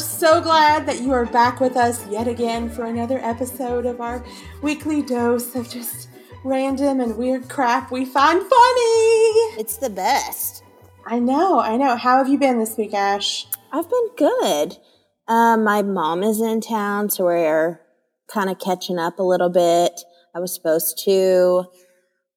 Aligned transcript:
so 0.00 0.40
glad 0.40 0.86
that 0.86 1.00
you 1.00 1.12
are 1.12 1.26
back 1.26 1.60
with 1.60 1.76
us 1.76 2.06
yet 2.08 2.26
again 2.26 2.70
for 2.70 2.86
another 2.86 3.18
episode 3.18 3.86
of 3.86 4.00
our 4.00 4.24
weekly 4.62 5.02
dose 5.02 5.54
of 5.54 5.68
just 5.68 6.08
random 6.44 7.00
and 7.00 7.16
weird 7.16 7.48
crap 7.48 7.90
we 7.90 8.04
find 8.04 8.40
funny. 8.40 9.58
It's 9.58 9.76
the 9.76 9.90
best. 9.90 10.62
I 11.06 11.18
know, 11.18 11.60
I 11.60 11.76
know. 11.76 11.96
How 11.96 12.18
have 12.18 12.28
you 12.28 12.38
been 12.38 12.58
this 12.58 12.76
week, 12.76 12.94
Ash? 12.94 13.46
I've 13.72 13.90
been 13.90 14.08
good. 14.16 14.76
Um, 15.28 15.64
my 15.64 15.82
mom 15.82 16.22
is 16.22 16.40
in 16.40 16.60
town, 16.60 17.10
so 17.10 17.24
we're 17.24 17.80
kind 18.26 18.48
of 18.48 18.58
catching 18.58 18.98
up 18.98 19.18
a 19.18 19.22
little 19.22 19.50
bit. 19.50 20.00
I 20.34 20.40
was 20.40 20.54
supposed 20.54 21.02
to 21.04 21.64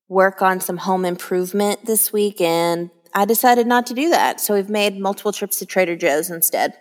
work 0.09 0.41
on 0.41 0.59
some 0.59 0.77
home 0.77 1.05
improvement 1.05 1.85
this 1.85 2.11
week, 2.11 2.41
and 2.41 2.89
I 3.13 3.25
decided 3.25 3.67
not 3.67 3.85
to 3.87 3.93
do 3.93 4.09
that. 4.09 4.41
So 4.41 4.55
we've 4.55 4.69
made 4.69 4.99
multiple 4.99 5.31
trips 5.31 5.59
to 5.59 5.65
Trader 5.65 5.95
Joe's 5.95 6.29
instead. 6.29 6.73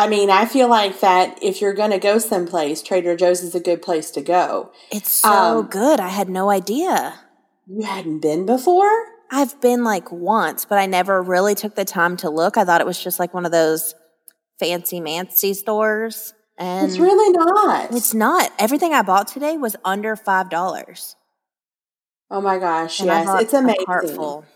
I 0.00 0.08
mean, 0.08 0.30
I 0.30 0.46
feel 0.46 0.68
like 0.68 1.00
that 1.00 1.38
if 1.42 1.60
you're 1.60 1.74
going 1.74 1.90
to 1.90 1.98
go 1.98 2.16
someplace, 2.16 2.80
Trader 2.80 3.16
Joe's 3.16 3.42
is 3.42 3.54
a 3.54 3.60
good 3.60 3.82
place 3.82 4.10
to 4.12 4.22
go. 4.22 4.72
It's 4.90 5.10
so 5.10 5.30
um, 5.60 5.66
good. 5.66 6.00
I 6.00 6.08
had 6.08 6.30
no 6.30 6.48
idea. 6.48 7.20
You 7.66 7.82
hadn't 7.82 8.20
been 8.20 8.46
before? 8.46 8.90
I've 9.30 9.60
been 9.60 9.84
like 9.84 10.10
once, 10.10 10.64
but 10.64 10.78
I 10.78 10.86
never 10.86 11.20
really 11.20 11.54
took 11.54 11.74
the 11.74 11.84
time 11.84 12.16
to 12.18 12.30
look. 12.30 12.56
I 12.56 12.64
thought 12.64 12.80
it 12.80 12.86
was 12.86 12.98
just 12.98 13.20
like 13.20 13.34
one 13.34 13.44
of 13.44 13.52
those 13.52 13.94
fancy 14.58 15.00
mancy 15.00 15.52
stores. 15.52 16.32
And 16.56 16.88
it's 16.88 16.98
really 16.98 17.30
not. 17.32 17.92
It's 17.92 18.14
not. 18.14 18.50
Everything 18.58 18.94
I 18.94 19.02
bought 19.02 19.28
today 19.28 19.58
was 19.58 19.76
under 19.84 20.16
five 20.16 20.48
dollars. 20.48 21.14
Oh 22.30 22.40
my 22.40 22.58
gosh! 22.58 23.00
And 23.00 23.08
yes, 23.08 23.42
it's 23.42 23.52
amazing. 23.52 23.84
Heartful. 23.86 24.46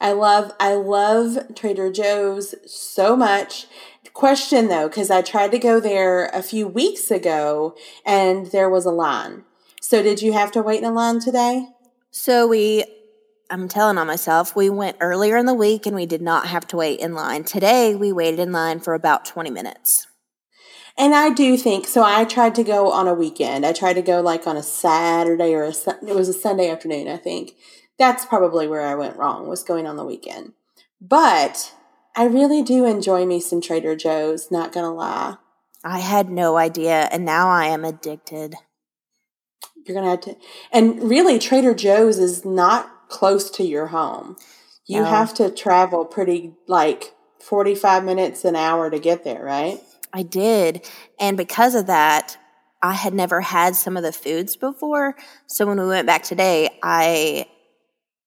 I 0.00 0.12
love 0.12 0.52
I 0.58 0.74
love 0.74 1.54
Trader 1.54 1.90
Joe's 1.92 2.54
so 2.66 3.16
much. 3.16 3.66
Question 4.14 4.68
though, 4.68 4.88
because 4.88 5.10
I 5.10 5.22
tried 5.22 5.50
to 5.50 5.58
go 5.58 5.80
there 5.80 6.26
a 6.26 6.40
few 6.40 6.68
weeks 6.68 7.10
ago 7.10 7.76
and 8.06 8.46
there 8.46 8.70
was 8.70 8.86
a 8.86 8.92
line. 8.92 9.42
So 9.80 10.04
did 10.04 10.22
you 10.22 10.32
have 10.32 10.52
to 10.52 10.62
wait 10.62 10.78
in 10.78 10.84
a 10.84 10.92
line 10.92 11.18
today? 11.18 11.66
So 12.12 12.46
we 12.46 12.84
I'm 13.50 13.68
telling 13.68 13.98
on 13.98 14.06
myself, 14.06 14.54
we 14.54 14.70
went 14.70 14.96
earlier 15.00 15.36
in 15.36 15.46
the 15.46 15.52
week 15.52 15.84
and 15.84 15.96
we 15.96 16.06
did 16.06 16.22
not 16.22 16.46
have 16.46 16.66
to 16.68 16.76
wait 16.76 17.00
in 17.00 17.12
line. 17.12 17.42
Today 17.42 17.96
we 17.96 18.12
waited 18.12 18.38
in 18.38 18.52
line 18.52 18.78
for 18.78 18.94
about 18.94 19.24
20 19.24 19.50
minutes. 19.50 20.06
And 20.96 21.12
I 21.12 21.30
do 21.30 21.56
think 21.56 21.88
so. 21.88 22.04
I 22.04 22.24
tried 22.24 22.54
to 22.54 22.62
go 22.62 22.92
on 22.92 23.08
a 23.08 23.14
weekend. 23.14 23.66
I 23.66 23.72
tried 23.72 23.94
to 23.94 24.02
go 24.02 24.20
like 24.20 24.46
on 24.46 24.56
a 24.56 24.62
Saturday 24.62 25.52
or 25.54 25.64
a 25.64 25.74
it 26.06 26.14
was 26.14 26.28
a 26.28 26.32
Sunday 26.32 26.70
afternoon. 26.70 27.08
I 27.08 27.16
think 27.16 27.56
that's 27.98 28.24
probably 28.24 28.68
where 28.68 28.82
I 28.82 28.94
went 28.94 29.16
wrong 29.16 29.48
was 29.48 29.64
going 29.64 29.88
on 29.88 29.96
the 29.96 30.04
weekend. 30.04 30.52
But 31.00 31.74
I 32.16 32.24
really 32.24 32.62
do 32.62 32.84
enjoy 32.84 33.26
me 33.26 33.40
some 33.40 33.60
Trader 33.60 33.96
Joe's. 33.96 34.50
Not 34.50 34.72
gonna 34.72 34.94
lie. 34.94 35.36
I 35.82 35.98
had 35.98 36.30
no 36.30 36.56
idea, 36.56 37.08
and 37.12 37.24
now 37.24 37.48
I 37.48 37.66
am 37.66 37.84
addicted. 37.84 38.54
You're 39.84 39.94
gonna 39.94 40.10
have 40.10 40.20
to, 40.22 40.36
and 40.72 41.02
really, 41.02 41.38
Trader 41.38 41.74
Joe's 41.74 42.18
is 42.18 42.44
not 42.44 43.08
close 43.08 43.50
to 43.50 43.64
your 43.64 43.88
home. 43.88 44.36
You 44.86 45.00
no. 45.00 45.06
have 45.06 45.34
to 45.34 45.50
travel 45.50 46.04
pretty 46.04 46.54
like 46.68 47.14
45 47.40 48.04
minutes 48.04 48.44
an 48.44 48.56
hour 48.56 48.90
to 48.90 48.98
get 48.98 49.24
there, 49.24 49.42
right? 49.42 49.80
I 50.12 50.22
did. 50.22 50.88
And 51.18 51.36
because 51.36 51.74
of 51.74 51.86
that, 51.86 52.38
I 52.82 52.92
had 52.92 53.14
never 53.14 53.40
had 53.40 53.76
some 53.76 53.96
of 53.96 54.02
the 54.02 54.12
foods 54.12 54.56
before. 54.56 55.16
So 55.46 55.66
when 55.66 55.80
we 55.80 55.86
went 55.86 56.06
back 56.06 56.22
today, 56.22 56.68
I, 56.82 57.46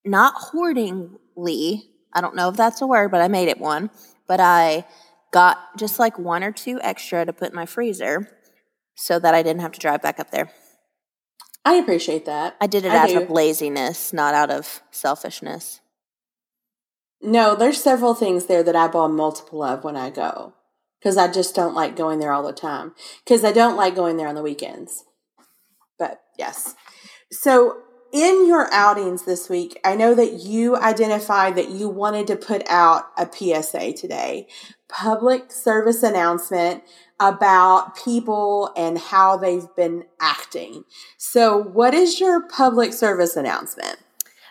not 0.03 0.33
hoardingly, 0.35 1.89
I 2.17 2.21
don't 2.21 2.35
know 2.35 2.49
if 2.49 2.55
that's 2.55 2.81
a 2.81 2.87
word, 2.87 3.11
but 3.11 3.21
I 3.21 3.27
made 3.27 3.47
it 3.47 3.59
one, 3.59 3.91
but 4.27 4.39
I 4.39 4.87
got 5.31 5.59
just 5.77 5.99
like 5.99 6.17
one 6.17 6.43
or 6.43 6.51
two 6.51 6.81
extra 6.81 7.23
to 7.23 7.31
put 7.31 7.49
in 7.49 7.55
my 7.55 7.67
freezer 7.67 8.27
so 8.95 9.19
that 9.19 9.35
I 9.35 9.43
didn't 9.43 9.61
have 9.61 9.73
to 9.73 9.79
drive 9.79 10.01
back 10.01 10.19
up 10.19 10.31
there. 10.31 10.49
I 11.63 11.75
appreciate 11.75 12.25
that. 12.25 12.57
I 12.59 12.65
did 12.65 12.85
it 12.85 12.91
I 12.91 12.97
out 12.97 13.09
do. 13.09 13.21
of 13.21 13.29
laziness, 13.29 14.13
not 14.13 14.33
out 14.33 14.49
of 14.49 14.81
selfishness. 14.89 15.79
No, 17.21 17.55
there's 17.55 17.83
several 17.83 18.15
things 18.15 18.47
there 18.47 18.63
that 18.63 18.75
I 18.75 18.87
bought 18.87 19.09
multiple 19.09 19.61
of 19.61 19.83
when 19.83 19.95
I 19.95 20.09
go 20.09 20.55
because 20.99 21.17
I 21.17 21.31
just 21.31 21.53
don't 21.53 21.75
like 21.75 21.95
going 21.95 22.17
there 22.17 22.31
all 22.31 22.43
the 22.43 22.51
time 22.51 22.95
because 23.23 23.43
I 23.43 23.51
don't 23.51 23.77
like 23.77 23.95
going 23.95 24.17
there 24.17 24.27
on 24.27 24.33
the 24.33 24.41
weekends. 24.41 25.03
But 25.99 26.19
yes. 26.35 26.73
So, 27.31 27.77
in 28.11 28.47
your 28.47 28.71
outings 28.73 29.23
this 29.23 29.49
week, 29.49 29.79
I 29.83 29.95
know 29.95 30.15
that 30.15 30.41
you 30.41 30.75
identified 30.75 31.55
that 31.55 31.69
you 31.69 31.89
wanted 31.89 32.27
to 32.27 32.35
put 32.35 32.63
out 32.69 33.11
a 33.17 33.27
PSA 33.31 33.93
today, 33.93 34.47
public 34.87 35.51
service 35.51 36.03
announcement 36.03 36.83
about 37.19 37.95
people 37.95 38.71
and 38.77 38.97
how 38.97 39.37
they've 39.37 39.67
been 39.75 40.05
acting. 40.19 40.83
So, 41.17 41.57
what 41.57 41.93
is 41.93 42.19
your 42.19 42.47
public 42.47 42.93
service 42.93 43.35
announcement? 43.35 43.97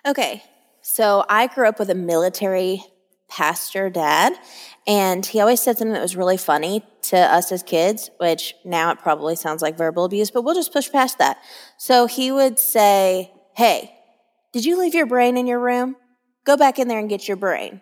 Okay. 0.07 0.43
So, 0.83 1.25
I 1.29 1.47
grew 1.47 1.69
up 1.69 1.79
with 1.79 1.91
a 1.91 1.95
military 1.95 2.83
pastor 3.29 3.91
dad, 3.91 4.35
and 4.87 5.25
he 5.25 5.41
always 5.41 5.61
said 5.61 5.79
something 5.79 5.95
that 5.95 6.03
was 6.03 6.17
really 6.17 6.37
funny 6.37 6.85
to 7.03 7.17
us 7.17 7.51
as 7.51 7.63
kids, 7.63 8.11
which 8.19 8.55
now 8.65 8.91
it 8.91 8.99
probably 8.99 9.37
sounds 9.37 9.63
like 9.63 9.77
verbal 9.77 10.05
abuse, 10.05 10.31
but 10.31 10.43
we'll 10.43 10.55
just 10.55 10.73
push 10.73 10.91
past 10.91 11.19
that. 11.19 11.39
So 11.77 12.07
he 12.07 12.31
would 12.31 12.59
say, 12.59 13.33
Hey, 13.57 13.91
did 14.53 14.67
you 14.67 14.79
leave 14.79 14.95
your 14.95 15.07
brain 15.07 15.39
in 15.39 15.47
your 15.47 15.59
room? 15.59 15.97
Go 16.45 16.59
back 16.59 16.79
in 16.79 16.89
there 16.89 16.99
and 16.99 17.09
get 17.09 17.27
your 17.27 17.39
brain. 17.39 17.81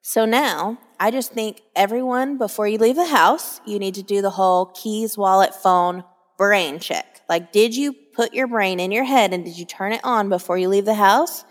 So 0.00 0.24
now 0.24 0.78
I 0.98 1.12
just 1.12 1.32
think 1.32 1.60
everyone, 1.76 2.38
before 2.38 2.66
you 2.66 2.76
leave 2.76 2.96
the 2.96 3.06
house, 3.06 3.60
you 3.64 3.78
need 3.78 3.94
to 3.94 4.02
do 4.02 4.20
the 4.20 4.30
whole 4.30 4.66
keys, 4.66 5.16
wallet, 5.16 5.54
phone, 5.54 6.02
brain 6.36 6.80
check. 6.80 7.20
Like, 7.28 7.52
did 7.52 7.76
you 7.76 7.92
put 7.92 8.34
your 8.34 8.48
brain 8.48 8.80
in 8.80 8.90
your 8.90 9.04
head 9.04 9.32
and 9.32 9.44
did 9.44 9.56
you 9.56 9.64
turn 9.64 9.92
it 9.92 10.00
on 10.02 10.28
before 10.28 10.58
you 10.58 10.68
leave 10.68 10.86
the 10.86 10.94
house? 10.94 11.44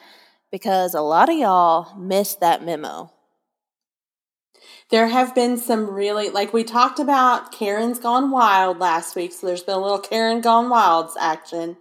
Because 0.51 0.93
a 0.93 0.99
lot 0.99 1.29
of 1.29 1.37
y'all 1.37 1.97
missed 1.97 2.41
that 2.41 2.65
memo 2.65 3.09
there 4.91 5.07
have 5.07 5.33
been 5.33 5.57
some 5.57 5.89
really 5.89 6.29
like 6.29 6.53
we 6.53 6.65
talked 6.65 6.99
about 6.99 7.51
Karen's 7.51 7.97
Gone 7.97 8.29
Wild 8.29 8.77
last 8.77 9.15
week, 9.15 9.31
so 9.31 9.47
there's 9.47 9.63
been 9.63 9.75
a 9.75 9.81
little 9.81 9.99
Karen 9.99 10.41
Gone 10.41 10.69
Wilds 10.69 11.15
action. 11.19 11.77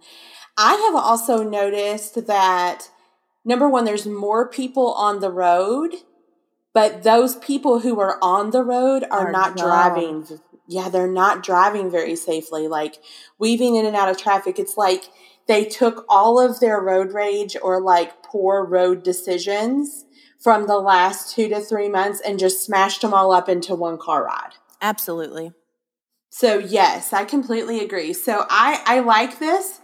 I 0.63 0.75
have 0.75 0.95
also 0.95 1.41
noticed 1.41 2.27
that 2.27 2.89
number 3.43 3.67
one, 3.67 3.83
there's 3.83 4.05
more 4.05 4.47
people 4.47 4.93
on 4.93 5.19
the 5.19 5.31
road, 5.31 5.95
but 6.71 7.01
those 7.01 7.35
people 7.37 7.79
who 7.79 7.99
are 7.99 8.19
on 8.21 8.51
the 8.51 8.63
road 8.63 9.03
are, 9.09 9.27
are 9.27 9.31
not 9.31 9.57
driving. 9.57 10.27
Yeah, 10.67 10.89
they're 10.89 11.11
not 11.11 11.41
driving 11.41 11.89
very 11.89 12.15
safely. 12.15 12.67
Like 12.67 13.01
weaving 13.39 13.75
in 13.75 13.87
and 13.87 13.95
out 13.95 14.09
of 14.09 14.17
traffic. 14.17 14.59
It's 14.59 14.77
like 14.77 15.05
they 15.47 15.65
took 15.65 16.05
all 16.07 16.39
of 16.39 16.59
their 16.59 16.79
road 16.79 17.11
rage 17.11 17.57
or 17.59 17.81
like 17.81 18.21
poor 18.21 18.63
road 18.63 19.01
decisions 19.01 20.05
from 20.39 20.67
the 20.67 20.77
last 20.77 21.33
two 21.33 21.49
to 21.49 21.59
three 21.59 21.89
months 21.89 22.21
and 22.23 22.37
just 22.37 22.63
smashed 22.63 23.01
them 23.01 23.15
all 23.15 23.31
up 23.31 23.49
into 23.49 23.73
one 23.73 23.97
car 23.97 24.23
ride. 24.23 24.53
Absolutely. 24.79 25.53
So 26.29 26.59
yes, 26.59 27.13
I 27.13 27.25
completely 27.25 27.79
agree. 27.79 28.13
So 28.13 28.45
I, 28.49 28.81
I 28.85 28.99
like 28.99 29.39
this. 29.39 29.80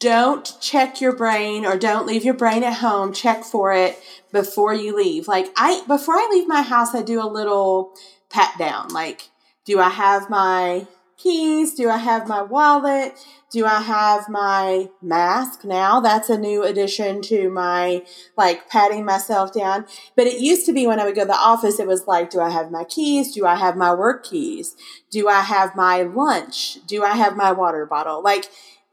Don't 0.00 0.56
check 0.62 1.00
your 1.00 1.14
brain 1.14 1.66
or 1.66 1.76
don't 1.76 2.06
leave 2.06 2.24
your 2.24 2.34
brain 2.34 2.64
at 2.64 2.78
home. 2.78 3.12
Check 3.12 3.44
for 3.44 3.72
it 3.72 3.98
before 4.32 4.74
you 4.74 4.96
leave. 4.96 5.28
Like 5.28 5.48
I, 5.56 5.82
before 5.86 6.14
I 6.14 6.28
leave 6.32 6.48
my 6.48 6.62
house, 6.62 6.94
I 6.94 7.02
do 7.02 7.22
a 7.22 7.28
little 7.28 7.92
pat 8.30 8.58
down. 8.58 8.88
Like, 8.88 9.28
do 9.66 9.78
I 9.78 9.90
have 9.90 10.30
my 10.30 10.86
keys? 11.18 11.74
Do 11.74 11.90
I 11.90 11.98
have 11.98 12.26
my 12.26 12.40
wallet? 12.40 13.12
Do 13.50 13.66
I 13.66 13.82
have 13.82 14.26
my 14.30 14.88
mask 15.02 15.64
now? 15.64 16.00
That's 16.00 16.30
a 16.30 16.38
new 16.38 16.64
addition 16.64 17.20
to 17.22 17.50
my 17.50 18.02
like 18.38 18.70
patting 18.70 19.04
myself 19.04 19.52
down. 19.52 19.84
But 20.16 20.26
it 20.26 20.40
used 20.40 20.64
to 20.64 20.72
be 20.72 20.86
when 20.86 20.98
I 20.98 21.04
would 21.04 21.14
go 21.14 21.22
to 21.22 21.26
the 21.26 21.34
office, 21.34 21.78
it 21.78 21.86
was 21.86 22.06
like, 22.06 22.30
do 22.30 22.40
I 22.40 22.48
have 22.48 22.70
my 22.70 22.84
keys? 22.84 23.34
Do 23.34 23.44
I 23.44 23.56
have 23.56 23.76
my 23.76 23.92
work 23.92 24.24
keys? 24.24 24.76
Do 25.10 25.28
I 25.28 25.40
have 25.40 25.76
my 25.76 26.04
lunch? 26.04 26.78
Do 26.86 27.04
I 27.04 27.16
have 27.16 27.36
my 27.36 27.52
water 27.52 27.84
bottle? 27.84 28.22
Like, 28.22 28.46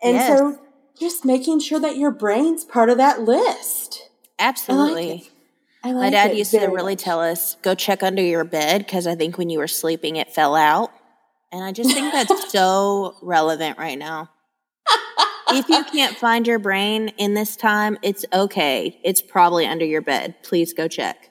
and 0.03 0.15
yes. 0.15 0.37
so 0.37 0.59
just 0.99 1.25
making 1.25 1.59
sure 1.59 1.79
that 1.79 1.97
your 1.97 2.11
brain's 2.11 2.63
part 2.65 2.89
of 2.89 2.97
that 2.97 3.21
list. 3.21 4.09
Absolutely. 4.39 5.29
I 5.83 5.91
like 5.91 5.95
like 5.95 5.95
My 5.95 6.09
dad 6.09 6.37
used 6.37 6.51
to 6.51 6.67
really 6.67 6.93
much. 6.93 7.03
tell 7.03 7.19
us, 7.19 7.55
go 7.61 7.75
check 7.75 8.03
under 8.03 8.21
your 8.21 8.43
bed 8.43 8.79
because 8.79 9.07
I 9.07 9.15
think 9.15 9.37
when 9.37 9.49
you 9.49 9.59
were 9.59 9.67
sleeping, 9.67 10.15
it 10.15 10.33
fell 10.33 10.55
out. 10.55 10.91
And 11.51 11.63
I 11.63 11.71
just 11.71 11.93
think 11.93 12.11
that's 12.11 12.51
so 12.51 13.15
relevant 13.21 13.77
right 13.77 13.97
now. 13.97 14.29
if 15.49 15.69
you 15.69 15.83
can't 15.85 16.17
find 16.17 16.45
your 16.45 16.59
brain 16.59 17.09
in 17.17 17.33
this 17.35 17.55
time, 17.55 17.97
it's 18.01 18.25
okay. 18.33 18.99
It's 19.03 19.21
probably 19.21 19.65
under 19.65 19.85
your 19.85 20.01
bed. 20.01 20.35
Please 20.43 20.73
go 20.73 20.87
check. 20.87 21.29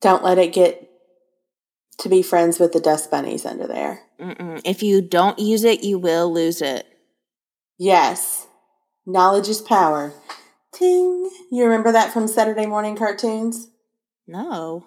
Don't 0.00 0.22
let 0.22 0.38
it 0.38 0.52
get 0.52 0.88
to 1.98 2.08
be 2.08 2.22
friends 2.22 2.58
with 2.58 2.72
the 2.72 2.80
dust 2.80 3.10
bunnies 3.10 3.44
under 3.44 3.66
there. 3.66 4.02
Mm-mm. 4.20 4.60
If 4.64 4.82
you 4.82 5.00
don't 5.00 5.38
use 5.38 5.64
it, 5.64 5.82
you 5.82 5.98
will 5.98 6.32
lose 6.32 6.62
it. 6.62 6.86
Yes. 7.78 8.46
Knowledge 9.06 9.48
is 9.48 9.60
power. 9.62 10.12
Ting. 10.72 11.30
You 11.50 11.64
remember 11.64 11.92
that 11.92 12.12
from 12.12 12.28
Saturday 12.28 12.66
morning 12.66 12.96
cartoons? 12.96 13.68
No. 14.26 14.86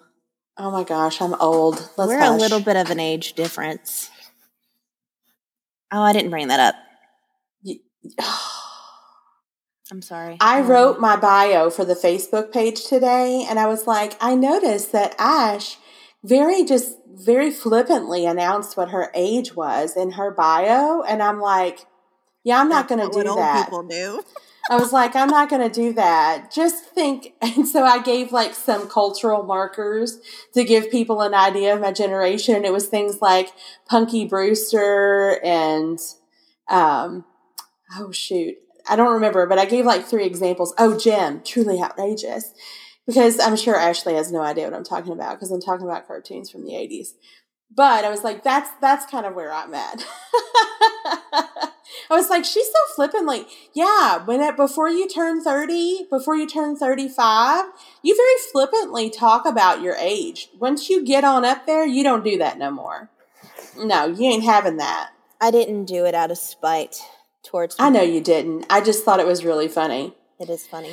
Oh 0.58 0.70
my 0.70 0.84
gosh, 0.84 1.20
I'm 1.20 1.34
old. 1.34 1.76
Let's 1.96 2.08
We're 2.08 2.18
hush. 2.18 2.28
a 2.28 2.36
little 2.36 2.60
bit 2.60 2.76
of 2.76 2.90
an 2.90 3.00
age 3.00 3.32
difference. 3.32 4.10
Oh, 5.90 6.02
I 6.02 6.12
didn't 6.12 6.30
bring 6.30 6.48
that 6.48 6.60
up. 6.60 6.74
I'm 9.90 10.02
sorry. 10.02 10.36
I 10.40 10.60
Um, 10.60 10.68
wrote 10.68 11.00
my 11.00 11.16
bio 11.16 11.68
for 11.70 11.84
the 11.84 11.94
Facebook 11.94 12.52
page 12.52 12.84
today, 12.84 13.44
and 13.48 13.58
I 13.58 13.66
was 13.66 13.86
like, 13.86 14.16
I 14.20 14.34
noticed 14.34 14.92
that 14.92 15.14
Ash 15.18 15.76
very 16.24 16.64
just 16.64 16.96
very 17.08 17.50
flippantly 17.50 18.24
announced 18.24 18.76
what 18.76 18.90
her 18.90 19.10
age 19.14 19.54
was 19.54 19.96
in 19.96 20.12
her 20.12 20.30
bio, 20.30 21.02
and 21.02 21.22
I'm 21.22 21.40
like, 21.40 21.80
yeah, 22.44 22.60
I'm 22.60 22.68
not 22.68 22.88
going 22.88 23.00
to 23.00 23.08
do 23.08 23.18
what 23.18 23.26
old 23.26 23.38
that. 23.38 23.64
people 23.66 23.82
do. 23.84 24.22
I 24.70 24.76
was 24.76 24.92
like, 24.92 25.16
I'm 25.16 25.28
not 25.28 25.50
going 25.50 25.68
to 25.68 25.74
do 25.74 25.92
that. 25.94 26.52
Just 26.52 26.84
think. 26.84 27.34
And 27.42 27.68
so 27.68 27.84
I 27.84 28.00
gave 28.00 28.32
like 28.32 28.54
some 28.54 28.88
cultural 28.88 29.42
markers 29.42 30.20
to 30.54 30.64
give 30.64 30.90
people 30.90 31.20
an 31.20 31.34
idea 31.34 31.74
of 31.74 31.80
my 31.80 31.92
generation. 31.92 32.54
And 32.54 32.64
it 32.64 32.72
was 32.72 32.86
things 32.86 33.20
like 33.20 33.52
Punky 33.86 34.24
Brewster 34.24 35.40
and, 35.44 35.98
um, 36.68 37.24
oh 37.98 38.10
shoot, 38.12 38.56
I 38.88 38.96
don't 38.96 39.12
remember, 39.12 39.46
but 39.46 39.58
I 39.58 39.64
gave 39.64 39.84
like 39.84 40.06
three 40.06 40.24
examples. 40.24 40.74
Oh, 40.78 40.98
Jem, 40.98 41.42
truly 41.44 41.80
outrageous. 41.80 42.54
Because 43.06 43.40
I'm 43.40 43.56
sure 43.56 43.74
Ashley 43.74 44.14
has 44.14 44.30
no 44.30 44.40
idea 44.40 44.64
what 44.64 44.74
I'm 44.74 44.84
talking 44.84 45.12
about 45.12 45.34
because 45.34 45.50
I'm 45.50 45.60
talking 45.60 45.86
about 45.86 46.06
cartoons 46.06 46.50
from 46.50 46.64
the 46.64 46.72
80s. 46.72 47.08
But 47.74 48.04
I 48.04 48.10
was 48.10 48.22
like, 48.22 48.44
that's 48.44 48.70
that's 48.80 49.10
kind 49.10 49.26
of 49.26 49.34
where 49.34 49.52
I'm 49.52 49.74
at. 49.74 50.04
I 52.10 52.14
was 52.14 52.30
like, 52.30 52.44
she's 52.44 52.66
so 52.66 52.94
flippantly, 52.94 53.46
yeah. 53.72 54.24
When 54.24 54.40
it, 54.40 54.56
before 54.56 54.88
you 54.88 55.08
turn 55.08 55.42
thirty, 55.42 56.06
before 56.10 56.36
you 56.36 56.46
turn 56.46 56.76
thirty-five, 56.76 57.66
you 58.02 58.16
very 58.16 58.50
flippantly 58.52 59.10
talk 59.10 59.46
about 59.46 59.82
your 59.82 59.96
age. 59.96 60.48
Once 60.58 60.88
you 60.88 61.04
get 61.04 61.24
on 61.24 61.44
up 61.44 61.66
there, 61.66 61.86
you 61.86 62.02
don't 62.02 62.24
do 62.24 62.38
that 62.38 62.58
no 62.58 62.70
more. 62.70 63.10
No, 63.76 64.06
you 64.06 64.30
ain't 64.30 64.44
having 64.44 64.76
that. 64.76 65.10
I 65.40 65.50
didn't 65.50 65.86
do 65.86 66.04
it 66.04 66.14
out 66.14 66.30
of 66.30 66.38
spite 66.38 67.02
towards. 67.42 67.76
I 67.78 67.90
know 67.90 68.02
you 68.02 68.20
didn't. 68.20 68.66
I 68.70 68.80
just 68.80 69.04
thought 69.04 69.20
it 69.20 69.26
was 69.26 69.44
really 69.44 69.68
funny. 69.68 70.14
It 70.38 70.48
is 70.50 70.66
funny. 70.66 70.92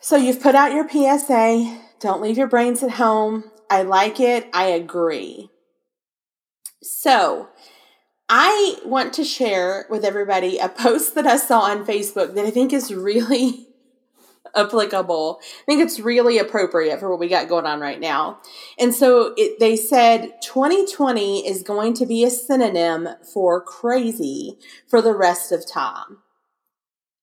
So 0.00 0.16
you've 0.16 0.42
put 0.42 0.54
out 0.54 0.72
your 0.72 0.88
PSA. 0.88 1.80
Don't 2.00 2.22
leave 2.22 2.36
your 2.38 2.46
brains 2.46 2.82
at 2.82 2.92
home. 2.92 3.50
I 3.70 3.82
like 3.82 4.20
it. 4.20 4.48
I 4.52 4.66
agree. 4.66 5.50
So 6.82 7.48
I 8.28 8.78
want 8.84 9.12
to 9.14 9.24
share 9.24 9.86
with 9.88 10.04
everybody 10.04 10.58
a 10.58 10.68
post 10.68 11.14
that 11.14 11.26
I 11.26 11.36
saw 11.36 11.60
on 11.60 11.86
Facebook 11.86 12.34
that 12.34 12.44
I 12.44 12.50
think 12.50 12.72
is 12.72 12.92
really 12.92 13.68
applicable. 14.56 15.38
I 15.40 15.64
think 15.66 15.80
it's 15.80 16.00
really 16.00 16.38
appropriate 16.38 16.98
for 16.98 17.08
what 17.08 17.20
we 17.20 17.28
got 17.28 17.48
going 17.48 17.66
on 17.66 17.78
right 17.78 18.00
now. 18.00 18.40
And 18.78 18.92
so 18.92 19.32
it, 19.36 19.60
they 19.60 19.76
said 19.76 20.32
2020 20.42 21.46
is 21.46 21.62
going 21.62 21.94
to 21.94 22.06
be 22.06 22.24
a 22.24 22.30
synonym 22.30 23.08
for 23.32 23.60
crazy 23.60 24.58
for 24.88 25.00
the 25.00 25.14
rest 25.14 25.52
of 25.52 25.68
time. 25.70 26.18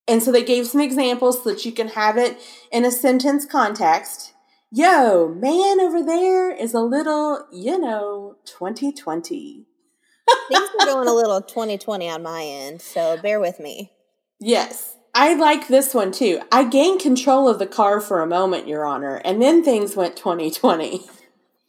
And 0.07 0.23
so 0.23 0.31
they 0.31 0.43
gave 0.43 0.67
some 0.67 0.81
examples 0.81 1.43
so 1.43 1.49
that 1.49 1.65
you 1.65 1.71
can 1.71 1.89
have 1.89 2.17
it 2.17 2.37
in 2.71 2.85
a 2.85 2.91
sentence 2.91 3.45
context. 3.45 4.33
Yo, 4.71 5.27
man 5.27 5.79
over 5.79 6.01
there 6.01 6.49
is 6.49 6.73
a 6.73 6.81
little, 6.81 7.45
you 7.51 7.77
know, 7.77 8.37
2020. 8.45 9.65
Things 10.47 10.69
are 10.79 10.85
going 10.85 11.07
a 11.07 11.13
little 11.13 11.41
2020 11.41 12.09
on 12.09 12.23
my 12.23 12.43
end, 12.43 12.81
so 12.81 13.17
bear 13.17 13.39
with 13.39 13.59
me. 13.59 13.91
Yes, 14.39 14.97
I 15.13 15.33
like 15.35 15.67
this 15.67 15.93
one 15.93 16.11
too. 16.11 16.41
I 16.51 16.63
gained 16.63 16.99
control 17.01 17.47
of 17.47 17.59
the 17.59 17.67
car 17.67 18.01
for 18.01 18.21
a 18.21 18.27
moment, 18.27 18.67
Your 18.67 18.85
Honor, 18.85 19.21
and 19.23 19.41
then 19.41 19.63
things 19.63 19.95
went 19.95 20.15
2020. 20.15 21.05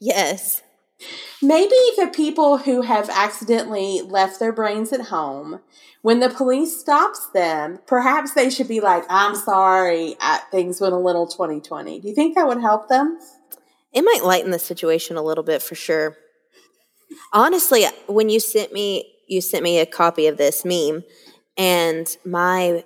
Yes. 0.00 0.62
Maybe 1.42 1.74
the 1.96 2.10
people 2.14 2.58
who 2.58 2.82
have 2.82 3.10
accidentally 3.10 4.00
left 4.00 4.38
their 4.40 4.52
brains 4.52 4.92
at 4.92 5.06
home, 5.06 5.60
when 6.02 6.20
the 6.20 6.30
police 6.30 6.78
stops 6.78 7.28
them, 7.34 7.80
perhaps 7.86 8.34
they 8.34 8.50
should 8.50 8.68
be 8.68 8.80
like, 8.80 9.04
I'm 9.08 9.34
sorry, 9.34 10.16
things 10.50 10.80
went 10.80 10.94
a 10.94 10.98
little 10.98 11.26
2020. 11.26 12.00
Do 12.00 12.08
you 12.08 12.14
think 12.14 12.34
that 12.34 12.46
would 12.46 12.60
help 12.60 12.88
them? 12.88 13.18
It 13.92 14.02
might 14.02 14.24
lighten 14.24 14.50
the 14.50 14.58
situation 14.58 15.16
a 15.16 15.22
little 15.22 15.44
bit 15.44 15.62
for 15.62 15.74
sure. 15.74 16.16
Honestly, 17.32 17.84
when 18.06 18.28
you 18.28 18.40
sent 18.40 18.72
me 18.72 19.10
you 19.26 19.40
sent 19.40 19.62
me 19.62 19.78
a 19.78 19.86
copy 19.86 20.26
of 20.26 20.36
this 20.36 20.64
meme 20.64 21.02
and 21.56 22.16
my 22.24 22.84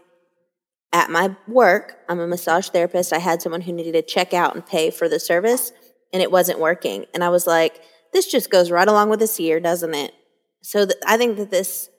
at 0.93 1.11
my 1.11 1.37
work, 1.47 1.99
I'm 2.09 2.21
a 2.21 2.27
massage 2.27 2.69
therapist. 2.69 3.13
I 3.13 3.19
had 3.19 3.43
someone 3.43 3.61
who 3.63 3.73
needed 3.73 3.93
to 3.93 4.03
check 4.03 4.33
out 4.33 4.55
and 4.55 4.65
pay 4.65 4.91
for 4.91 5.09
the 5.09 5.21
service 5.21 5.73
and 6.13 6.23
it 6.23 6.31
wasn't 6.31 6.61
working. 6.61 7.05
And 7.13 7.23
I 7.23 7.29
was 7.29 7.47
like, 7.47 7.83
this 8.13 8.27
just 8.31 8.51
goes 8.51 8.71
right 8.71 8.89
along 8.89 9.11
with 9.11 9.21
this 9.21 9.39
year, 9.39 9.61
doesn't 9.61 9.95
it? 9.95 10.15
So 10.63 10.87
th- 10.87 10.99
I 11.07 11.17
think 11.17 11.37
that 11.37 11.51
this 11.51 11.91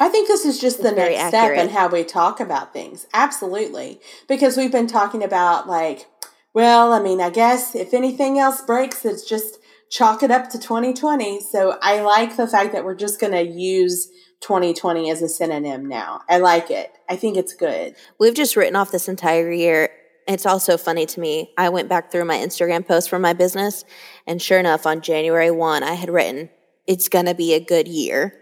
I 0.00 0.08
think 0.08 0.28
this 0.28 0.44
is 0.44 0.60
just 0.60 0.80
the 0.80 0.92
next 0.92 1.28
step 1.28 1.56
in 1.56 1.70
how 1.70 1.88
we 1.88 2.04
talk 2.04 2.38
about 2.38 2.72
things. 2.72 3.06
Absolutely. 3.12 4.00
Because 4.28 4.56
we've 4.56 4.70
been 4.70 4.86
talking 4.86 5.24
about, 5.24 5.66
like, 5.66 6.06
well, 6.54 6.92
I 6.92 7.00
mean, 7.00 7.20
I 7.20 7.30
guess 7.30 7.74
if 7.74 7.92
anything 7.92 8.38
else 8.38 8.60
breaks, 8.60 9.04
it's 9.04 9.28
just 9.28 9.57
chalk 9.90 10.22
it 10.22 10.30
up 10.30 10.50
to 10.50 10.58
2020. 10.58 11.40
So 11.40 11.78
I 11.80 12.00
like 12.02 12.36
the 12.36 12.46
fact 12.46 12.72
that 12.72 12.84
we're 12.84 12.94
just 12.94 13.20
going 13.20 13.32
to 13.32 13.42
use 13.42 14.08
2020 14.40 15.10
as 15.10 15.22
a 15.22 15.28
synonym 15.28 15.86
now. 15.86 16.22
I 16.28 16.38
like 16.38 16.70
it. 16.70 16.92
I 17.08 17.16
think 17.16 17.36
it's 17.36 17.54
good. 17.54 17.96
We've 18.20 18.34
just 18.34 18.56
written 18.56 18.76
off 18.76 18.90
this 18.90 19.08
entire 19.08 19.50
year. 19.50 19.90
It's 20.26 20.46
also 20.46 20.76
funny 20.76 21.06
to 21.06 21.20
me. 21.20 21.52
I 21.56 21.70
went 21.70 21.88
back 21.88 22.12
through 22.12 22.26
my 22.26 22.36
Instagram 22.36 22.86
post 22.86 23.08
for 23.08 23.18
my 23.18 23.32
business, 23.32 23.84
and 24.26 24.42
sure 24.42 24.58
enough, 24.58 24.86
on 24.86 25.00
January 25.00 25.50
1, 25.50 25.82
I 25.82 25.94
had 25.94 26.10
written, 26.10 26.50
It's 26.86 27.08
going 27.08 27.24
to 27.24 27.34
be 27.34 27.54
a 27.54 27.60
good 27.60 27.88
year. 27.88 28.34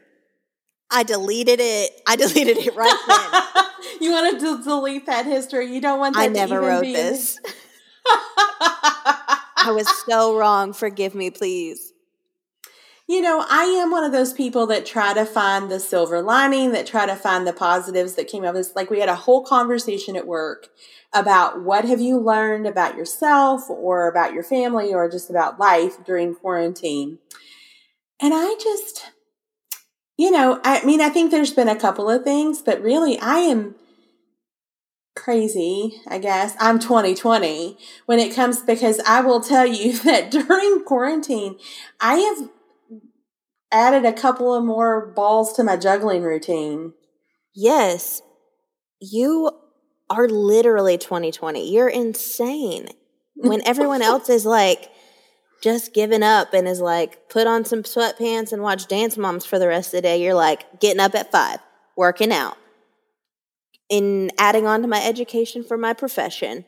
I 0.91 1.05
deleted 1.05 1.61
it. 1.61 1.93
I 2.07 2.17
deleted 2.17 2.59
it 2.59 2.75
right 2.75 2.99
then. 3.07 3.65
you 4.01 4.11
want 4.13 4.41
to 4.41 4.63
delete 4.65 5.07
that 5.07 5.27
history. 5.27 5.73
You 5.73 5.81
don't 5.81 6.01
want 6.01 6.17
that 6.17 6.23
I 6.23 6.27
never 6.27 6.61
wrote 6.61 6.83
this. 6.83 7.39
I 9.67 9.73
was 9.73 9.89
so 10.09 10.37
wrong. 10.37 10.73
Forgive 10.73 11.15
me, 11.15 11.31
please. 11.31 11.93
You 13.09 13.21
know, 13.21 13.45
I 13.49 13.65
am 13.65 13.93
one 13.93 14.03
of 14.03 14.11
those 14.11 14.33
people 14.33 14.67
that 14.67 14.85
try 14.85 15.15
to 15.15 15.25
find 15.25 15.71
the 15.71 15.79
silver 15.79 16.23
lining, 16.23 16.73
that 16.73 16.87
try 16.87 17.07
to 17.07 17.15
find 17.15 17.47
the 17.47 17.53
positives 17.53 18.15
that 18.15 18.27
came 18.27 18.43
out 18.43 18.51
of 18.51 18.55
this. 18.57 18.75
Like 18.75 18.91
we 18.91 18.99
had 18.99 19.09
a 19.09 19.15
whole 19.15 19.45
conversation 19.45 20.17
at 20.17 20.27
work 20.27 20.69
about 21.13 21.63
what 21.63 21.85
have 21.85 22.01
you 22.01 22.19
learned 22.19 22.67
about 22.67 22.97
yourself 22.97 23.71
or 23.71 24.09
about 24.09 24.33
your 24.33 24.43
family 24.43 24.93
or 24.93 25.09
just 25.09 25.31
about 25.31 25.61
life 25.61 26.05
during 26.05 26.35
quarantine. 26.35 27.19
And 28.21 28.35
I 28.35 28.57
just, 28.61 29.13
you 30.19 30.33
know, 30.33 30.61
I 30.65 30.85
mean, 30.85 31.01
I 31.01 31.09
think 31.09 31.31
there's 31.31 31.55
been 31.55 31.69
a 31.69 31.79
couple 31.79 32.11
of 32.11 32.25
things, 32.25 32.61
but 32.61 32.83
really 32.83 33.19
I 33.21 33.37
am 33.39 33.77
crazy, 35.27 36.01
I 36.07 36.19
guess. 36.19 36.55
I'm 36.61 36.79
2020 36.79 37.77
when 38.07 38.21
it 38.21 38.33
comes 38.33 38.61
because 38.61 39.01
I 39.01 39.23
will 39.23 39.41
tell 39.41 39.67
you 39.67 39.99
that 40.05 40.31
during 40.31 40.85
quarantine, 40.85 41.59
I 42.01 42.15
have 42.15 42.49
added 43.73 44.05
a 44.05 44.13
couple 44.13 44.55
of 44.55 44.65
more 44.65 45.05
balls 45.05 45.53
to 45.55 45.65
my 45.65 45.77
juggling 45.77 46.23
routine. 46.23 46.93
Yes, 47.57 48.23
you 49.01 49.51
are 50.09 50.29
literally 50.29 50.97
2020. 50.97 51.73
You're 51.73 51.89
insane. 51.89 52.87
When 53.35 53.67
everyone 53.67 54.03
else 54.11 54.29
is 54.29 54.47
like 54.47 54.93
just 55.61 55.93
giving 55.93 56.23
up 56.23 56.55
and 56.55 56.69
is 56.69 56.81
like, 56.81 57.29
put 57.29 57.49
on 57.49 57.65
some 57.65 57.83
sweatpants 57.83 58.53
and 58.53 58.63
watch 58.63 58.87
Dance 58.87 59.17
Moms 59.17 59.45
for 59.45 59.59
the 59.59 59.67
rest 59.67 59.89
of 59.89 59.99
the 59.99 60.03
day, 60.03 60.23
you're 60.23 60.35
like, 60.35 60.79
getting 60.79 61.01
up 61.01 61.17
at 61.17 61.33
five, 61.33 61.59
working 61.97 62.31
out, 62.31 62.57
in 63.89 64.31
adding 64.39 64.67
on 64.67 64.83
to 64.83 64.89
my 64.89 65.05
education 65.05 65.63
for 65.63 65.77
my 65.77 65.93
profession, 65.93 66.65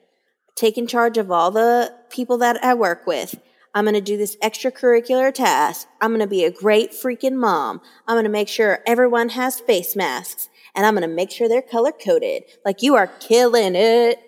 taking 0.54 0.86
charge 0.86 1.18
of 1.18 1.30
all 1.30 1.50
the 1.50 1.94
people 2.10 2.38
that 2.38 2.62
I 2.64 2.74
work 2.74 3.06
with. 3.06 3.40
I'm 3.74 3.84
going 3.84 3.94
to 3.94 4.00
do 4.00 4.16
this 4.16 4.36
extracurricular 4.42 5.32
task. 5.32 5.86
I'm 6.00 6.10
going 6.10 6.20
to 6.20 6.26
be 6.26 6.44
a 6.44 6.50
great 6.50 6.92
freaking 6.92 7.34
mom. 7.36 7.80
I'm 8.06 8.14
going 8.14 8.24
to 8.24 8.30
make 8.30 8.48
sure 8.48 8.80
everyone 8.86 9.30
has 9.30 9.60
face 9.60 9.94
masks 9.94 10.48
and 10.74 10.86
I'm 10.86 10.94
going 10.94 11.08
to 11.08 11.14
make 11.14 11.30
sure 11.30 11.48
they're 11.48 11.62
color 11.62 11.92
coded. 11.92 12.44
Like 12.64 12.82
you 12.82 12.94
are 12.94 13.06
killing 13.06 13.74
it. 13.76 14.18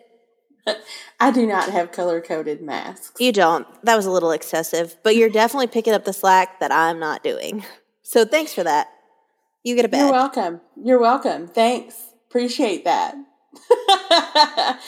I 1.21 1.31
do 1.31 1.47
not 1.47 1.71
have 1.71 1.91
color 1.91 2.21
coded 2.21 2.61
masks. 2.61 3.19
You 3.19 3.33
don't. 3.33 3.67
That 3.85 3.97
was 3.97 4.07
a 4.07 4.11
little 4.11 4.31
excessive, 4.31 4.97
but 5.03 5.17
you're 5.17 5.31
definitely 5.31 5.69
picking 5.69 5.95
up 5.95 6.05
the 6.05 6.13
slack 6.13 6.61
that 6.61 6.71
I'm 6.71 6.99
not 6.99 7.23
doing. 7.23 7.65
So 8.03 8.25
thanks 8.25 8.53
for 8.53 8.65
that. 8.65 8.89
You 9.63 9.77
get 9.77 9.85
a 9.85 9.97
You're 9.97 10.07
badge. 10.07 10.13
welcome. 10.13 10.61
You're 10.83 11.01
welcome. 11.01 11.47
Thanks. 11.47 12.10
Appreciate 12.31 12.85
that. 12.85 13.17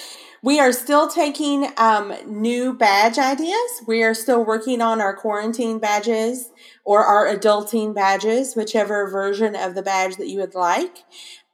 we 0.45 0.61
are 0.61 0.73
still 0.73 1.09
taking 1.09 1.71
um, 1.77 2.15
new 2.25 2.73
badge 2.73 3.19
ideas. 3.19 3.83
We 3.85 4.05
are 4.05 4.15
still 4.15 4.45
working 4.45 4.81
on 4.81 5.01
our 5.01 5.17
quarantine 5.17 5.81
badges 5.81 6.51
or 6.85 7.05
our 7.05 7.27
adulting 7.27 7.97
badges, 7.97 8.55
whichever 8.55 9.11
version 9.11 9.57
of 9.57 9.75
the 9.75 9.83
badge 9.83 10.19
that 10.19 10.29
you 10.29 10.39
would 10.39 10.55
like. 10.55 10.99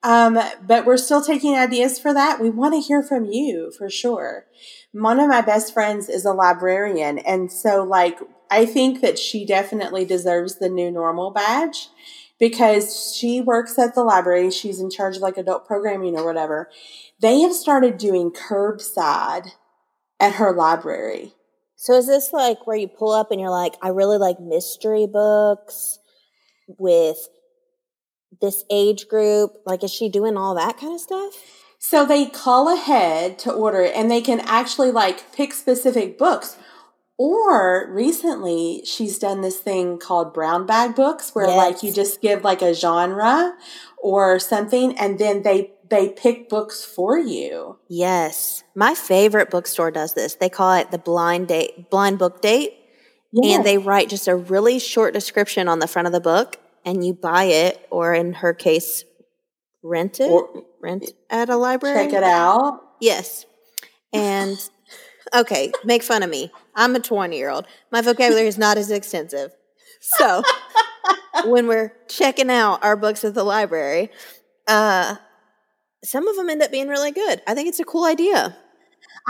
Um, 0.03 0.39
but 0.63 0.85
we're 0.85 0.99
still 0.99 1.23
taking 1.23 1.57
ideas 1.57 1.99
for 1.99 2.13
that. 2.13 2.39
We 2.39 2.51
want 2.51 2.75
to 2.75 2.81
hear 2.81 3.03
from 3.03 3.25
you 3.25 3.73
for 3.79 3.89
sure. 3.89 4.45
One 4.93 5.19
of 5.19 5.29
my 5.29 5.41
best 5.41 5.73
friends 5.73 6.11
is 6.11 6.27
a 6.27 6.35
librarian. 6.35 7.19
And 7.21 7.51
so, 7.51 7.83
like, 7.83 8.19
I 8.51 8.67
think 8.67 9.01
that 9.01 9.19
she 9.19 9.47
definitely 9.47 10.05
deserves 10.05 10.59
the 10.59 10.69
new 10.69 10.91
normal 10.91 11.31
badge 11.31 11.89
because 12.39 13.15
she 13.15 13.41
works 13.41 13.79
at 13.79 13.95
the 13.95 14.05
library. 14.05 14.51
She's 14.51 14.81
in 14.81 14.91
charge 14.91 15.17
of 15.17 15.23
like 15.23 15.37
adult 15.37 15.67
programming 15.67 16.17
or 16.17 16.25
whatever. 16.25 16.71
They 17.21 17.41
have 17.41 17.53
started 17.53 17.99
doing 17.99 18.31
curbside 18.31 19.51
at 20.21 20.35
her 20.35 20.53
library. 20.53 21.35
So 21.77 21.95
is 21.95 22.07
this 22.07 22.33
like 22.33 22.67
where 22.67 22.77
you 22.77 22.89
pull 22.89 23.13
up 23.13 23.31
and 23.31 23.41
you're 23.41 23.51
like, 23.51 23.75
I 23.83 23.89
really 23.89 24.19
like 24.19 24.41
mystery 24.41 25.07
books 25.07 25.99
with 26.67 27.29
this 28.41 28.65
age 28.71 29.09
group? 29.09 29.53
Like, 29.65 29.85
is 29.85 29.93
she 29.93 30.09
doing 30.09 30.37
all 30.37 30.55
that 30.57 30.79
kind 30.79 30.95
of 30.95 31.01
stuff? 31.01 31.35
So 31.79 32.05
they 32.05 32.27
call 32.27 32.73
ahead 32.73 33.39
to 33.41 33.53
order 33.53 33.81
it 33.83 33.95
and 33.95 34.11
they 34.11 34.21
can 34.21 34.41
actually 34.41 34.91
like 34.91 35.33
pick 35.33 35.53
specific 35.55 36.19
books. 36.19 36.57
Or 37.19 37.91
recently, 37.93 38.83
she's 38.85 39.19
done 39.19 39.41
this 39.41 39.59
thing 39.59 39.99
called 39.99 40.33
brown 40.33 40.67
bag 40.67 40.95
books 40.95 41.35
where 41.35 41.47
Yes. 41.49 41.57
like 41.57 41.83
you 41.83 41.93
just 41.93 42.21
give 42.21 42.45
like 42.45 42.63
a 42.63 42.73
genre 42.73 43.55
or 44.01 44.39
something 44.39 44.97
and 44.97 45.19
then 45.19 45.43
they 45.43 45.73
they 45.91 46.11
pick 46.11 46.49
books 46.51 46.85
for 46.85 47.19
you. 47.19 47.79
Yes. 47.89 48.63
My 48.75 48.95
favorite 48.95 49.51
bookstore 49.51 49.91
does 49.91 50.13
this. 50.15 50.35
They 50.35 50.51
call 50.51 50.75
it 50.75 50.91
the 50.91 50.99
blind 50.99 51.49
date, 51.49 51.89
blind 51.91 52.19
book 52.19 52.41
date. 52.43 52.75
And 53.35 53.65
they 53.65 53.79
write 53.79 54.09
just 54.11 54.29
a 54.29 54.37
really 54.37 54.79
short 54.79 55.13
description 55.15 55.67
on 55.69 55.79
the 55.81 55.87
front 55.87 56.07
of 56.07 56.13
the 56.13 56.21
book 56.21 56.57
and 56.85 57.05
you 57.05 57.13
buy 57.15 57.45
it 57.45 57.87
or 57.91 58.15
in 58.15 58.33
her 58.35 58.55
case 58.55 59.05
rent 59.83 60.21
it 60.21 60.31
Or- 60.31 60.63
rent 60.81 61.11
at 61.31 61.49
a 61.51 61.57
library 61.57 62.07
check 62.07 62.15
it 62.15 62.23
out. 62.23 62.81
yes 63.01 63.45
and 64.15 64.57
okay 65.35 65.73
make 65.85 66.03
fun 66.03 66.23
of 66.23 66.31
me 66.31 66.51
i'm 66.79 66.97
a 66.97 67.01
20 67.01 67.37
year 67.37 67.51
old 67.51 67.67
my 67.93 68.01
vocabulary 68.01 68.47
is 68.47 68.57
not 68.57 68.79
as 68.79 68.91
extensive 68.91 69.53
so 70.01 70.43
when 71.45 71.67
we're 71.67 71.93
checking 72.09 72.51
out 72.51 72.83
our 72.83 72.97
books 72.97 73.25
at 73.25 73.35
the 73.35 73.45
library 73.45 74.09
uh 74.67 75.17
some 76.03 76.27
of 76.27 76.37
them 76.37 76.49
end 76.49 76.63
up 76.63 76.71
being 76.71 76.89
really 76.89 77.13
good 77.13 77.43
i 77.47 77.55
think 77.55 77.69
it's 77.69 77.81
a 77.81 77.85
cool 77.85 78.07
idea 78.07 78.57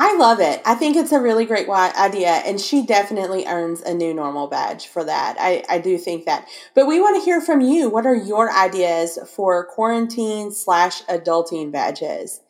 I 0.01 0.17
love 0.17 0.39
it. 0.39 0.63
I 0.65 0.77
think 0.77 0.95
it's 0.95 1.11
a 1.11 1.21
really 1.21 1.45
great 1.45 1.69
idea, 1.69 2.29
and 2.29 2.61
she 2.61 2.87
definitely 2.87 3.47
earns 3.47 3.81
a 3.83 3.93
new 3.93 4.15
normal 4.15 4.47
badge 4.47 4.87
for 4.87 5.03
that. 5.03 5.37
I, 5.41 5.65
I 5.69 5.79
do 5.79 5.99
think 5.99 6.25
that. 6.25 6.47
But 6.77 6.87
we 6.87 7.01
want 7.01 7.17
to 7.17 7.25
hear 7.25 7.41
from 7.41 7.61
you. 7.61 7.91
What 7.91 8.07
are 8.07 8.15
your 8.15 8.53
ideas 8.53 9.19
for 9.35 9.67
quarantine 9.67 10.53
slash 10.53 11.03
adulting 11.07 11.73
badges? 11.73 12.41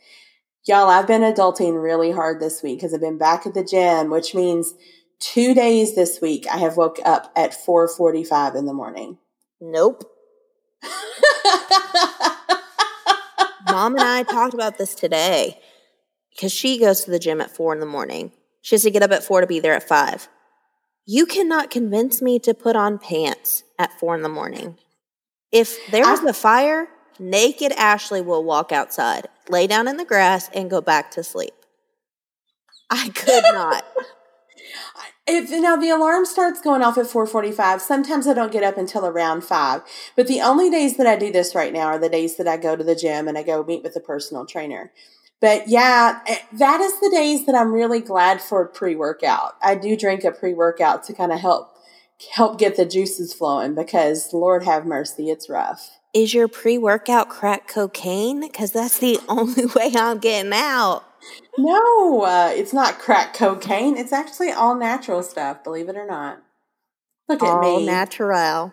Y'all, 0.69 0.91
I've 0.91 1.07
been 1.07 1.23
adulting 1.23 1.83
really 1.83 2.11
hard 2.11 2.41
this 2.41 2.63
week 2.63 2.79
because 2.79 2.93
I've 2.93 3.01
been 3.01 3.17
back 3.17 3.47
at 3.47 3.55
the 3.55 3.65
gym, 3.65 4.11
which 4.11 4.35
means 4.35 4.75
two 5.19 5.55
days 5.55 5.95
this 5.95 6.21
week 6.21 6.47
I 6.53 6.59
have 6.59 6.77
woke 6.77 6.99
up 7.07 7.33
at 7.35 7.53
4.45 7.53 8.55
in 8.55 8.67
the 8.67 8.75
morning. 8.75 9.17
nope. 9.63 10.05
Mom 13.71 13.95
and 13.95 14.05
i 14.05 14.23
talked 14.23 14.55
about 14.55 14.79
this 14.79 14.95
today 14.95 15.59
because 16.31 16.53
she 16.53 16.79
goes 16.79 17.03
to 17.05 17.11
the 17.11 17.19
gym 17.19 17.41
at 17.41 17.51
four 17.51 17.73
in 17.73 17.81
the 17.81 17.87
morning. 17.87 18.31
She 18.61 18.75
has 18.75 18.83
to 18.83 18.91
get 18.91 19.03
up 19.03 19.11
at 19.11 19.25
four 19.25 19.41
to 19.41 19.47
be 19.47 19.61
there 19.61 19.75
at 19.75 19.89
five. 19.89 20.29
You 21.07 21.25
cannot 21.25 21.71
convince 21.71 22.21
me 22.21 22.39
to 22.41 22.53
put 22.53 22.77
on 22.77 22.99
pants 22.99 23.65
at 23.79 23.99
four 23.99 24.15
in 24.15 24.23
the 24.23 24.29
morning. 24.29 24.77
If 25.51 25.79
there 25.91 26.05
was 26.05 26.21
I- 26.21 26.29
a 26.29 26.33
fire 26.35 26.89
naked 27.19 27.73
ashley 27.73 28.21
will 28.21 28.45
walk 28.45 28.73
outside 28.73 29.29
lay 29.49 29.67
down 29.67 29.89
in 29.89 29.97
the 29.97 30.05
grass 30.05 30.51
and 30.55 30.71
go 30.71 30.81
back 30.81 31.11
to 31.11 31.23
sleep 31.23 31.55
i 32.91 33.09
could 33.11 33.45
not 33.53 33.85
If 35.31 35.51
now 35.51 35.77
the 35.77 35.91
alarm 35.91 36.25
starts 36.25 36.63
going 36.63 36.83
off 36.83 36.97
at 36.97 37.05
4:45, 37.05 37.83
sometimes 37.83 38.27
I 38.27 38.33
don't 38.33 38.51
get 38.51 38.65
up 38.65 38.79
until 38.79 39.05
around 39.05 39.45
5. 39.45 39.83
But 40.17 40.27
the 40.27 40.41
only 40.41 40.71
days 40.71 40.97
that 40.97 41.07
I 41.07 41.17
do 41.17 41.31
this 41.31 41.55
right 41.55 41.73
now 41.73 41.89
are 41.89 41.99
the 41.99 42.09
days 42.09 42.37
that 42.37 42.49
I 42.49 42.57
go 42.57 42.75
to 42.75 42.83
the 42.83 42.95
gym 42.95 43.29
and 43.29 43.37
I 43.37 43.43
go 43.43 43.63
meet 43.63 43.83
with 43.83 43.95
a 43.95 44.01
personal 44.01 44.47
trainer. 44.47 44.91
But 45.39 45.69
yeah, 45.69 46.21
eh, 46.27 46.39
that 46.55 46.81
is 46.81 46.99
the 46.99 47.11
days 47.11 47.45
that 47.45 47.55
I'm 47.55 47.73
really 47.73 48.01
glad 48.01 48.41
for 48.41 48.67
pre-workout. 48.67 49.57
I 49.63 49.75
do 49.75 49.99
drink 49.99 50.25
a 50.25 50.33
pre-workout 50.33 51.05
to 51.05 51.13
kind 51.13 51.31
of 51.31 51.41
help 51.41 51.75
help 52.35 52.59
get 52.59 52.77
the 52.77 52.87
juices 52.87 53.35
flowing 53.35 53.75
because 53.75 54.33
Lord 54.33 54.65
have 54.65 54.87
mercy, 54.87 55.29
it's 55.29 55.51
rough. 55.51 55.98
Is 56.15 56.33
your 56.35 56.49
pre-workout 56.49 57.29
crack 57.29 57.69
cocaine 57.69 58.41
because 58.41 58.73
that's 58.73 58.99
the 58.99 59.19
only 59.29 59.67
way 59.67 59.93
i'm 59.97 60.19
getting 60.19 60.53
out 60.53 61.05
No, 61.59 62.23
uh, 62.23 62.53
it's 62.55 62.73
not 62.73 62.99
crack 62.99 63.35
cocaine. 63.35 63.97
It's 63.97 64.13
actually 64.13 64.51
all 64.53 64.75
natural 64.75 65.23
stuff, 65.23 65.65
believe 65.65 65.89
it 65.89 65.97
or 65.97 66.07
not. 66.07 66.43
Look 67.29 67.43
at 67.43 67.61
me. 67.61 67.67
all 67.67 67.81
natural 67.81 68.73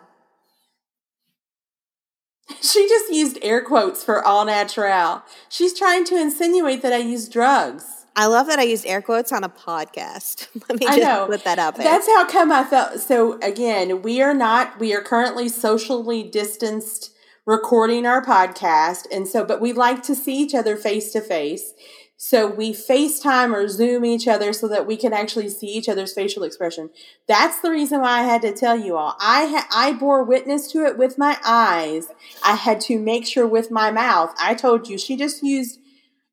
She 2.62 2.88
just 2.88 3.12
used 3.12 3.38
air 3.42 3.60
quotes 3.62 4.04
for 4.04 4.24
all 4.24 4.44
natural. 4.44 5.22
She's 5.48 5.76
trying 5.76 6.04
to 6.04 6.16
insinuate 6.16 6.82
that 6.82 6.92
I 6.92 6.98
use 6.98 7.28
drugs. 7.28 8.06
I 8.14 8.26
love 8.26 8.46
that 8.46 8.58
I 8.58 8.62
used 8.62 8.86
air 8.86 9.02
quotes 9.02 9.32
on 9.32 9.44
a 9.44 9.48
podcast. 9.48 10.48
Let 10.68 10.80
me 10.80 10.86
just 10.86 11.26
put 11.26 11.44
that 11.44 11.58
out 11.58 11.76
there. 11.76 11.84
That's 11.84 12.06
how 12.06 12.26
come 12.26 12.50
I 12.50 12.64
felt. 12.64 13.00
So 13.00 13.38
again, 13.40 14.00
we 14.00 14.22
are 14.22 14.32
not, 14.32 14.78
we 14.78 14.94
are 14.94 15.02
currently 15.02 15.48
socially 15.48 16.22
distanced 16.22 17.15
recording 17.46 18.04
our 18.04 18.22
podcast. 18.24 19.06
And 19.12 19.26
so, 19.26 19.44
but 19.44 19.60
we 19.60 19.72
like 19.72 20.02
to 20.04 20.14
see 20.14 20.36
each 20.36 20.54
other 20.54 20.76
face 20.76 21.12
to 21.12 21.20
face. 21.20 21.72
So 22.18 22.46
we 22.46 22.72
FaceTime 22.72 23.52
or 23.52 23.68
Zoom 23.68 24.04
each 24.04 24.26
other 24.26 24.52
so 24.52 24.68
that 24.68 24.86
we 24.86 24.96
can 24.96 25.12
actually 25.12 25.50
see 25.50 25.66
each 25.66 25.88
other's 25.88 26.14
facial 26.14 26.44
expression. 26.44 26.90
That's 27.28 27.60
the 27.60 27.70
reason 27.70 28.00
why 28.00 28.20
I 28.20 28.22
had 28.22 28.42
to 28.42 28.52
tell 28.52 28.76
you 28.76 28.96
all. 28.96 29.16
I 29.20 29.46
ha- 29.46 29.68
I 29.70 29.92
bore 29.92 30.24
witness 30.24 30.72
to 30.72 30.86
it 30.86 30.96
with 30.96 31.18
my 31.18 31.38
eyes. 31.44 32.08
I 32.42 32.54
had 32.54 32.80
to 32.82 32.98
make 32.98 33.26
sure 33.26 33.46
with 33.46 33.70
my 33.70 33.90
mouth. 33.90 34.34
I 34.40 34.54
told 34.54 34.88
you 34.88 34.96
she 34.98 35.16
just 35.16 35.42
used 35.42 35.78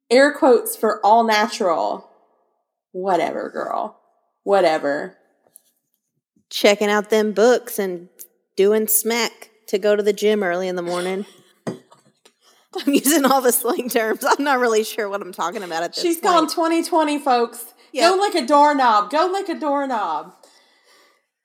air 0.09 0.33
quotes 0.33 0.75
for 0.75 1.05
all 1.05 1.25
natural. 1.25 2.09
Whatever, 2.93 3.49
girl. 3.49 3.99
Whatever. 4.43 5.17
Checking 6.49 6.89
out 6.89 7.09
them 7.09 7.33
books 7.33 7.77
and 7.77 8.07
doing 8.55 8.87
smack 8.87 9.49
to 9.73 9.79
go 9.79 9.95
to 9.95 10.03
the 10.03 10.13
gym 10.13 10.43
early 10.43 10.67
in 10.67 10.75
the 10.75 10.83
morning. 10.83 11.25
I'm 11.67 12.93
using 12.93 13.25
all 13.25 13.41
the 13.41 13.51
slang 13.51 13.89
terms. 13.89 14.23
I'm 14.23 14.43
not 14.43 14.59
really 14.59 14.83
sure 14.83 15.09
what 15.09 15.21
I'm 15.21 15.31
talking 15.33 15.63
about 15.63 15.81
at 15.81 15.95
this 15.95 16.03
She's 16.03 16.17
point. 16.17 16.33
gone 16.33 16.47
2020, 16.47 17.17
folks. 17.19 17.73
Yep. 17.91 18.11
Go 18.11 18.17
lick 18.17 18.35
a 18.35 18.45
doorknob. 18.45 19.09
Go 19.09 19.29
lick 19.31 19.49
a 19.49 19.59
doorknob. 19.59 20.33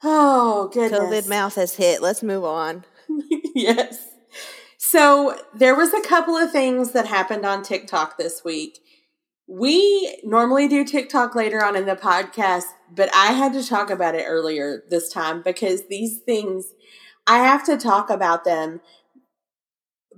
Oh, 0.03 0.71
goodness. 0.73 1.01
COVID 1.01 1.29
mouth 1.29 1.55
has 1.55 1.75
hit. 1.75 2.03
Let's 2.03 2.23
move 2.23 2.45
on. 2.45 2.85
yes. 3.55 4.07
So 4.77 5.35
there 5.55 5.75
was 5.75 5.95
a 5.95 6.03
couple 6.03 6.37
of 6.37 6.53
things 6.53 6.93
that 6.93 7.07
happened 7.07 7.47
on 7.47 7.63
TikTok 7.63 8.19
this 8.19 8.45
week. 8.45 8.79
We 9.47 10.21
normally 10.23 10.69
do 10.69 10.85
TikTok 10.85 11.35
later 11.35 11.65
on 11.65 11.77
in 11.77 11.87
the 11.87 11.97
podcast, 11.97 12.65
but 12.95 13.09
I 13.15 13.33
had 13.33 13.55
to 13.55 13.67
talk 13.67 13.89
about 13.89 14.15
it 14.15 14.25
earlier 14.27 14.83
this 14.91 15.11
time 15.11 15.43
because 15.43 15.89
these 15.89 16.21
things, 16.21 16.75
I 17.29 17.39
have 17.39 17.65
to 17.67 17.77
talk 17.77 18.11
about 18.11 18.45
them 18.45 18.81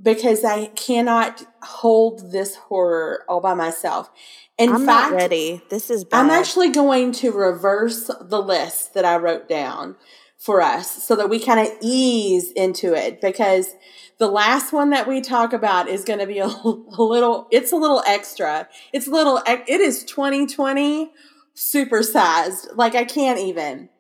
because 0.03 0.45
I 0.45 0.67
cannot 0.67 1.45
hold 1.63 2.33
this 2.33 2.55
horror 2.55 3.25
all 3.29 3.41
by 3.41 3.55
myself. 3.55 4.11
In 4.57 4.71
I'm 4.71 4.87
fact, 4.87 5.11
not 5.11 5.17
ready. 5.17 5.63
This 5.71 5.91
is 5.91 6.05
bad. 6.05 6.21
I'm 6.21 6.31
actually 6.31 6.71
going 6.71 7.13
to 7.13 7.33
reverse 7.33 8.11
the 8.21 8.41
list 8.41 8.95
that 8.95 9.05
I 9.05 9.17
wrote 9.17 9.49
down 9.49 9.97
for 10.39 10.63
us 10.63 11.03
so 11.03 11.17
that 11.17 11.29
we 11.29 11.39
kind 11.39 11.61
of 11.61 11.75
ease 11.83 12.51
into 12.53 12.95
it 12.95 13.21
because 13.21 13.75
the 14.19 14.29
last 14.29 14.73
one 14.73 14.91
that 14.91 15.07
we 15.07 15.21
talk 15.21 15.53
about 15.53 15.89
is 15.89 16.05
going 16.05 16.19
to 16.19 16.27
be 16.27 16.39
a, 16.39 16.47
a 16.65 17.03
little 17.03 17.49
it's 17.51 17.73
a 17.73 17.77
little 17.77 18.03
extra. 18.07 18.69
It's 18.93 19.07
a 19.07 19.11
little 19.11 19.43
it 19.47 19.81
is 19.81 20.05
2020 20.05 21.11
supersized. 21.57 22.69
Like 22.75 22.95
I 22.95 23.05
can't 23.05 23.39
even. 23.39 23.91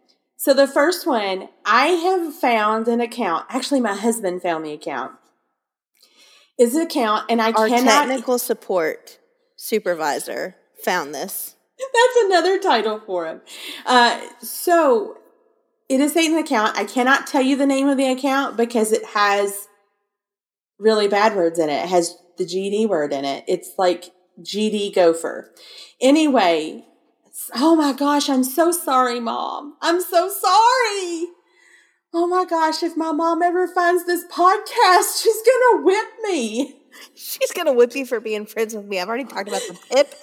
So 0.40 0.54
the 0.54 0.66
first 0.66 1.06
one, 1.06 1.50
I 1.66 1.88
have 1.88 2.34
found 2.34 2.88
an 2.88 3.02
account. 3.02 3.44
Actually 3.50 3.80
my 3.80 3.94
husband 3.94 4.40
found 4.40 4.64
the 4.64 4.72
account. 4.72 5.12
Is 6.58 6.74
an 6.74 6.80
account 6.80 7.26
and 7.28 7.42
I 7.42 7.52
Our 7.52 7.68
cannot 7.68 8.06
technical 8.06 8.38
support 8.38 9.18
supervisor 9.56 10.56
found 10.82 11.14
this. 11.14 11.56
That's 11.78 12.24
another 12.24 12.58
title 12.58 13.02
for 13.04 13.26
him. 13.26 13.42
Uh, 13.84 14.18
so 14.40 15.18
it 15.90 16.00
is 16.00 16.16
an 16.16 16.38
account. 16.38 16.74
I 16.74 16.86
cannot 16.86 17.26
tell 17.26 17.42
you 17.42 17.54
the 17.54 17.66
name 17.66 17.88
of 17.88 17.98
the 17.98 18.10
account 18.10 18.56
because 18.56 18.92
it 18.92 19.04
has 19.08 19.68
really 20.78 21.06
bad 21.06 21.36
words 21.36 21.58
in 21.58 21.68
it. 21.68 21.84
It 21.84 21.88
has 21.90 22.16
the 22.38 22.46
GD 22.46 22.88
word 22.88 23.12
in 23.12 23.26
it. 23.26 23.44
It's 23.46 23.72
like 23.76 24.06
GD 24.40 24.94
gopher. 24.94 25.52
Anyway, 26.00 26.86
oh 27.54 27.76
my 27.76 27.92
gosh, 27.92 28.28
I'm 28.28 28.44
so 28.44 28.72
sorry, 28.72 29.20
mom. 29.20 29.76
I'm 29.80 30.00
so 30.00 30.28
sorry. 30.28 31.28
oh 32.12 32.26
my 32.28 32.44
gosh, 32.44 32.82
if 32.82 32.96
my 32.96 33.12
mom 33.12 33.42
ever 33.42 33.68
finds 33.68 34.04
this 34.06 34.24
podcast, 34.26 35.22
she's 35.22 35.42
gonna 35.42 35.84
whip 35.84 36.08
me. 36.22 36.76
She's 37.14 37.52
gonna 37.52 37.72
whip 37.72 37.94
you 37.94 38.04
for 38.04 38.20
being 38.20 38.46
friends 38.46 38.74
with 38.74 38.84
me. 38.84 39.00
I've 39.00 39.08
already 39.08 39.24
talked 39.24 39.48
about 39.48 39.62
the 39.68 39.78
pip, 39.90 40.14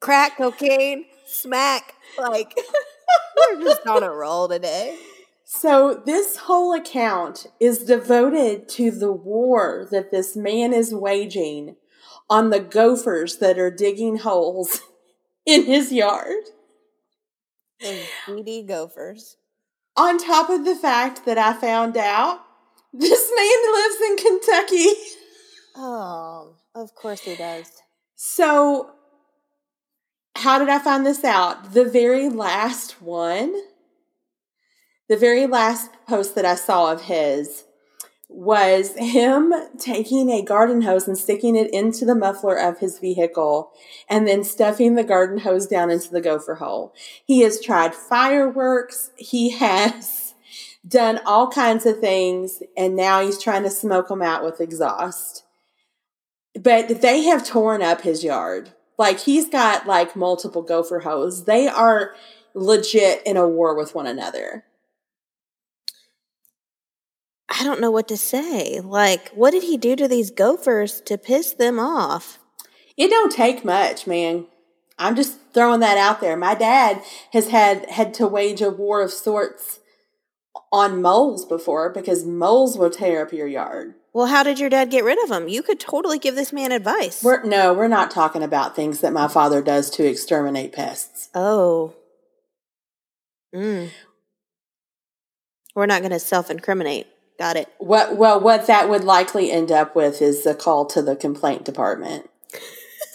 crack, 0.00 0.36
cocaine, 0.36 1.06
smack. 1.26 1.94
Like 2.18 2.54
we're 3.36 3.62
just 3.62 3.86
on 3.86 4.02
a 4.02 4.10
roll 4.10 4.48
today. 4.48 4.98
So 5.44 6.02
this 6.04 6.36
whole 6.38 6.72
account 6.74 7.46
is 7.60 7.84
devoted 7.84 8.68
to 8.70 8.90
the 8.90 9.12
war 9.12 9.86
that 9.90 10.10
this 10.10 10.36
man 10.36 10.72
is 10.72 10.92
waging 10.92 11.76
on 12.28 12.50
the 12.50 12.58
gophers 12.58 13.38
that 13.38 13.58
are 13.58 13.70
digging 13.70 14.18
holes 14.18 14.80
in 15.46 15.64
his 15.64 15.92
yard. 15.92 16.44
Those 17.80 18.04
greedy 18.24 18.62
gophers. 18.62 19.36
On 19.96 20.18
top 20.18 20.50
of 20.50 20.64
the 20.64 20.76
fact 20.76 21.24
that 21.24 21.38
I 21.38 21.54
found 21.54 21.96
out 21.96 22.40
this 22.92 23.30
man 23.36 23.74
lives 23.74 24.00
in 24.02 24.16
Kentucky. 24.16 24.88
Oh, 25.76 26.54
of 26.74 26.94
course 26.94 27.20
he 27.20 27.36
does. 27.36 27.70
So, 28.14 28.90
how 30.34 30.58
did 30.58 30.68
I 30.68 30.78
find 30.78 31.04
this 31.04 31.24
out? 31.24 31.72
The 31.72 31.84
very 31.84 32.28
last 32.28 33.02
one, 33.02 33.54
the 35.08 35.16
very 35.16 35.46
last 35.46 35.90
post 36.08 36.34
that 36.34 36.44
I 36.44 36.54
saw 36.54 36.92
of 36.92 37.02
his 37.02 37.64
was 38.28 38.94
him 38.96 39.54
taking 39.78 40.30
a 40.30 40.42
garden 40.42 40.82
hose 40.82 41.06
and 41.06 41.16
sticking 41.16 41.56
it 41.56 41.72
into 41.72 42.04
the 42.04 42.14
muffler 42.14 42.56
of 42.56 42.78
his 42.78 42.98
vehicle 42.98 43.70
and 44.08 44.26
then 44.26 44.44
stuffing 44.44 44.94
the 44.94 45.04
garden 45.04 45.38
hose 45.38 45.66
down 45.66 45.90
into 45.90 46.10
the 46.10 46.20
gopher 46.20 46.56
hole. 46.56 46.92
He 47.24 47.40
has 47.40 47.60
tried 47.60 47.94
fireworks. 47.94 49.10
He 49.16 49.50
has 49.58 50.34
done 50.86 51.20
all 51.24 51.50
kinds 51.50 51.86
of 51.86 51.98
things 51.98 52.62
and 52.76 52.94
now 52.94 53.20
he's 53.20 53.42
trying 53.42 53.62
to 53.62 53.70
smoke 53.70 54.08
them 54.08 54.22
out 54.22 54.44
with 54.44 54.60
exhaust 54.60 55.46
but 56.56 57.02
they 57.02 57.22
have 57.24 57.46
torn 57.46 57.82
up 57.82 58.02
his 58.02 58.24
yard. 58.24 58.72
Like 58.98 59.20
he's 59.20 59.48
got 59.48 59.86
like 59.86 60.16
multiple 60.16 60.62
gopher 60.62 61.00
hoes. 61.00 61.44
They 61.44 61.68
are 61.68 62.14
legit 62.54 63.22
in 63.26 63.36
a 63.36 63.48
war 63.48 63.76
with 63.76 63.94
one 63.94 64.06
another. 64.06 64.64
I 67.48 67.62
don't 67.62 67.80
know 67.80 67.90
what 67.90 68.08
to 68.08 68.16
say. 68.16 68.80
Like, 68.80 69.28
what 69.30 69.52
did 69.52 69.62
he 69.62 69.76
do 69.76 69.94
to 69.96 70.08
these 70.08 70.30
gophers 70.30 71.00
to 71.02 71.16
piss 71.16 71.52
them 71.52 71.78
off? 71.78 72.38
It 72.96 73.08
don't 73.08 73.30
take 73.30 73.64
much, 73.64 74.06
man. 74.06 74.46
I'm 74.98 75.14
just 75.14 75.38
throwing 75.52 75.80
that 75.80 75.98
out 75.98 76.20
there. 76.20 76.36
My 76.36 76.54
dad 76.54 77.02
has 77.32 77.48
had 77.48 77.88
had 77.90 78.14
to 78.14 78.26
wage 78.26 78.62
a 78.62 78.70
war 78.70 79.02
of 79.02 79.12
sorts 79.12 79.78
on 80.72 81.02
moles 81.02 81.44
before 81.44 81.90
because 81.90 82.24
moles 82.24 82.78
will 82.78 82.90
tear 82.90 83.22
up 83.22 83.32
your 83.32 83.46
yard. 83.46 83.94
Well, 84.12 84.26
how 84.26 84.42
did 84.42 84.58
your 84.58 84.70
dad 84.70 84.90
get 84.90 85.04
rid 85.04 85.22
of 85.22 85.28
them? 85.28 85.46
You 85.46 85.62
could 85.62 85.78
totally 85.78 86.18
give 86.18 86.34
this 86.34 86.52
man 86.52 86.72
advice. 86.72 87.22
We're 87.22 87.44
no, 87.44 87.74
we're 87.74 87.88
not 87.88 88.10
talking 88.10 88.42
about 88.42 88.74
things 88.74 89.00
that 89.02 89.12
my 89.12 89.28
father 89.28 89.60
does 89.60 89.90
to 89.90 90.06
exterminate 90.06 90.72
pests. 90.72 91.28
oh. 91.34 91.94
Mm. 93.54 93.90
We're 95.74 95.86
not 95.86 96.00
going 96.00 96.12
to 96.12 96.18
self 96.18 96.50
incriminate. 96.50 97.06
Got 97.38 97.56
it. 97.56 97.68
What 97.78 98.16
well 98.16 98.40
what 98.40 98.66
that 98.66 98.88
would 98.88 99.04
likely 99.04 99.50
end 99.50 99.70
up 99.70 99.94
with 99.94 100.22
is 100.22 100.44
the 100.44 100.54
call 100.54 100.86
to 100.86 101.02
the 101.02 101.16
complaint 101.16 101.64
department. 101.64 102.30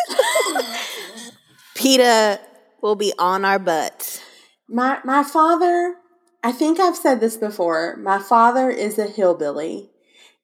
PETA 1.75 2.39
will 2.81 2.95
be 2.95 3.13
on 3.17 3.45
our 3.45 3.57
butts. 3.57 4.21
My 4.67 4.99
my 5.03 5.23
father, 5.23 5.95
I 6.43 6.51
think 6.51 6.79
I've 6.79 6.95
said 6.95 7.19
this 7.19 7.37
before. 7.37 7.97
My 7.97 8.19
father 8.19 8.69
is 8.69 8.99
a 8.99 9.07
hillbilly 9.07 9.89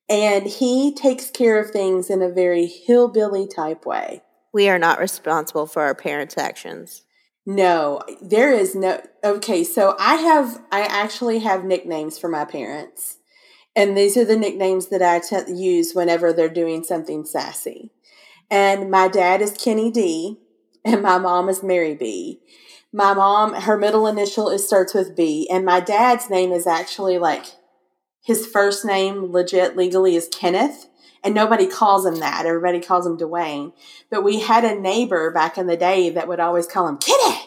and 0.09 0.47
he 0.47 0.93
takes 0.93 1.29
care 1.29 1.59
of 1.59 1.71
things 1.71 2.09
in 2.09 2.21
a 2.21 2.29
very 2.29 2.65
hillbilly 2.65 3.47
type 3.47 3.85
way. 3.85 4.23
We 4.53 4.69
are 4.69 4.79
not 4.79 4.99
responsible 4.99 5.67
for 5.67 5.83
our 5.83 5.93
parents' 5.93 6.37
actions. 6.37 7.03
No, 7.45 8.01
there 8.21 8.51
is 8.51 8.75
no 8.75 9.01
Okay, 9.23 9.63
so 9.63 9.95
I 9.99 10.15
have 10.15 10.61
I 10.71 10.81
actually 10.81 11.39
have 11.39 11.63
nicknames 11.63 12.17
for 12.17 12.27
my 12.27 12.43
parents. 12.43 13.17
And 13.77 13.95
these 13.95 14.17
are 14.17 14.25
the 14.25 14.35
nicknames 14.35 14.87
that 14.87 15.03
I 15.03 15.19
t- 15.19 15.53
use 15.53 15.93
whenever 15.93 16.33
they're 16.33 16.49
doing 16.49 16.83
something 16.83 17.25
sassy. 17.25 17.91
And 18.49 18.89
my 18.89 19.07
dad 19.07 19.39
is 19.39 19.51
Kenny 19.51 19.91
D, 19.91 20.39
and 20.83 21.03
my 21.03 21.19
mom 21.19 21.47
is 21.47 21.61
Mary 21.61 21.93
B. 21.93 22.41
My 22.91 23.13
mom, 23.13 23.53
her 23.53 23.77
middle 23.77 24.07
initial 24.07 24.49
is 24.49 24.65
starts 24.65 24.95
with 24.95 25.15
B, 25.15 25.47
and 25.51 25.63
my 25.63 25.79
dad's 25.79 26.27
name 26.27 26.51
is 26.51 26.65
actually 26.65 27.19
like 27.19 27.45
his 28.23 28.47
first 28.47 28.83
name, 28.83 29.31
legit 29.31 29.77
legally, 29.77 30.15
is 30.15 30.27
Kenneth, 30.27 30.87
and 31.23 31.35
nobody 31.35 31.67
calls 31.67 32.03
him 32.03 32.15
that. 32.15 32.47
Everybody 32.47 32.79
calls 32.79 33.05
him 33.05 33.15
Dwayne. 33.15 33.73
But 34.09 34.23
we 34.23 34.39
had 34.39 34.65
a 34.65 34.79
neighbor 34.79 35.29
back 35.29 35.55
in 35.55 35.67
the 35.67 35.77
day 35.77 36.09
that 36.09 36.27
would 36.27 36.39
always 36.39 36.65
call 36.65 36.87
him 36.87 36.97
Kenny, 36.97 37.41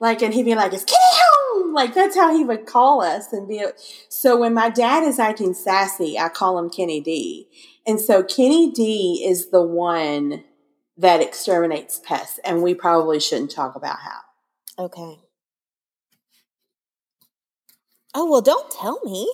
like, 0.00 0.22
and 0.22 0.32
he'd 0.32 0.44
be 0.44 0.54
like, 0.54 0.72
"Is 0.72 0.84
Kenny 0.84 0.98
home?" 1.02 1.33
Like 1.74 1.94
that's 1.94 2.16
how 2.16 2.34
he 2.36 2.44
would 2.44 2.66
call 2.66 3.02
us, 3.02 3.32
and 3.32 3.48
be. 3.48 3.64
So 4.08 4.38
when 4.38 4.54
my 4.54 4.70
dad 4.70 5.02
is 5.04 5.18
acting 5.18 5.54
sassy, 5.54 6.18
I 6.18 6.28
call 6.28 6.58
him 6.58 6.70
Kenny 6.70 7.00
D, 7.00 7.48
and 7.86 8.00
so 8.00 8.22
Kenny 8.22 8.70
D 8.70 9.24
is 9.28 9.50
the 9.50 9.62
one 9.62 10.44
that 10.96 11.20
exterminates 11.20 11.98
pests, 11.98 12.38
and 12.44 12.62
we 12.62 12.74
probably 12.74 13.20
shouldn't 13.20 13.50
talk 13.50 13.74
about 13.74 13.98
how. 13.98 14.84
Okay. 14.84 15.18
Oh, 18.14 18.30
well, 18.30 18.40
don't 18.40 18.70
tell 18.70 19.00
me. 19.04 19.30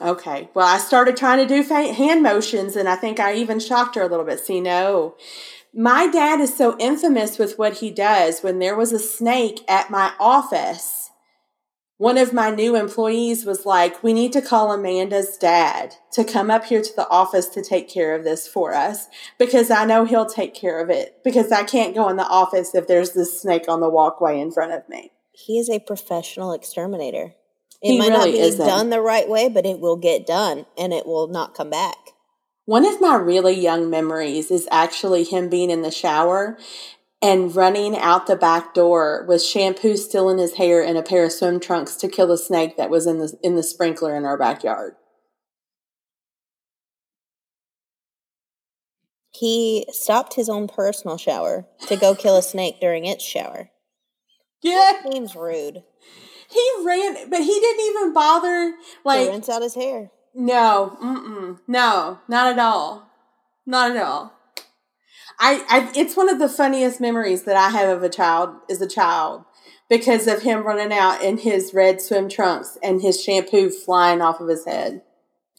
Okay. 0.00 0.48
Well, 0.54 0.66
I 0.66 0.78
started 0.78 1.16
trying 1.16 1.38
to 1.38 1.52
do 1.52 1.62
fa- 1.62 1.92
hand 1.92 2.22
motions, 2.22 2.76
and 2.76 2.88
I 2.88 2.96
think 2.96 3.18
I 3.18 3.34
even 3.34 3.58
shocked 3.58 3.96
her 3.96 4.02
a 4.02 4.08
little 4.08 4.24
bit. 4.24 4.40
See, 4.40 4.60
no. 4.60 5.16
My 5.74 6.06
dad 6.06 6.40
is 6.40 6.56
so 6.56 6.76
infamous 6.78 7.38
with 7.38 7.58
what 7.58 7.78
he 7.78 7.90
does. 7.90 8.40
When 8.40 8.60
there 8.60 8.76
was 8.76 8.92
a 8.92 8.98
snake 8.98 9.60
at 9.68 9.90
my 9.90 10.12
office, 10.20 11.05
one 11.98 12.18
of 12.18 12.32
my 12.32 12.50
new 12.50 12.76
employees 12.76 13.44
was 13.46 13.64
like, 13.64 14.02
We 14.02 14.12
need 14.12 14.32
to 14.34 14.42
call 14.42 14.72
Amanda's 14.72 15.36
dad 15.38 15.94
to 16.12 16.24
come 16.24 16.50
up 16.50 16.64
here 16.64 16.82
to 16.82 16.96
the 16.96 17.08
office 17.08 17.46
to 17.50 17.62
take 17.62 17.88
care 17.88 18.14
of 18.14 18.24
this 18.24 18.46
for 18.46 18.74
us 18.74 19.08
because 19.38 19.70
I 19.70 19.84
know 19.84 20.04
he'll 20.04 20.26
take 20.26 20.54
care 20.54 20.80
of 20.80 20.90
it 20.90 21.18
because 21.24 21.50
I 21.52 21.64
can't 21.64 21.94
go 21.94 22.08
in 22.08 22.16
the 22.16 22.26
office 22.26 22.74
if 22.74 22.86
there's 22.86 23.12
this 23.12 23.40
snake 23.40 23.68
on 23.68 23.80
the 23.80 23.90
walkway 23.90 24.40
in 24.40 24.50
front 24.52 24.72
of 24.72 24.88
me. 24.88 25.12
He 25.32 25.58
is 25.58 25.70
a 25.70 25.80
professional 25.80 26.52
exterminator. 26.52 27.34
It 27.82 27.92
He 27.92 27.98
might 27.98 28.12
not 28.12 28.24
be 28.24 28.38
isn't. 28.38 28.66
done 28.66 28.90
the 28.90 29.02
right 29.02 29.28
way, 29.28 29.48
but 29.48 29.66
it 29.66 29.80
will 29.80 29.96
get 29.96 30.26
done 30.26 30.66
and 30.78 30.92
it 30.92 31.06
will 31.06 31.28
not 31.28 31.54
come 31.54 31.70
back. 31.70 31.96
One 32.64 32.84
of 32.84 33.00
my 33.00 33.14
really 33.14 33.54
young 33.54 33.90
memories 33.90 34.50
is 34.50 34.66
actually 34.72 35.22
him 35.22 35.48
being 35.48 35.70
in 35.70 35.82
the 35.82 35.90
shower 35.90 36.58
and 37.26 37.56
running 37.56 37.96
out 37.96 38.28
the 38.28 38.36
back 38.36 38.72
door 38.72 39.24
with 39.28 39.42
shampoo 39.42 39.96
still 39.96 40.28
in 40.28 40.38
his 40.38 40.54
hair 40.54 40.80
and 40.84 40.96
a 40.96 41.02
pair 41.02 41.24
of 41.24 41.32
swim 41.32 41.58
trunks 41.58 41.96
to 41.96 42.08
kill 42.08 42.30
a 42.30 42.38
snake 42.38 42.76
that 42.76 42.88
was 42.90 43.04
in 43.06 43.18
the 43.18 43.36
in 43.42 43.56
the 43.56 43.62
sprinkler 43.64 44.14
in 44.14 44.24
our 44.24 44.38
backyard. 44.38 44.94
He 49.32 49.86
stopped 49.90 50.34
his 50.34 50.48
own 50.48 50.66
personal 50.68 51.18
shower 51.18 51.66
to 51.88 51.96
go 51.96 52.14
kill 52.14 52.36
a 52.36 52.42
snake 52.42 52.80
during 52.80 53.04
its 53.04 53.24
shower. 53.24 53.70
Yeah, 54.62 54.92
That 55.02 55.12
Seems 55.12 55.34
rude. 55.36 55.82
he 56.48 56.70
ran, 56.84 57.28
but 57.28 57.40
he 57.40 57.60
didn't 57.60 57.84
even 57.86 58.12
bother. 58.14 58.70
to 58.72 58.76
Like, 59.04 59.28
rinse 59.28 59.48
out 59.48 59.62
his 59.62 59.74
hair. 59.74 60.10
no, 60.32 60.96
mm-mm, 61.02 61.58
no, 61.68 62.20
not 62.28 62.52
at 62.52 62.58
all, 62.58 63.08
not 63.66 63.90
at 63.90 64.02
all. 64.02 64.32
I, 65.38 65.64
I, 65.68 65.92
it's 65.94 66.16
one 66.16 66.28
of 66.28 66.38
the 66.38 66.48
funniest 66.48 67.00
memories 67.00 67.42
that 67.44 67.56
I 67.56 67.70
have 67.70 67.96
of 67.96 68.02
a 68.02 68.08
child 68.08 68.56
as 68.70 68.80
a 68.80 68.88
child 68.88 69.44
because 69.88 70.26
of 70.26 70.42
him 70.42 70.66
running 70.66 70.96
out 70.96 71.22
in 71.22 71.38
his 71.38 71.74
red 71.74 72.00
swim 72.00 72.28
trunks 72.28 72.78
and 72.82 73.02
his 73.02 73.22
shampoo 73.22 73.70
flying 73.70 74.20
off 74.20 74.40
of 74.40 74.48
his 74.48 74.64
head. 74.64 75.02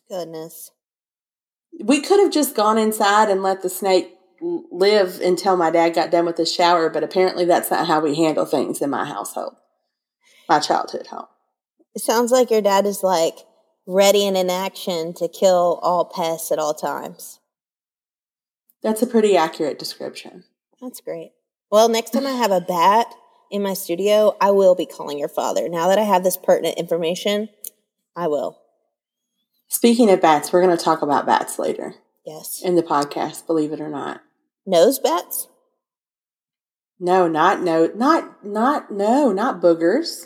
Goodness. 0.09 0.71
We 1.83 2.01
could 2.01 2.19
have 2.19 2.31
just 2.31 2.55
gone 2.55 2.77
inside 2.77 3.29
and 3.29 3.43
let 3.43 3.61
the 3.61 3.69
snake 3.69 4.13
live 4.41 5.19
until 5.21 5.57
my 5.57 5.69
dad 5.69 5.93
got 5.93 6.11
done 6.11 6.25
with 6.25 6.37
his 6.37 6.51
shower, 6.51 6.89
but 6.89 7.03
apparently 7.03 7.45
that's 7.45 7.71
not 7.71 7.87
how 7.87 7.99
we 7.99 8.15
handle 8.15 8.45
things 8.45 8.81
in 8.81 8.89
my 8.89 9.05
household, 9.05 9.55
my 10.49 10.59
childhood 10.59 11.07
home. 11.07 11.27
It 11.95 12.01
sounds 12.01 12.31
like 12.31 12.51
your 12.51 12.61
dad 12.61 12.85
is 12.85 13.03
like 13.03 13.35
ready 13.85 14.27
and 14.27 14.37
in 14.37 14.49
action 14.49 15.13
to 15.15 15.27
kill 15.27 15.79
all 15.81 16.05
pests 16.05 16.51
at 16.51 16.59
all 16.59 16.73
times. 16.73 17.39
That's 18.83 19.01
a 19.01 19.07
pretty 19.07 19.35
accurate 19.35 19.79
description. 19.79 20.43
That's 20.81 21.01
great. 21.01 21.31
Well, 21.71 21.89
next 21.89 22.11
time 22.11 22.25
I 22.27 22.31
have 22.31 22.51
a 22.51 22.61
bat 22.61 23.07
in 23.51 23.61
my 23.63 23.73
studio, 23.73 24.35
I 24.39 24.51
will 24.51 24.75
be 24.75 24.85
calling 24.85 25.17
your 25.17 25.27
father. 25.29 25.67
Now 25.67 25.87
that 25.87 25.99
I 25.99 26.03
have 26.03 26.23
this 26.23 26.37
pertinent 26.37 26.77
information, 26.77 27.49
I 28.15 28.27
will. 28.27 28.59
Speaking 29.67 30.09
of 30.09 30.21
bats, 30.21 30.53
we're 30.53 30.61
going 30.61 30.75
to 30.77 30.83
talk 30.83 31.01
about 31.01 31.25
bats 31.25 31.59
later 31.59 31.95
Yes. 32.25 32.61
in 32.63 32.75
the 32.75 32.83
podcast, 32.83 33.45
believe 33.47 33.71
it 33.73 33.81
or 33.81 33.89
not. 33.89 34.21
Nose 34.65 34.99
bats? 34.99 35.47
No, 36.99 37.27
not 37.27 37.61
no, 37.61 37.91
not 37.95 38.43
not 38.43 38.91
no, 38.91 39.31
not 39.31 39.61
boogers. 39.61 40.25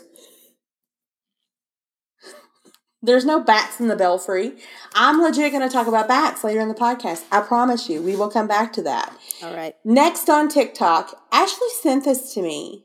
There's 3.02 3.24
no 3.24 3.40
bats 3.40 3.80
in 3.80 3.88
the 3.88 3.96
belfry. 3.96 4.52
I'm 4.94 5.20
legit 5.20 5.50
going 5.50 5.66
to 5.66 5.72
talk 5.72 5.88
about 5.88 6.06
bats 6.06 6.44
later 6.44 6.60
in 6.60 6.68
the 6.68 6.74
podcast. 6.74 7.24
I 7.32 7.40
promise 7.40 7.88
you. 7.88 8.00
We 8.00 8.14
will 8.14 8.30
come 8.30 8.46
back 8.46 8.72
to 8.74 8.82
that. 8.82 9.12
All 9.42 9.54
right. 9.54 9.74
Next 9.84 10.30
on 10.30 10.48
TikTok, 10.48 11.20
Ashley 11.32 11.68
sent 11.80 12.04
this 12.04 12.32
to 12.34 12.42
me. 12.42 12.84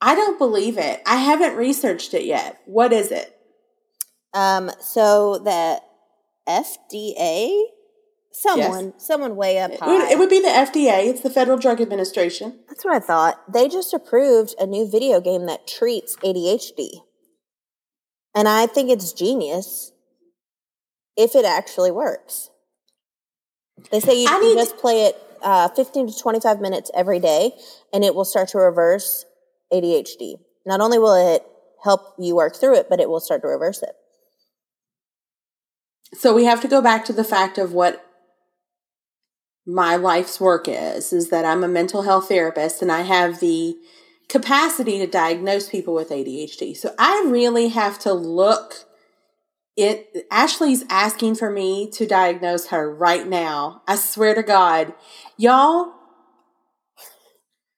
I 0.00 0.14
don't 0.14 0.38
believe 0.38 0.78
it. 0.78 1.00
I 1.04 1.16
haven't 1.16 1.56
researched 1.56 2.14
it 2.14 2.24
yet. 2.24 2.60
What 2.66 2.92
is 2.92 3.10
it? 3.10 3.36
Um, 4.34 4.70
so 4.80 5.38
the 5.38 5.80
FDA, 6.48 7.64
someone, 8.32 8.94
someone 8.98 9.36
way 9.36 9.58
up 9.58 9.72
It 9.72 9.80
high. 9.80 9.86
would, 9.88 10.10
it 10.10 10.18
would 10.18 10.30
be 10.30 10.40
the 10.40 10.48
FDA. 10.48 11.06
It's 11.08 11.20
the 11.22 11.30
Federal 11.30 11.58
Drug 11.58 11.80
Administration. 11.80 12.60
That's 12.68 12.84
what 12.84 12.94
I 12.94 13.00
thought. 13.00 13.40
They 13.52 13.68
just 13.68 13.92
approved 13.92 14.54
a 14.60 14.66
new 14.66 14.88
video 14.88 15.20
game 15.20 15.46
that 15.46 15.66
treats 15.66 16.16
ADHD. 16.16 17.00
And 18.34 18.48
I 18.48 18.66
think 18.66 18.90
it's 18.90 19.12
genius 19.12 19.92
if 21.16 21.34
it 21.34 21.44
actually 21.44 21.90
works. 21.90 22.50
They 23.90 24.00
say 24.00 24.20
you 24.20 24.28
can 24.28 24.56
just 24.56 24.76
play 24.78 25.06
it 25.06 25.16
uh, 25.42 25.68
15 25.68 26.08
to 26.08 26.18
25 26.18 26.60
minutes 26.60 26.90
every 26.94 27.18
day 27.18 27.52
and 27.92 28.04
it 28.04 28.14
will 28.14 28.24
start 28.24 28.48
to 28.50 28.58
reverse 28.58 29.24
ADHD. 29.72 30.36
Not 30.64 30.80
only 30.80 30.98
will 30.98 31.34
it 31.34 31.44
help 31.82 32.14
you 32.18 32.36
work 32.36 32.56
through 32.56 32.76
it, 32.76 32.86
but 32.88 33.00
it 33.00 33.08
will 33.08 33.20
start 33.20 33.42
to 33.42 33.48
reverse 33.48 33.82
it. 33.82 33.94
So 36.14 36.34
we 36.34 36.44
have 36.44 36.60
to 36.60 36.68
go 36.68 36.80
back 36.80 37.04
to 37.06 37.12
the 37.12 37.24
fact 37.24 37.58
of 37.58 37.72
what 37.72 38.04
my 39.66 39.96
life's 39.96 40.40
work 40.40 40.66
is 40.68 41.12
is 41.12 41.30
that 41.30 41.44
I'm 41.44 41.64
a 41.64 41.68
mental 41.68 42.02
health 42.02 42.28
therapist 42.28 42.82
and 42.82 42.90
I 42.90 43.02
have 43.02 43.40
the 43.40 43.76
capacity 44.32 44.98
to 44.98 45.06
diagnose 45.06 45.68
people 45.68 45.94
with 45.94 46.08
ADHD. 46.08 46.74
So 46.74 46.94
I 46.98 47.26
really 47.28 47.68
have 47.68 47.98
to 48.00 48.14
look 48.14 48.86
it 49.76 50.26
Ashley's 50.30 50.84
asking 50.90 51.34
for 51.36 51.50
me 51.50 51.90
to 51.92 52.06
diagnose 52.06 52.68
her 52.68 52.92
right 52.94 53.26
now. 53.26 53.82
I 53.86 53.96
swear 53.96 54.34
to 54.34 54.42
God. 54.42 54.94
Y'all, 55.36 55.92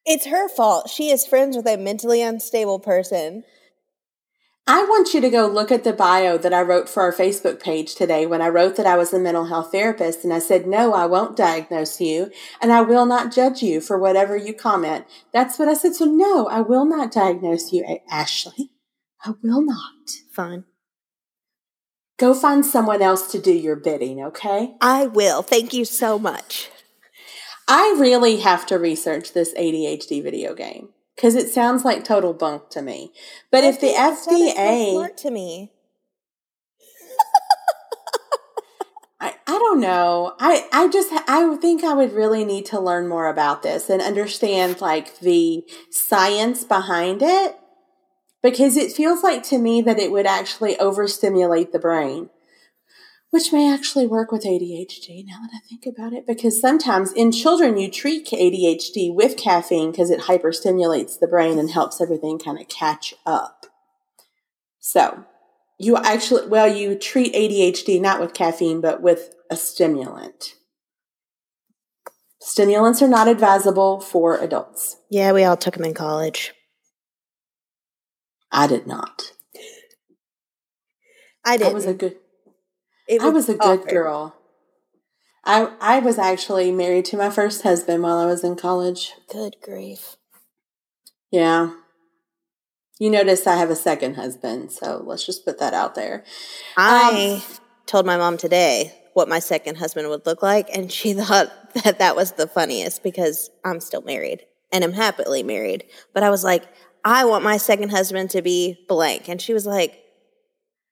It's 0.06 0.26
her 0.26 0.48
fault. 0.48 0.90
She 0.90 1.10
is 1.10 1.26
friends 1.26 1.56
with 1.56 1.66
a 1.66 1.76
mentally 1.76 2.22
unstable 2.22 2.78
person. 2.78 3.44
I 4.66 4.84
want 4.84 5.12
you 5.12 5.20
to 5.20 5.28
go 5.28 5.46
look 5.46 5.70
at 5.70 5.84
the 5.84 5.92
bio 5.92 6.38
that 6.38 6.54
I 6.54 6.62
wrote 6.62 6.88
for 6.88 7.02
our 7.02 7.12
Facebook 7.12 7.62
page 7.62 7.94
today 7.94 8.24
when 8.24 8.40
I 8.40 8.48
wrote 8.48 8.76
that 8.76 8.86
I 8.86 8.96
was 8.96 9.12
a 9.12 9.18
mental 9.18 9.44
health 9.44 9.72
therapist 9.72 10.24
and 10.24 10.32
I 10.32 10.38
said, 10.38 10.66
no, 10.66 10.94
I 10.94 11.04
won't 11.04 11.36
diagnose 11.36 12.00
you 12.00 12.30
and 12.62 12.72
I 12.72 12.80
will 12.80 13.04
not 13.04 13.30
judge 13.30 13.62
you 13.62 13.82
for 13.82 13.98
whatever 13.98 14.38
you 14.38 14.54
comment. 14.54 15.04
That's 15.34 15.58
what 15.58 15.68
I 15.68 15.74
said. 15.74 15.94
So 15.94 16.06
no, 16.06 16.46
I 16.46 16.62
will 16.62 16.86
not 16.86 17.12
diagnose 17.12 17.72
you, 17.72 17.84
Ashley. 18.10 18.70
I 19.22 19.34
will 19.42 19.62
not. 19.62 20.10
Fine. 20.32 20.64
Go 22.18 22.32
find 22.32 22.64
someone 22.64 23.02
else 23.02 23.30
to 23.32 23.38
do 23.38 23.52
your 23.52 23.76
bidding, 23.76 24.22
okay? 24.24 24.76
I 24.80 25.08
will. 25.08 25.42
Thank 25.42 25.74
you 25.74 25.84
so 25.84 26.18
much. 26.18 26.70
I 27.68 27.96
really 27.98 28.38
have 28.38 28.64
to 28.66 28.78
research 28.78 29.34
this 29.34 29.52
ADHD 29.54 30.22
video 30.22 30.54
game 30.54 30.93
because 31.14 31.34
it 31.34 31.48
sounds 31.48 31.84
like 31.84 32.04
total 32.04 32.32
bunk 32.32 32.70
to 32.70 32.82
me. 32.82 33.12
But 33.50 33.64
if 33.64 33.80
the 33.80 33.88
That 33.88 34.18
sounded 34.18 34.54
so 34.54 34.60
FDA, 34.60 35.16
to 35.16 35.30
me. 35.30 35.72
I, 39.20 39.34
I 39.46 39.58
don't 39.58 39.80
know. 39.80 40.34
I, 40.38 40.68
I 40.72 40.88
just, 40.88 41.10
I 41.12 41.56
think 41.56 41.82
I 41.82 41.94
would 41.94 42.12
really 42.12 42.44
need 42.44 42.66
to 42.66 42.80
learn 42.80 43.08
more 43.08 43.28
about 43.28 43.62
this 43.62 43.88
and 43.88 44.02
understand 44.02 44.80
like 44.80 45.18
the 45.20 45.64
science 45.90 46.64
behind 46.64 47.22
it 47.22 47.56
because 48.42 48.76
it 48.76 48.92
feels 48.92 49.22
like 49.22 49.42
to 49.44 49.58
me 49.58 49.80
that 49.80 49.98
it 49.98 50.12
would 50.12 50.26
actually 50.26 50.78
overstimulate 50.78 51.72
the 51.72 51.78
brain, 51.78 52.28
which 53.34 53.52
may 53.52 53.68
actually 53.68 54.06
work 54.06 54.30
with 54.30 54.44
ADHD 54.44 55.26
now 55.26 55.40
that 55.40 55.50
I 55.56 55.68
think 55.68 55.86
about 55.86 56.12
it. 56.12 56.24
Because 56.24 56.60
sometimes 56.60 57.12
in 57.12 57.32
children, 57.32 57.76
you 57.76 57.90
treat 57.90 58.26
ADHD 58.26 59.12
with 59.12 59.36
caffeine 59.36 59.90
because 59.90 60.08
it 60.08 60.20
hyperstimulates 60.20 61.18
the 61.18 61.26
brain 61.26 61.58
and 61.58 61.68
helps 61.68 62.00
everything 62.00 62.38
kind 62.38 62.60
of 62.60 62.68
catch 62.68 63.12
up. 63.26 63.66
So, 64.78 65.24
you 65.80 65.96
actually, 65.96 66.46
well, 66.46 66.72
you 66.72 66.94
treat 66.94 67.34
ADHD 67.34 68.00
not 68.00 68.20
with 68.20 68.34
caffeine, 68.34 68.80
but 68.80 69.02
with 69.02 69.34
a 69.50 69.56
stimulant. 69.56 70.54
Stimulants 72.40 73.02
are 73.02 73.08
not 73.08 73.26
advisable 73.26 73.98
for 73.98 74.38
adults. 74.38 74.98
Yeah, 75.10 75.32
we 75.32 75.42
all 75.42 75.56
took 75.56 75.74
them 75.74 75.84
in 75.84 75.94
college. 75.94 76.54
I 78.52 78.68
did 78.68 78.86
not. 78.86 79.32
I 81.44 81.56
did. 81.56 81.66
I 81.66 81.72
was 81.72 81.86
a 81.86 81.94
good. 81.94 82.16
It 83.06 83.20
I 83.20 83.28
was 83.28 83.48
a 83.48 83.54
good 83.54 83.86
girl. 83.88 84.36
I 85.44 85.72
I 85.80 85.98
was 85.98 86.18
actually 86.18 86.72
married 86.72 87.04
to 87.06 87.16
my 87.16 87.30
first 87.30 87.62
husband 87.62 88.02
while 88.02 88.18
I 88.18 88.26
was 88.26 88.44
in 88.44 88.56
college. 88.56 89.12
Good 89.30 89.56
grief. 89.62 90.16
Yeah. 91.30 91.72
You 93.00 93.10
notice 93.10 93.46
I 93.46 93.56
have 93.56 93.70
a 93.70 93.76
second 93.76 94.14
husband, 94.14 94.70
so 94.70 95.02
let's 95.04 95.26
just 95.26 95.44
put 95.44 95.58
that 95.58 95.74
out 95.74 95.96
there. 95.96 96.24
Um, 96.76 96.84
I 96.86 97.44
told 97.86 98.06
my 98.06 98.16
mom 98.16 98.36
today 98.36 98.94
what 99.14 99.28
my 99.28 99.40
second 99.40 99.76
husband 99.76 100.08
would 100.08 100.26
look 100.26 100.42
like, 100.42 100.68
and 100.74 100.90
she 100.90 101.12
thought 101.14 101.52
that 101.82 101.98
that 101.98 102.16
was 102.16 102.32
the 102.32 102.46
funniest 102.46 103.02
because 103.02 103.50
I'm 103.64 103.80
still 103.80 104.02
married 104.02 104.46
and 104.72 104.84
I'm 104.84 104.92
happily 104.92 105.42
married. 105.42 105.84
But 106.12 106.22
I 106.22 106.30
was 106.30 106.44
like, 106.44 106.64
I 107.04 107.24
want 107.24 107.44
my 107.44 107.58
second 107.58 107.90
husband 107.90 108.30
to 108.30 108.42
be 108.42 108.78
blank. 108.88 109.28
And 109.28 109.40
she 109.40 109.52
was 109.52 109.66
like, 109.66 110.00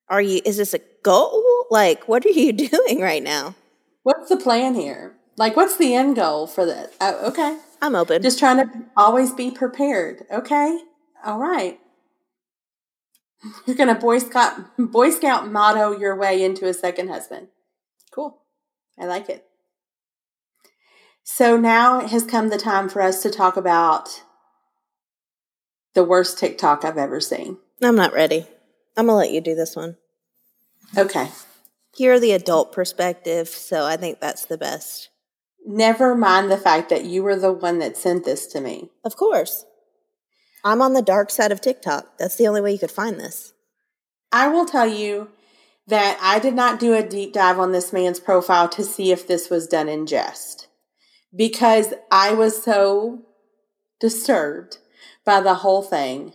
Are 0.09 0.21
you, 0.21 0.41
is 0.45 0.57
this 0.57 0.75
a 0.75 0.81
goal? 1.03 1.43
Like, 1.73 2.07
what 2.07 2.27
are 2.27 2.29
you 2.29 2.53
doing 2.69 3.01
right 3.01 3.23
now? 3.23 3.55
What's 4.03 4.29
the 4.29 4.37
plan 4.37 4.75
here? 4.75 5.15
Like, 5.39 5.57
what's 5.57 5.79
the 5.79 5.95
end 5.95 6.17
goal 6.17 6.47
for 6.47 6.67
this? 6.67 6.95
Oh, 7.01 7.29
okay. 7.29 7.59
I'm 7.81 7.97
open. 7.97 8.21
Just 8.21 8.39
trying 8.39 8.59
to 8.59 8.85
always 8.95 9.33
be 9.33 9.51
prepared. 9.51 10.27
Okay. 10.31 10.79
All 11.25 11.39
right. 11.39 11.81
You're 13.67 13.75
gonna 13.75 13.95
Boy 13.95 14.19
Scout 14.19 14.77
Boy 14.79 15.11
Scout 15.11 15.51
motto 15.51 15.99
your 15.99 16.15
way 16.15 16.45
into 16.45 16.69
a 16.69 16.75
second 16.75 17.09
husband. 17.09 17.49
Cool. 18.11 18.43
I 19.01 19.07
like 19.07 19.31
it. 19.31 19.47
So 21.25 21.57
now 21.57 22.07
has 22.07 22.23
come 22.23 22.51
the 22.51 22.59
time 22.59 22.91
for 22.91 23.01
us 23.01 23.23
to 23.23 23.31
talk 23.31 23.57
about 23.57 24.23
the 25.95 26.05
worst 26.05 26.39
TikTok 26.39 26.85
I've 26.85 26.99
ever 26.99 27.19
seen. 27.19 27.57
I'm 27.83 27.97
not 27.97 28.13
ready. 28.13 28.47
I'm 28.95 29.07
going 29.07 29.15
to 29.15 29.27
let 29.27 29.31
you 29.31 29.41
do 29.41 29.55
this 29.55 29.75
one. 29.75 29.97
Okay. 30.97 31.31
You're 31.97 32.21
the 32.21 32.33
adult 32.33 32.73
perspective, 32.73 33.49
so 33.49 33.85
I 33.85 33.97
think 33.97 34.21
that's 34.21 34.47
the 34.47 34.59
best. 34.59 35.11
Never 35.67 36.15
mind 36.15 36.51
the 36.51 36.57
fact 36.57 36.89
that 36.89 37.05
you 37.05 37.23
were 37.23 37.37
the 37.37 37.53
one 37.53 37.79
that 37.79 37.97
sent 37.97 38.25
this 38.25 38.47
to 38.49 38.61
me. 38.61 38.91
Of 39.05 39.17
course. 39.17 39.65
I'm 40.65 40.81
on 40.81 40.95
the 40.95 41.03
dark 41.03 41.31
side 41.31 41.53
of 41.53 41.61
TikTok. 41.61 42.19
That's 42.19 42.37
the 42.37 42.49
only 42.49 42.61
way 42.61 42.73
you 42.73 42.79
could 42.79 42.91
find 42.91 43.19
this. 43.19 43.53
I 44.33 44.49
will 44.49 44.65
tell 44.65 44.87
you 44.87 45.29
that 45.87 46.19
I 46.23 46.39
did 46.39 46.55
not 46.55 46.81
do 46.81 46.95
a 46.95 47.07
deep 47.07 47.33
dive 47.33 47.59
on 47.59 47.73
this 47.73 47.93
man's 47.93 48.21
profile 48.21 48.69
to 48.71 48.85
see 48.85 49.13
if 49.13 49.27
this 49.27 49.51
was 49.51 49.67
done 49.67 49.89
in 49.89 50.07
jest 50.07 50.69
because 51.35 51.95
I 52.11 52.33
was 52.33 52.63
so 52.63 53.23
disturbed 54.01 54.79
by 55.25 55.41
the 55.41 55.55
whole 55.55 55.83
thing 55.83 56.35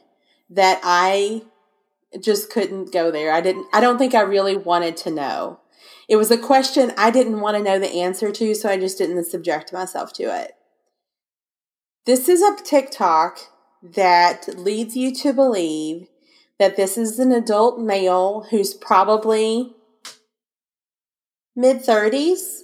that 0.49 0.79
I 0.83 1.43
just 2.21 2.49
couldn't 2.49 2.91
go 2.93 3.11
there. 3.11 3.31
I 3.31 3.41
didn't 3.41 3.67
I 3.73 3.79
don't 3.79 3.97
think 3.97 4.15
I 4.15 4.21
really 4.21 4.57
wanted 4.57 4.97
to 4.97 5.11
know. 5.11 5.59
It 6.07 6.15
was 6.15 6.31
a 6.31 6.37
question 6.37 6.93
I 6.97 7.11
didn't 7.11 7.41
want 7.41 7.57
to 7.57 7.63
know 7.63 7.79
the 7.79 8.01
answer 8.01 8.31
to, 8.31 8.55
so 8.55 8.69
I 8.69 8.77
just 8.77 8.97
didn't 8.97 9.25
subject 9.25 9.73
myself 9.73 10.13
to 10.13 10.23
it. 10.23 10.53
This 12.05 12.29
is 12.29 12.41
a 12.41 12.55
TikTok 12.63 13.39
that 13.83 14.57
leads 14.57 14.95
you 14.95 15.13
to 15.15 15.33
believe 15.33 16.07
that 16.59 16.77
this 16.77 16.97
is 16.97 17.19
an 17.19 17.31
adult 17.33 17.79
male 17.79 18.47
who's 18.49 18.73
probably 18.73 19.75
mid 21.55 21.83
30s, 21.83 22.61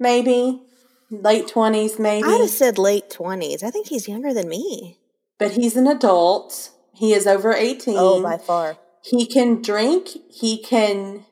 maybe 0.00 0.62
late 1.10 1.46
20s, 1.46 1.98
maybe. 1.98 2.26
I'd 2.26 2.40
have 2.40 2.50
said 2.50 2.76
late 2.76 3.08
20s. 3.08 3.62
I 3.62 3.70
think 3.70 3.86
he's 3.86 4.08
younger 4.08 4.34
than 4.34 4.48
me. 4.48 4.98
but 5.38 5.52
he's 5.52 5.76
an 5.76 5.86
adult. 5.86 6.70
He 6.94 7.12
is 7.12 7.26
over 7.26 7.52
18. 7.52 7.96
Oh, 7.98 8.22
by 8.22 8.38
far. 8.38 8.78
He 9.02 9.26
can 9.26 9.60
drink, 9.60 10.08
he 10.30 10.62
can 10.62 11.26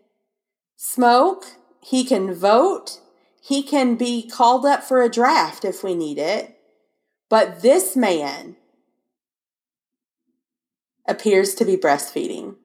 smoke, 0.76 1.44
he 1.80 2.04
can 2.04 2.34
vote, 2.34 3.00
he 3.40 3.62
can 3.62 3.96
be 3.96 4.28
called 4.28 4.66
up 4.66 4.82
for 4.82 5.02
a 5.02 5.08
draft 5.08 5.64
if 5.64 5.82
we 5.82 5.94
need 5.94 6.18
it. 6.18 6.56
But 7.30 7.62
this 7.62 7.96
man 7.96 8.56
appears 11.08 11.54
to 11.54 11.64
be 11.64 11.76
breastfeeding. 11.76 12.56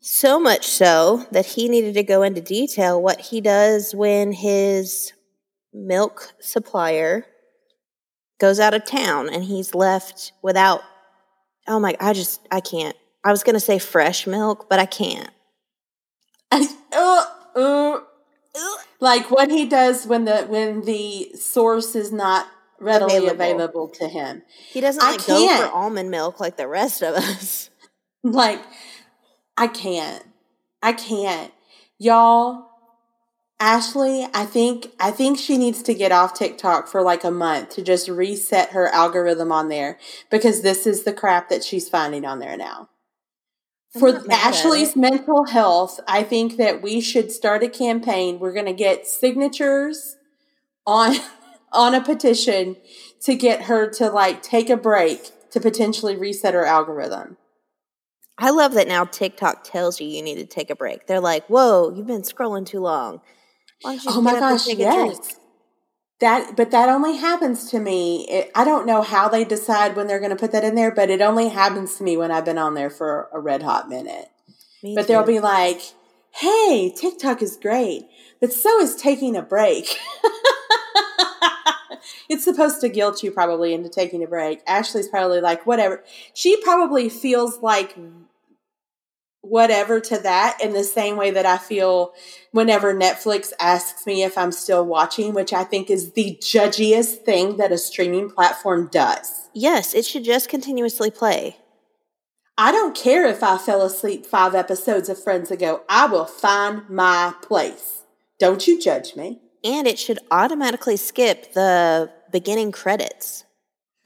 So 0.00 0.40
much 0.40 0.66
so 0.66 1.26
that 1.30 1.46
he 1.46 1.68
needed 1.68 1.94
to 1.94 2.02
go 2.02 2.22
into 2.22 2.40
detail 2.40 3.00
what 3.00 3.20
he 3.20 3.40
does 3.40 3.94
when 3.94 4.32
his 4.32 5.12
milk 5.72 6.32
supplier 6.40 7.26
goes 8.40 8.58
out 8.58 8.74
of 8.74 8.84
town 8.84 9.28
and 9.28 9.44
he's 9.44 9.74
left 9.74 10.32
without 10.42 10.82
Oh 11.70 11.78
my! 11.78 11.94
I 12.00 12.12
just 12.12 12.46
I 12.50 12.60
can't. 12.60 12.96
I 13.24 13.30
was 13.30 13.44
gonna 13.44 13.60
say 13.60 13.78
fresh 13.78 14.26
milk, 14.26 14.68
but 14.68 14.80
I 14.80 14.86
can't. 14.86 15.30
Like 18.98 19.30
what 19.30 19.50
he 19.50 19.66
does 19.66 20.06
when 20.06 20.24
the 20.24 20.42
when 20.42 20.82
the 20.82 21.32
source 21.34 21.94
is 21.94 22.12
not 22.12 22.46
readily 22.80 23.16
available, 23.16 23.34
available 23.34 23.88
to 23.88 24.08
him. 24.08 24.42
He 24.70 24.80
doesn't 24.80 25.02
like 25.02 25.24
go 25.26 25.56
for 25.56 25.72
almond 25.72 26.10
milk 26.10 26.40
like 26.40 26.56
the 26.56 26.68
rest 26.68 27.02
of 27.02 27.14
us. 27.14 27.70
Like 28.22 28.60
I 29.56 29.66
can't. 29.66 30.22
I 30.82 30.92
can't. 30.92 31.50
Y'all 31.98 32.69
Ashley, 33.60 34.26
I 34.32 34.46
think 34.46 34.90
I 34.98 35.10
think 35.10 35.38
she 35.38 35.58
needs 35.58 35.82
to 35.82 35.94
get 35.94 36.12
off 36.12 36.34
TikTok 36.34 36.88
for 36.88 37.02
like 37.02 37.24
a 37.24 37.30
month 37.30 37.70
to 37.70 37.82
just 37.82 38.08
reset 38.08 38.70
her 38.70 38.88
algorithm 38.88 39.52
on 39.52 39.68
there 39.68 39.98
because 40.30 40.62
this 40.62 40.86
is 40.86 41.04
the 41.04 41.12
crap 41.12 41.50
that 41.50 41.62
she's 41.62 41.88
finding 41.88 42.24
on 42.24 42.38
there 42.38 42.56
now 42.56 42.88
for 43.98 44.22
Ashley's 44.30 44.94
mental 44.94 45.46
health, 45.46 46.00
I 46.06 46.22
think 46.22 46.56
that 46.58 46.80
we 46.82 47.00
should 47.00 47.32
start 47.32 47.62
a 47.62 47.68
campaign. 47.68 48.38
We're 48.38 48.52
going 48.52 48.66
to 48.66 48.72
get 48.72 49.06
signatures 49.06 50.16
on 50.86 51.16
on 51.72 51.94
a 51.94 52.02
petition 52.02 52.76
to 53.22 53.34
get 53.34 53.62
her 53.62 53.88
to 53.88 54.10
like 54.10 54.42
take 54.42 54.70
a 54.70 54.76
break 54.76 55.30
to 55.50 55.60
potentially 55.60 56.16
reset 56.16 56.54
her 56.54 56.64
algorithm. 56.64 57.36
I 58.38 58.50
love 58.50 58.72
that 58.74 58.88
now 58.88 59.04
TikTok 59.04 59.64
tells 59.64 60.00
you 60.00 60.08
you 60.08 60.22
need 60.22 60.36
to 60.36 60.46
take 60.46 60.70
a 60.70 60.76
break. 60.76 61.06
They're 61.06 61.20
like, 61.20 61.46
"Whoa, 61.46 61.92
you've 61.94 62.06
been 62.06 62.22
scrolling 62.22 62.64
too 62.64 62.80
long." 62.80 63.20
Oh 63.84 64.20
my 64.20 64.38
gosh, 64.38 64.66
yes. 64.68 65.40
that 66.20 66.56
but 66.56 66.70
that 66.70 66.88
only 66.88 67.16
happens 67.16 67.70
to 67.70 67.78
me 67.78 68.26
it, 68.28 68.50
i 68.54 68.64
don't 68.64 68.86
know 68.86 69.02
how 69.02 69.28
they 69.28 69.44
decide 69.44 69.96
when 69.96 70.06
they're 70.06 70.18
going 70.18 70.30
to 70.30 70.36
put 70.36 70.52
that 70.52 70.64
in 70.64 70.74
there 70.74 70.90
but 70.90 71.10
it 71.10 71.20
only 71.20 71.48
happens 71.48 71.96
to 71.96 72.02
me 72.02 72.16
when 72.16 72.30
i've 72.30 72.44
been 72.44 72.58
on 72.58 72.74
there 72.74 72.90
for 72.90 73.28
a 73.32 73.40
red 73.40 73.62
hot 73.62 73.88
minute. 73.88 74.28
Me 74.82 74.94
but 74.94 75.02
too. 75.02 75.08
they'll 75.08 75.24
be 75.24 75.40
like 75.40 75.80
hey 76.30 76.92
tiktok 76.94 77.42
is 77.42 77.56
great 77.56 78.06
but 78.40 78.52
so 78.52 78.80
is 78.80 78.96
taking 78.96 79.36
a 79.36 79.42
break. 79.42 79.98
It's 82.30 82.44
supposed 82.44 82.80
to 82.82 82.88
guilt 82.88 83.24
you 83.24 83.32
probably 83.32 83.74
into 83.74 83.88
taking 83.88 84.22
a 84.22 84.26
break. 84.28 84.62
Ashley's 84.64 85.08
probably 85.08 85.40
like 85.40 85.66
whatever. 85.66 86.04
She 86.32 86.56
probably 86.62 87.08
feels 87.08 87.60
like 87.60 87.96
whatever 89.50 89.98
to 89.98 90.16
that 90.16 90.56
in 90.62 90.72
the 90.72 90.84
same 90.84 91.16
way 91.16 91.32
that 91.32 91.44
I 91.44 91.58
feel 91.58 92.12
whenever 92.52 92.94
Netflix 92.94 93.52
asks 93.58 94.06
me 94.06 94.22
if 94.22 94.38
I'm 94.38 94.52
still 94.52 94.86
watching, 94.86 95.34
which 95.34 95.52
I 95.52 95.64
think 95.64 95.90
is 95.90 96.12
the 96.12 96.38
judgiest 96.40 97.24
thing 97.24 97.56
that 97.56 97.72
a 97.72 97.78
streaming 97.78 98.30
platform 98.30 98.88
does. 98.92 99.48
Yes, 99.52 99.92
it 99.92 100.04
should 100.04 100.22
just 100.22 100.48
continuously 100.48 101.10
play. 101.10 101.56
I 102.56 102.70
don't 102.70 102.94
care 102.94 103.26
if 103.26 103.42
I 103.42 103.58
fell 103.58 103.82
asleep 103.82 104.24
five 104.24 104.54
episodes 104.54 105.08
of 105.08 105.20
Friends 105.20 105.50
ago. 105.50 105.82
I 105.88 106.06
will 106.06 106.26
find 106.26 106.88
my 106.88 107.34
place. 107.42 108.02
Don't 108.38 108.68
you 108.68 108.80
judge 108.80 109.16
me. 109.16 109.40
And 109.64 109.88
it 109.88 109.98
should 109.98 110.20
automatically 110.30 110.96
skip 110.96 111.54
the 111.54 112.10
beginning 112.30 112.70
credits, 112.70 113.44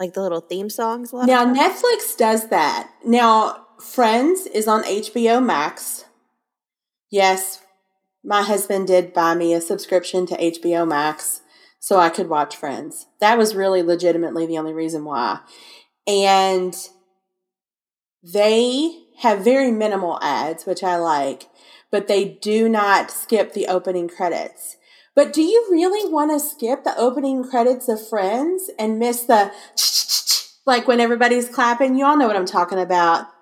like 0.01 0.15
the 0.15 0.23
little 0.23 0.41
theme 0.41 0.71
songs. 0.71 1.13
Now, 1.13 1.45
Netflix 1.45 2.17
does 2.17 2.49
that. 2.49 2.91
Now, 3.05 3.64
Friends 3.81 4.47
is 4.47 4.69
on 4.69 4.83
HBO 4.85 5.45
Max. 5.45 6.05
Yes, 7.11 7.63
my 8.23 8.43
husband 8.43 8.87
did 8.87 9.13
buy 9.13 9.35
me 9.35 9.53
a 9.53 9.61
subscription 9.61 10.27
to 10.27 10.37
HBO 10.37 10.87
Max 10.87 11.43
so 11.79 11.99
I 11.99 12.09
could 12.09 12.29
watch 12.29 12.57
Friends. 12.57 13.07
That 13.21 13.37
was 13.37 13.55
really 13.55 13.83
legitimately 13.83 14.47
the 14.47 14.59
only 14.59 14.73
reason 14.73 15.05
why. 15.05 15.41
And 16.07 16.75
they 18.23 19.05
have 19.19 19.45
very 19.45 19.71
minimal 19.71 20.19
ads, 20.23 20.65
which 20.65 20.83
I 20.83 20.97
like, 20.97 21.49
but 21.91 22.09
they 22.09 22.25
do 22.25 22.69
not 22.69 23.11
skip 23.11 23.53
the 23.53 23.67
opening 23.67 24.09
credits. 24.09 24.77
But 25.15 25.33
do 25.33 25.43
you 25.43 25.67
really 25.71 26.11
want 26.11 26.31
to 26.31 26.41
skip 26.41 26.85
the 26.85 26.97
opening 26.99 27.45
credits 27.45 27.89
of 27.89 28.09
Friends 28.09 28.71
and 28.79 28.99
miss 28.99 29.23
the 29.23 29.53
like 30.67 30.89
when 30.89 31.01
everybody's 31.01 31.49
clapping? 31.49 31.97
You 31.97 32.07
all 32.07 32.17
know 32.17 32.27
what 32.27 32.37
I'm 32.37 32.47
talking 32.47 32.79
about. 32.79 33.34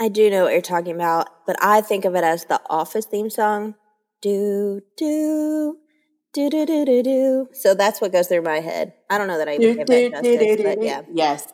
I 0.00 0.08
do 0.08 0.30
know 0.30 0.44
what 0.44 0.52
you're 0.52 0.62
talking 0.62 0.94
about, 0.94 1.28
but 1.46 1.56
I 1.60 1.80
think 1.80 2.04
of 2.04 2.14
it 2.14 2.22
as 2.22 2.44
the 2.44 2.60
Office 2.70 3.04
theme 3.06 3.30
song. 3.30 3.74
Do 4.22 4.80
do 4.96 5.76
do 6.32 6.50
do 6.50 6.66
do 6.66 6.84
do 6.84 7.02
do. 7.02 7.48
So 7.52 7.74
that's 7.74 8.00
what 8.00 8.12
goes 8.12 8.28
through 8.28 8.42
my 8.42 8.60
head. 8.60 8.92
I 9.10 9.18
don't 9.18 9.26
know 9.26 9.38
that 9.38 9.48
I 9.48 9.54
even 9.54 9.76
give 9.76 9.86
that 9.86 10.10
justice, 10.12 10.62
but 10.62 10.82
yeah. 10.82 11.02
Yes. 11.12 11.52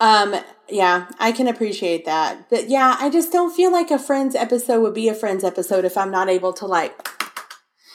Um. 0.00 0.34
Yeah, 0.68 1.06
I 1.20 1.30
can 1.30 1.46
appreciate 1.46 2.04
that, 2.06 2.50
but 2.50 2.68
yeah, 2.68 2.96
I 2.98 3.08
just 3.08 3.30
don't 3.30 3.54
feel 3.54 3.70
like 3.70 3.92
a 3.92 3.98
Friends 4.00 4.34
episode 4.34 4.82
would 4.82 4.94
be 4.94 5.08
a 5.08 5.14
Friends 5.14 5.44
episode 5.44 5.84
if 5.84 5.96
I'm 5.96 6.10
not 6.10 6.28
able 6.28 6.52
to 6.54 6.66
like 6.66 7.08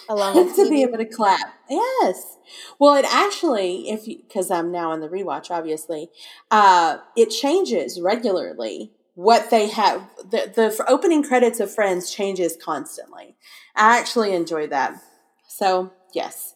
along 0.08 0.54
to 0.56 0.70
be 0.70 0.82
able 0.84 0.98
to 0.98 1.06
clap. 1.06 1.54
Yes. 1.70 2.38
Well, 2.80 2.96
it 2.96 3.06
actually, 3.10 3.90
if 3.90 4.06
because 4.06 4.50
I'm 4.50 4.72
now 4.72 4.94
in 4.94 5.02
the 5.02 5.10
rewatch, 5.10 5.52
obviously, 5.52 6.10
uh, 6.50 7.00
it 7.18 7.30
changes 7.30 8.00
regularly 8.02 8.94
what 9.14 9.50
they 9.50 9.68
have 9.68 10.08
the, 10.18 10.52
the 10.56 10.86
opening 10.88 11.24
credits 11.24 11.60
of 11.60 11.74
friends 11.74 12.14
changes 12.14 12.58
constantly. 12.62 13.36
I 13.76 14.00
actually 14.00 14.34
enjoy 14.34 14.68
that. 14.68 15.02
So 15.48 15.92
yes. 16.14 16.56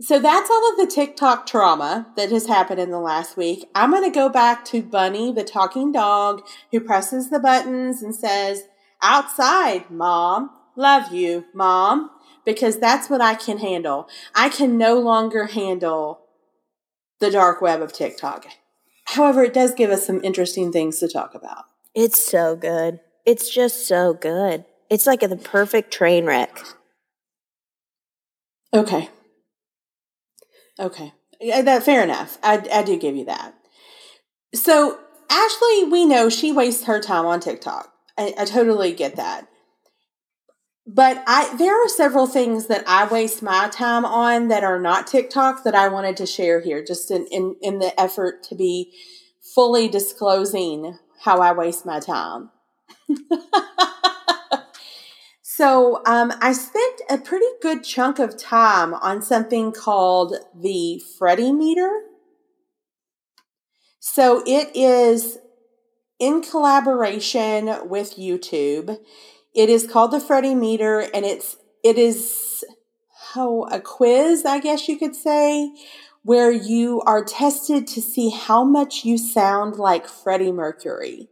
So 0.00 0.18
that's 0.18 0.50
all 0.50 0.70
of 0.70 0.78
the 0.78 0.92
tiktok 0.92 1.46
trauma 1.46 2.06
that 2.16 2.30
has 2.30 2.46
happened 2.46 2.80
in 2.80 2.90
the 2.90 3.00
last 3.00 3.36
week. 3.36 3.68
I'm 3.74 3.90
going 3.90 4.02
to 4.02 4.14
go 4.14 4.30
back 4.30 4.64
to 4.66 4.82
bunny 4.82 5.30
the 5.30 5.44
talking 5.44 5.92
dog 5.92 6.42
who 6.72 6.80
presses 6.80 7.28
the 7.28 7.38
buttons 7.38 8.02
and 8.02 8.14
says 8.14 8.64
outside 9.02 9.90
mom. 9.90 10.50
Love 10.74 11.12
you 11.12 11.44
mom 11.52 12.10
because 12.44 12.78
that's 12.78 13.10
what 13.10 13.20
i 13.20 13.34
can 13.34 13.58
handle. 13.58 14.08
I 14.34 14.48
can 14.48 14.78
no 14.78 14.98
longer 14.98 15.46
handle 15.46 16.20
the 17.18 17.30
dark 17.30 17.60
web 17.60 17.82
of 17.82 17.92
tiktok 17.92 18.46
However, 19.10 19.42
it 19.42 19.52
does 19.52 19.74
give 19.74 19.90
us 19.90 20.06
some 20.06 20.22
interesting 20.22 20.70
things 20.70 21.00
to 21.00 21.08
talk 21.08 21.34
about. 21.34 21.64
It's 21.96 22.22
so 22.22 22.54
good. 22.54 23.00
It's 23.26 23.50
just 23.50 23.88
so 23.88 24.14
good. 24.14 24.64
It's 24.88 25.06
like 25.06 25.20
the 25.20 25.36
perfect 25.36 25.92
train 25.92 26.26
wreck. 26.26 26.60
Okay. 28.72 29.08
Okay. 30.78 31.12
That 31.40 31.82
fair 31.82 32.04
enough. 32.04 32.38
I, 32.42 32.64
I 32.72 32.82
do 32.84 32.96
give 32.96 33.16
you 33.16 33.24
that. 33.24 33.54
So 34.54 35.00
Ashley, 35.28 35.84
we 35.84 36.06
know 36.06 36.28
she 36.28 36.52
wastes 36.52 36.84
her 36.84 37.00
time 37.00 37.26
on 37.26 37.40
TikTok. 37.40 37.92
I, 38.16 38.32
I 38.38 38.44
totally 38.44 38.92
get 38.92 39.16
that 39.16 39.48
but 40.94 41.22
I 41.26 41.54
there 41.56 41.84
are 41.84 41.88
several 41.88 42.26
things 42.26 42.66
that 42.66 42.82
I 42.86 43.06
waste 43.06 43.42
my 43.42 43.68
time 43.68 44.04
on 44.04 44.48
that 44.48 44.64
are 44.64 44.80
not 44.80 45.06
TikTok 45.06 45.62
that 45.64 45.74
I 45.74 45.88
wanted 45.88 46.16
to 46.16 46.26
share 46.26 46.60
here, 46.60 46.84
just 46.84 47.10
in 47.10 47.26
in, 47.26 47.56
in 47.62 47.78
the 47.78 47.98
effort 48.00 48.42
to 48.44 48.54
be 48.56 48.92
fully 49.54 49.88
disclosing 49.88 50.98
how 51.20 51.40
I 51.40 51.52
waste 51.52 51.86
my 51.86 52.00
time. 52.00 52.50
so 55.42 56.02
um, 56.06 56.32
I 56.40 56.52
spent 56.52 57.02
a 57.08 57.18
pretty 57.18 57.46
good 57.62 57.84
chunk 57.84 58.18
of 58.18 58.36
time 58.36 58.94
on 58.94 59.22
something 59.22 59.72
called 59.72 60.34
the 60.58 61.00
Freddie 61.18 61.52
meter. 61.52 61.90
So 64.00 64.42
it 64.46 64.74
is 64.74 65.38
in 66.18 66.42
collaboration 66.42 67.88
with 67.88 68.16
YouTube. 68.16 68.98
It 69.54 69.68
is 69.68 69.86
called 69.86 70.12
the 70.12 70.20
Freddie 70.20 70.54
meter, 70.54 71.00
and 71.00 71.24
it's 71.24 71.56
it 71.82 71.98
is 71.98 72.64
how 73.32 73.64
a 73.64 73.80
quiz, 73.80 74.44
I 74.44 74.60
guess 74.60 74.88
you 74.88 74.98
could 74.98 75.16
say, 75.16 75.72
where 76.22 76.50
you 76.50 77.00
are 77.02 77.24
tested 77.24 77.86
to 77.88 78.02
see 78.02 78.30
how 78.30 78.64
much 78.64 79.04
you 79.04 79.16
sound 79.18 79.76
like 79.76 80.06
Freddie 80.06 80.52
Mercury. 80.52 81.28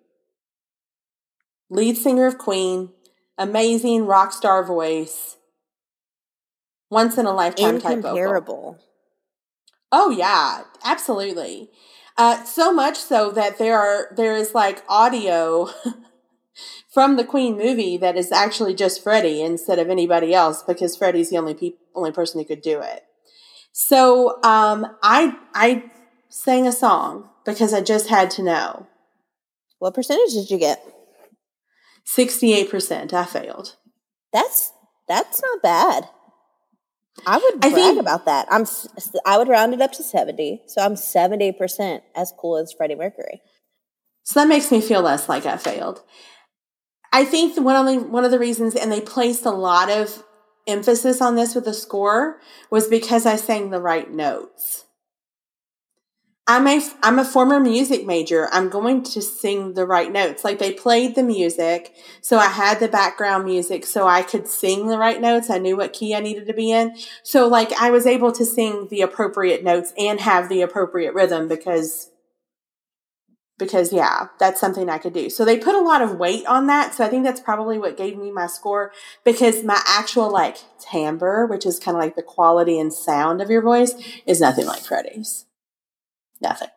Lead 1.71 1.97
singer 1.97 2.27
of 2.27 2.39
Queen, 2.39 2.91
amazing 3.37 4.07
rock 4.07 4.33
star 4.33 4.65
voice, 4.65 5.37
once 6.91 7.19
in 7.19 7.27
a 7.27 7.35
lifetime 7.35 7.81
type 7.81 8.01
vocal. 8.01 8.79
Oh 9.93 10.11
yeah, 10.11 10.63
absolutely. 10.85 11.71
Uh, 12.17 12.43
so 12.45 12.73
much 12.73 12.97
so 12.97 13.31
that 13.31 13.59
there 13.59 13.79
are 13.79 14.09
there 14.17 14.37
is 14.37 14.55
like 14.55 14.83
audio 14.89 15.69
from 16.93 17.17
the 17.17 17.25
Queen 17.25 17.57
movie 17.57 17.97
that 17.99 18.17
is 18.17 18.33
actually 18.33 18.75
just 18.75 19.03
Freddie 19.03 19.43
instead 19.43 19.79
of 19.79 19.91
anybody 19.91 20.35
else 20.35 20.63
because 20.63 20.97
Freddie's 20.97 21.31
the 21.31 21.39
only 21.39 21.55
pe- 21.55 21.77
only 21.95 22.13
person 22.13 22.41
who 22.41 22.47
could 22.47 22.63
do 22.63 22.81
it. 22.81 23.03
So 23.73 24.43
um, 24.43 24.87
I 25.03 25.37
I 25.55 25.85
sang 26.29 26.67
a 26.67 26.73
song 26.73 27.29
because 27.45 27.73
I 27.73 27.81
just 27.81 28.09
had 28.09 28.31
to 28.33 28.43
know. 28.43 28.87
What 29.79 29.95
percentage 29.95 30.35
did 30.35 30.51
you 30.51 30.59
get? 30.59 30.83
Sixty 32.05 32.53
eight 32.55 32.71
percent. 32.71 33.13
I 33.13 33.25
failed. 33.25 33.77
That's 34.33 34.73
that's 35.07 35.41
not 35.43 35.63
bad. 35.63 36.09
I 37.27 37.37
would 37.39 37.55
I 37.65 37.71
brag 37.71 37.75
think- 37.75 38.01
about 38.01 38.25
that. 38.27 38.47
I'm. 38.51 38.67
I 39.27 39.39
would 39.39 39.49
round 39.49 39.75
it 39.75 39.81
up 39.81 39.93
to 39.93 40.03
seventy, 40.03 40.63
so 40.67 40.83
I'm 40.83 40.97
seventy 40.97 41.53
percent 41.53 42.03
as 42.17 42.33
cool 42.39 42.57
as 42.57 42.73
Freddie 42.73 42.95
Mercury. 42.95 43.41
So 44.23 44.41
that 44.41 44.49
makes 44.49 44.71
me 44.71 44.81
feel 44.81 45.03
less 45.03 45.29
like 45.29 45.47
I 45.47 45.57
failed. 45.57 46.03
I 47.13 47.25
think 47.25 47.55
the 47.55 47.63
one 47.63 47.77
only 47.77 47.99
one 47.99 48.25
of 48.25 48.31
the 48.31 48.39
reasons, 48.39 48.75
and 48.75 48.93
they 48.93 49.01
placed 49.01 49.47
a 49.47 49.51
lot 49.51 49.91
of 49.91 50.25
emphasis 50.67 51.21
on 51.21 51.37
this 51.37 51.55
with 51.55 51.65
the 51.65 51.75
score, 51.75 52.41
was 52.71 52.89
because 52.89 53.25
I 53.27 53.37
sang 53.37 53.71
the 53.71 53.81
right 53.81 54.11
notes. 54.11 54.85
I'm 56.51 56.67
a 56.67 56.81
I'm 57.03 57.19
a 57.19 57.27
former 57.27 57.61
music 57.61 58.07
major. 58.07 58.49
I'm 58.53 58.71
going 58.71 59.03
to 59.03 59.21
sing 59.21 59.75
the 59.75 59.85
right 59.85 60.11
notes. 60.11 60.45
Like 60.45 60.59
they 60.59 60.73
played 60.73 61.15
the 61.15 61.23
music, 61.23 61.95
so 62.23 62.39
I 62.39 62.47
had 62.47 62.81
the 62.81 62.89
background 62.89 63.45
music, 63.45 63.85
so 63.85 64.09
I 64.09 64.23
could 64.23 64.49
sing 64.49 64.89
the 64.89 64.97
right 64.97 65.21
notes. 65.21 65.51
I 65.51 65.59
knew 65.59 65.77
what 65.77 65.93
key 65.93 66.15
I 66.15 66.21
needed 66.21 66.47
to 66.47 66.55
be 66.55 66.73
in. 66.73 66.97
So 67.23 67.47
like 67.49 67.73
I 67.75 67.91
was 67.91 68.07
able 68.07 68.33
to 68.33 68.47
sing 68.47 68.89
the 68.89 69.03
appropriate 69.03 69.63
notes 69.63 69.93
and 69.99 70.21
have 70.21 70.49
the 70.49 70.63
appropriate 70.63 71.13
rhythm 71.13 71.49
because 71.49 72.11
because 73.59 73.93
yeah, 73.93 74.29
that's 74.39 74.61
something 74.61 74.89
I 74.89 74.99
could 74.99 75.13
do. 75.13 75.29
So 75.29 75.45
they 75.45 75.59
put 75.59 75.75
a 75.75 75.81
lot 75.81 76.01
of 76.01 76.17
weight 76.17 76.47
on 76.47 76.67
that. 76.69 76.95
So 76.95 77.05
I 77.05 77.09
think 77.09 77.25
that's 77.25 77.41
probably 77.41 77.79
what 77.79 77.97
gave 77.97 78.17
me 78.17 78.31
my 78.31 78.47
score 78.47 78.93
because 79.25 79.65
my 79.65 79.83
actual 79.87 80.31
like 80.31 80.59
timbre, 80.79 81.45
which 81.47 81.67
is 81.67 81.79
kind 81.79 81.97
of 81.97 82.03
like 82.03 82.17
the 82.17 82.23
quality 82.23 82.79
and 82.79 82.93
sound 82.93 83.43
of 83.43 83.51
your 83.51 83.63
voice, 83.63 83.95
is 84.27 84.41
nothing 84.41 84.67
like 84.67 84.83
Freddie's. 84.83 85.45
Nothing. 86.41 86.69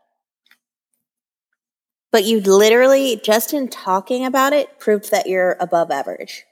But 2.11 2.25
you 2.25 2.41
literally, 2.41 3.21
just 3.23 3.53
in 3.53 3.69
talking 3.69 4.25
about 4.25 4.51
it, 4.51 4.79
proved 4.79 5.11
that 5.11 5.27
you're 5.27 5.55
above 5.61 5.91
average. 5.91 6.43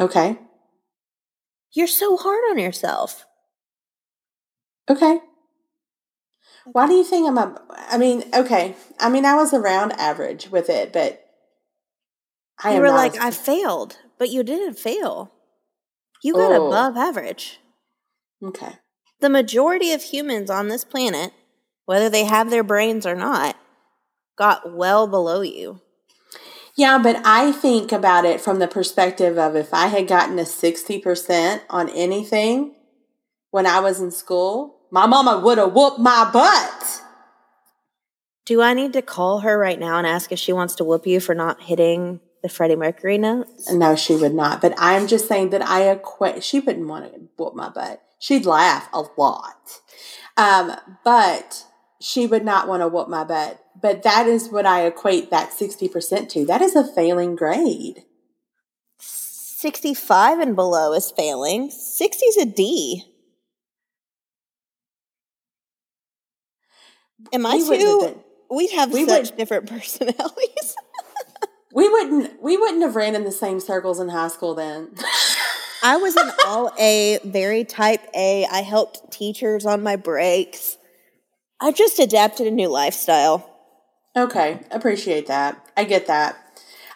Okay. 0.00 0.38
You're 1.72 1.86
so 1.86 2.16
hard 2.16 2.40
on 2.50 2.58
yourself. 2.58 3.26
Okay. 4.88 5.20
Why 6.72 6.86
do 6.86 6.94
you 6.94 7.04
think 7.04 7.28
I'm 7.28 7.38
a? 7.38 7.60
I 7.90 7.98
mean, 7.98 8.24
okay. 8.32 8.74
I 8.98 9.10
mean, 9.10 9.24
I 9.24 9.34
was 9.34 9.52
around 9.52 9.92
average 9.92 10.50
with 10.50 10.68
it, 10.70 10.92
but 10.92 11.24
I 12.62 12.74
you 12.74 12.80
were 12.80 12.88
like, 12.90 13.16
I 13.20 13.30
failed, 13.30 13.98
but 14.18 14.30
you 14.30 14.42
didn't 14.42 14.78
fail. 14.78 15.30
You 16.22 16.32
got 16.34 16.52
Oh. 16.52 16.68
above 16.68 16.96
average. 16.96 17.60
okay. 18.42 18.78
The 19.20 19.28
majority 19.30 19.92
of 19.92 20.02
humans 20.02 20.50
on 20.50 20.68
this 20.68 20.84
planet, 20.84 21.32
whether 21.86 22.08
they 22.10 22.24
have 22.24 22.50
their 22.50 22.64
brains 22.64 23.06
or 23.06 23.14
not, 23.14 23.56
got 24.36 24.74
well 24.74 25.06
below 25.06 25.40
you. 25.42 25.80
Yeah, 26.76 26.98
but 26.98 27.20
I 27.24 27.52
think 27.52 27.92
about 27.92 28.24
it 28.24 28.40
from 28.40 28.58
the 28.58 28.66
perspective 28.66 29.38
of 29.38 29.54
if 29.54 29.72
I 29.72 29.86
had 29.86 30.08
gotten 30.08 30.38
a 30.38 30.42
60% 30.42 31.60
on 31.70 31.88
anything 31.90 32.74
when 33.50 33.64
I 33.66 33.78
was 33.80 34.00
in 34.00 34.10
school, 34.10 34.73
my 34.94 35.06
mama 35.06 35.40
would 35.40 35.58
have 35.58 35.72
whooped 35.72 35.98
my 35.98 36.30
butt. 36.32 37.02
Do 38.46 38.62
I 38.62 38.74
need 38.74 38.92
to 38.92 39.02
call 39.02 39.40
her 39.40 39.58
right 39.58 39.80
now 39.80 39.98
and 39.98 40.06
ask 40.06 40.30
if 40.30 40.38
she 40.38 40.52
wants 40.52 40.76
to 40.76 40.84
whoop 40.84 41.04
you 41.04 41.18
for 41.18 41.34
not 41.34 41.62
hitting 41.62 42.20
the 42.44 42.48
Freddie 42.48 42.76
Mercury 42.76 43.18
notes? 43.18 43.72
No, 43.72 43.96
she 43.96 44.14
would 44.14 44.34
not. 44.34 44.62
But 44.62 44.72
I'm 44.78 45.08
just 45.08 45.26
saying 45.26 45.50
that 45.50 45.62
I 45.62 45.90
equate, 45.90 46.44
she 46.44 46.60
wouldn't 46.60 46.86
want 46.86 47.12
to 47.12 47.20
whoop 47.36 47.56
my 47.56 47.70
butt. 47.70 48.02
She'd 48.20 48.46
laugh 48.46 48.88
a 48.92 49.02
lot. 49.16 49.80
Um, 50.36 50.76
but 51.04 51.64
she 52.00 52.28
would 52.28 52.44
not 52.44 52.68
want 52.68 52.82
to 52.82 52.88
whoop 52.88 53.08
my 53.08 53.24
butt. 53.24 53.60
But 53.74 54.04
that 54.04 54.28
is 54.28 54.50
what 54.50 54.64
I 54.64 54.86
equate 54.86 55.28
that 55.30 55.50
60% 55.50 56.28
to. 56.28 56.46
That 56.46 56.62
is 56.62 56.76
a 56.76 56.86
failing 56.86 57.34
grade. 57.34 58.04
65 59.00 60.38
and 60.38 60.54
below 60.54 60.92
is 60.92 61.10
failing. 61.10 61.72
60 61.72 62.26
is 62.26 62.36
a 62.36 62.46
D. 62.46 63.13
Am 67.32 67.46
I 67.46 67.54
We 67.56 67.78
too? 67.78 68.20
We'd 68.50 68.70
have 68.72 68.92
we 68.92 69.06
such 69.06 69.30
would- 69.30 69.36
different 69.36 69.66
personalities. 69.70 70.76
We 71.72 71.88
wouldn't 71.88 72.40
we 72.42 72.56
wouldn't 72.56 72.82
have 72.82 72.94
ran 72.94 73.14
in 73.16 73.24
the 73.24 73.32
same 73.32 73.58
circles 73.60 73.98
in 73.98 74.08
high 74.10 74.28
school 74.28 74.54
then. 74.54 74.94
I 75.82 75.96
was 75.96 76.16
an 76.16 76.30
all 76.46 76.72
A, 76.78 77.18
very 77.24 77.64
type 77.64 78.00
A. 78.14 78.46
I 78.50 78.62
helped 78.62 79.10
teachers 79.12 79.66
on 79.66 79.82
my 79.82 79.96
breaks. 79.96 80.78
I 81.60 81.72
just 81.72 81.98
adapted 81.98 82.46
a 82.46 82.50
new 82.50 82.68
lifestyle. 82.68 83.50
Okay, 84.16 84.60
appreciate 84.70 85.26
that. 85.26 85.66
I 85.76 85.84
get 85.84 86.06
that. 86.06 86.36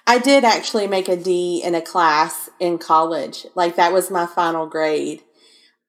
I 0.07 0.19
did 0.19 0.45
actually 0.45 0.87
make 0.87 1.09
a 1.09 1.17
D 1.17 1.61
in 1.63 1.75
a 1.75 1.83
class 1.83 2.49
in 2.61 2.79
college. 2.79 3.47
Like 3.55 3.77
that 3.77 3.93
was 3.93 4.11
my 4.11 4.27
final 4.27 4.67
grade. 4.67 5.23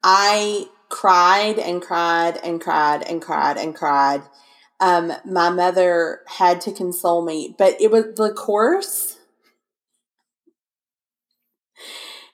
I 0.03 0.65
cried 0.89 1.59
and 1.59 1.81
cried 1.81 2.37
and 2.43 2.59
cried 2.59 3.03
and 3.03 3.21
cried 3.21 3.57
and 3.57 3.75
cried. 3.75 4.23
Um, 4.79 5.13
my 5.25 5.49
mother 5.49 6.21
had 6.27 6.61
to 6.61 6.71
console 6.71 7.23
me, 7.23 7.55
but 7.57 7.79
it 7.79 7.91
was 7.91 8.15
the 8.15 8.33
course. 8.33 9.17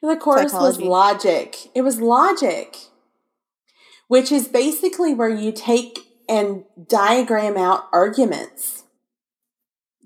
The 0.01 0.17
course 0.17 0.53
was 0.53 0.79
logic. 0.79 1.71
It 1.73 1.81
was 1.81 1.99
logic, 1.99 2.77
which 4.07 4.31
is 4.31 4.47
basically 4.47 5.13
where 5.13 5.29
you 5.29 5.51
take 5.51 5.99
and 6.29 6.63
diagram 6.87 7.57
out 7.57 7.87
arguments. 7.91 8.83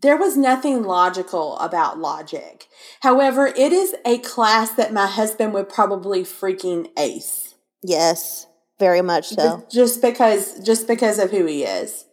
There 0.02 0.18
was 0.18 0.38
nothing 0.38 0.84
logical 0.84 1.58
about 1.58 2.00
logic. 2.00 2.68
However, 3.02 3.48
it 3.48 3.74
is 3.74 3.96
a 4.06 4.18
class 4.20 4.72
that 4.72 4.94
my 4.94 5.08
husband 5.08 5.54
would 5.54 5.68
probably 5.68 6.22
freaking 6.24 6.88
ace. 6.98 7.49
Yes, 7.84 8.48
very 8.78 9.02
much 9.02 9.30
so. 9.30 9.66
Just 9.70 10.02
because 10.02 10.60
just 10.60 10.88
because 10.88 11.20
of 11.20 11.32
who 11.32 11.46
he 11.46 11.64
is. 11.64 12.06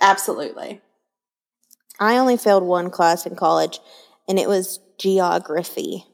Absolutely. 0.00 0.80
I 2.00 2.18
only 2.18 2.36
failed 2.36 2.64
one 2.64 2.90
class 2.90 3.26
in 3.26 3.36
college, 3.36 3.78
and 4.28 4.38
it 4.38 4.48
was 4.48 4.80
geography. 4.98 6.04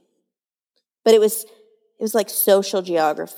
But 1.04 1.14
it 1.14 1.20
was 1.20 1.44
it 1.44 2.02
was 2.02 2.14
like 2.14 2.28
social 2.28 2.82
geography. 2.82 3.36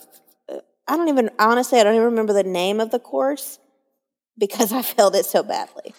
Uh, 0.48 0.58
I 0.88 0.96
don't 0.96 1.08
even 1.08 1.30
honestly 1.38 1.78
I 1.78 1.84
don't 1.84 1.94
even 1.94 2.06
remember 2.06 2.32
the 2.32 2.42
name 2.42 2.80
of 2.80 2.90
the 2.90 2.98
course 2.98 3.58
because 4.38 4.72
I 4.72 4.82
failed 4.82 5.14
it 5.14 5.26
so 5.26 5.42
badly. 5.42 5.94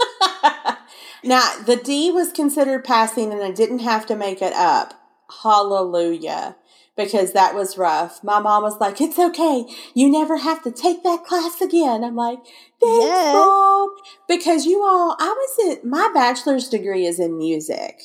now, 1.24 1.52
the 1.66 1.76
D 1.76 2.10
was 2.10 2.32
considered 2.32 2.84
passing 2.84 3.32
and 3.32 3.42
I 3.42 3.50
didn't 3.50 3.80
have 3.80 4.06
to 4.06 4.16
make 4.16 4.42
it 4.42 4.52
up. 4.52 4.94
Hallelujah. 5.42 6.56
Because 6.98 7.32
that 7.32 7.54
was 7.54 7.78
rough. 7.78 8.24
My 8.24 8.40
mom 8.40 8.64
was 8.64 8.78
like, 8.80 9.00
It's 9.00 9.18
okay. 9.18 9.64
You 9.94 10.10
never 10.10 10.36
have 10.38 10.62
to 10.64 10.72
take 10.72 11.04
that 11.04 11.24
class 11.24 11.60
again. 11.62 12.02
I'm 12.02 12.16
like, 12.16 12.40
Thanks, 12.80 13.04
Yes. 13.04 13.34
Mom. 13.34 13.90
Because 14.26 14.66
you 14.66 14.82
all, 14.82 15.16
I 15.18 15.28
was 15.28 15.78
in, 15.78 15.88
my 15.88 16.10
bachelor's 16.12 16.68
degree 16.68 17.06
is 17.06 17.20
in 17.20 17.38
music. 17.38 18.00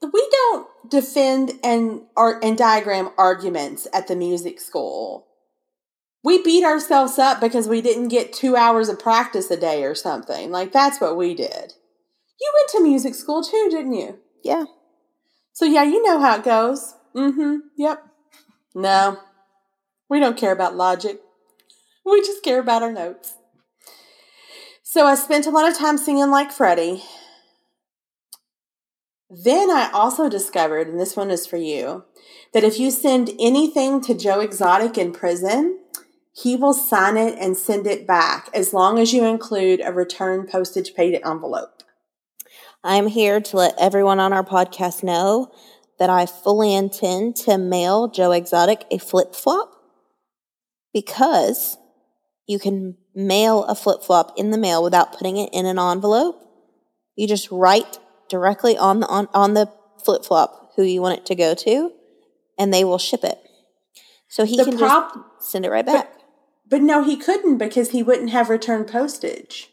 We 0.00 0.28
don't 0.30 0.68
defend 0.88 1.52
and 1.62 2.02
art 2.16 2.42
and 2.42 2.56
diagram 2.56 3.10
arguments 3.18 3.88
at 3.92 4.06
the 4.06 4.16
music 4.16 4.60
school. 4.60 5.26
We 6.22 6.42
beat 6.42 6.64
ourselves 6.64 7.18
up 7.18 7.40
because 7.40 7.66
we 7.66 7.82
didn't 7.82 8.08
get 8.08 8.32
two 8.32 8.54
hours 8.56 8.88
of 8.88 8.98
practice 9.00 9.50
a 9.50 9.56
day 9.56 9.82
or 9.84 9.94
something. 9.96 10.50
Like 10.52 10.70
that's 10.70 11.00
what 11.00 11.16
we 11.16 11.34
did. 11.34 11.74
You 12.40 12.52
went 12.54 12.70
to 12.70 12.82
music 12.82 13.14
school 13.14 13.42
too, 13.42 13.68
didn't 13.70 13.94
you? 13.94 14.20
Yeah. 14.44 14.64
So 15.52 15.64
yeah, 15.64 15.82
you 15.82 16.02
know 16.02 16.20
how 16.20 16.36
it 16.36 16.44
goes. 16.44 16.94
Mm-hmm. 17.14 17.56
Yep. 17.76 18.06
No. 18.74 19.18
We 20.08 20.20
don't 20.20 20.36
care 20.36 20.52
about 20.52 20.76
logic. 20.76 21.20
We 22.04 22.20
just 22.20 22.42
care 22.42 22.60
about 22.60 22.82
our 22.82 22.92
notes. 22.92 23.34
So 24.82 25.06
I 25.06 25.14
spent 25.14 25.46
a 25.46 25.50
lot 25.50 25.70
of 25.70 25.78
time 25.78 25.98
singing 25.98 26.30
like 26.30 26.50
Freddie. 26.50 27.02
Then 29.28 29.70
I 29.70 29.88
also 29.92 30.28
discovered, 30.28 30.88
and 30.88 30.98
this 30.98 31.16
one 31.16 31.30
is 31.30 31.46
for 31.46 31.56
you, 31.56 32.04
that 32.52 32.64
if 32.64 32.80
you 32.80 32.90
send 32.90 33.30
anything 33.38 34.00
to 34.00 34.14
Joe 34.14 34.40
Exotic 34.40 34.98
in 34.98 35.12
prison, 35.12 35.78
he 36.32 36.56
will 36.56 36.74
sign 36.74 37.16
it 37.16 37.38
and 37.38 37.56
send 37.56 37.86
it 37.86 38.06
back 38.06 38.48
as 38.52 38.74
long 38.74 38.98
as 38.98 39.12
you 39.12 39.24
include 39.24 39.80
a 39.84 39.92
return 39.92 40.48
postage 40.48 40.94
paid 40.94 41.20
envelope. 41.24 41.79
I'm 42.82 43.06
here 43.08 43.40
to 43.40 43.56
let 43.56 43.74
everyone 43.78 44.20
on 44.20 44.32
our 44.32 44.44
podcast 44.44 45.02
know 45.02 45.52
that 45.98 46.08
I 46.10 46.26
fully 46.26 46.74
intend 46.74 47.36
to 47.36 47.58
mail 47.58 48.08
Joe 48.08 48.32
Exotic 48.32 48.84
a 48.90 48.98
flip 48.98 49.34
flop 49.34 49.70
because 50.94 51.76
you 52.46 52.58
can 52.58 52.96
mail 53.14 53.64
a 53.64 53.74
flip 53.74 54.02
flop 54.02 54.32
in 54.36 54.50
the 54.50 54.58
mail 54.58 54.82
without 54.82 55.12
putting 55.12 55.36
it 55.36 55.50
in 55.52 55.66
an 55.66 55.78
envelope. 55.78 56.40
You 57.16 57.28
just 57.28 57.50
write 57.50 57.98
directly 58.28 58.78
on 58.78 59.00
the 59.00 59.06
on, 59.08 59.28
on 59.34 59.54
the 59.54 59.70
flip 60.02 60.24
flop 60.24 60.72
who 60.76 60.82
you 60.82 61.02
want 61.02 61.18
it 61.18 61.26
to 61.26 61.34
go 61.34 61.54
to, 61.54 61.92
and 62.58 62.72
they 62.72 62.84
will 62.84 62.98
ship 62.98 63.22
it. 63.24 63.38
So 64.28 64.44
he 64.44 64.56
The 64.56 64.64
can 64.64 64.78
prob- 64.78 65.12
just 65.38 65.50
send 65.50 65.66
it 65.66 65.70
right 65.70 65.84
back. 65.84 66.10
But 66.68 66.80
no, 66.82 67.02
he 67.04 67.16
couldn't 67.16 67.58
because 67.58 67.90
he 67.90 68.02
wouldn't 68.02 68.30
have 68.30 68.48
return 68.48 68.84
postage. 68.84 69.68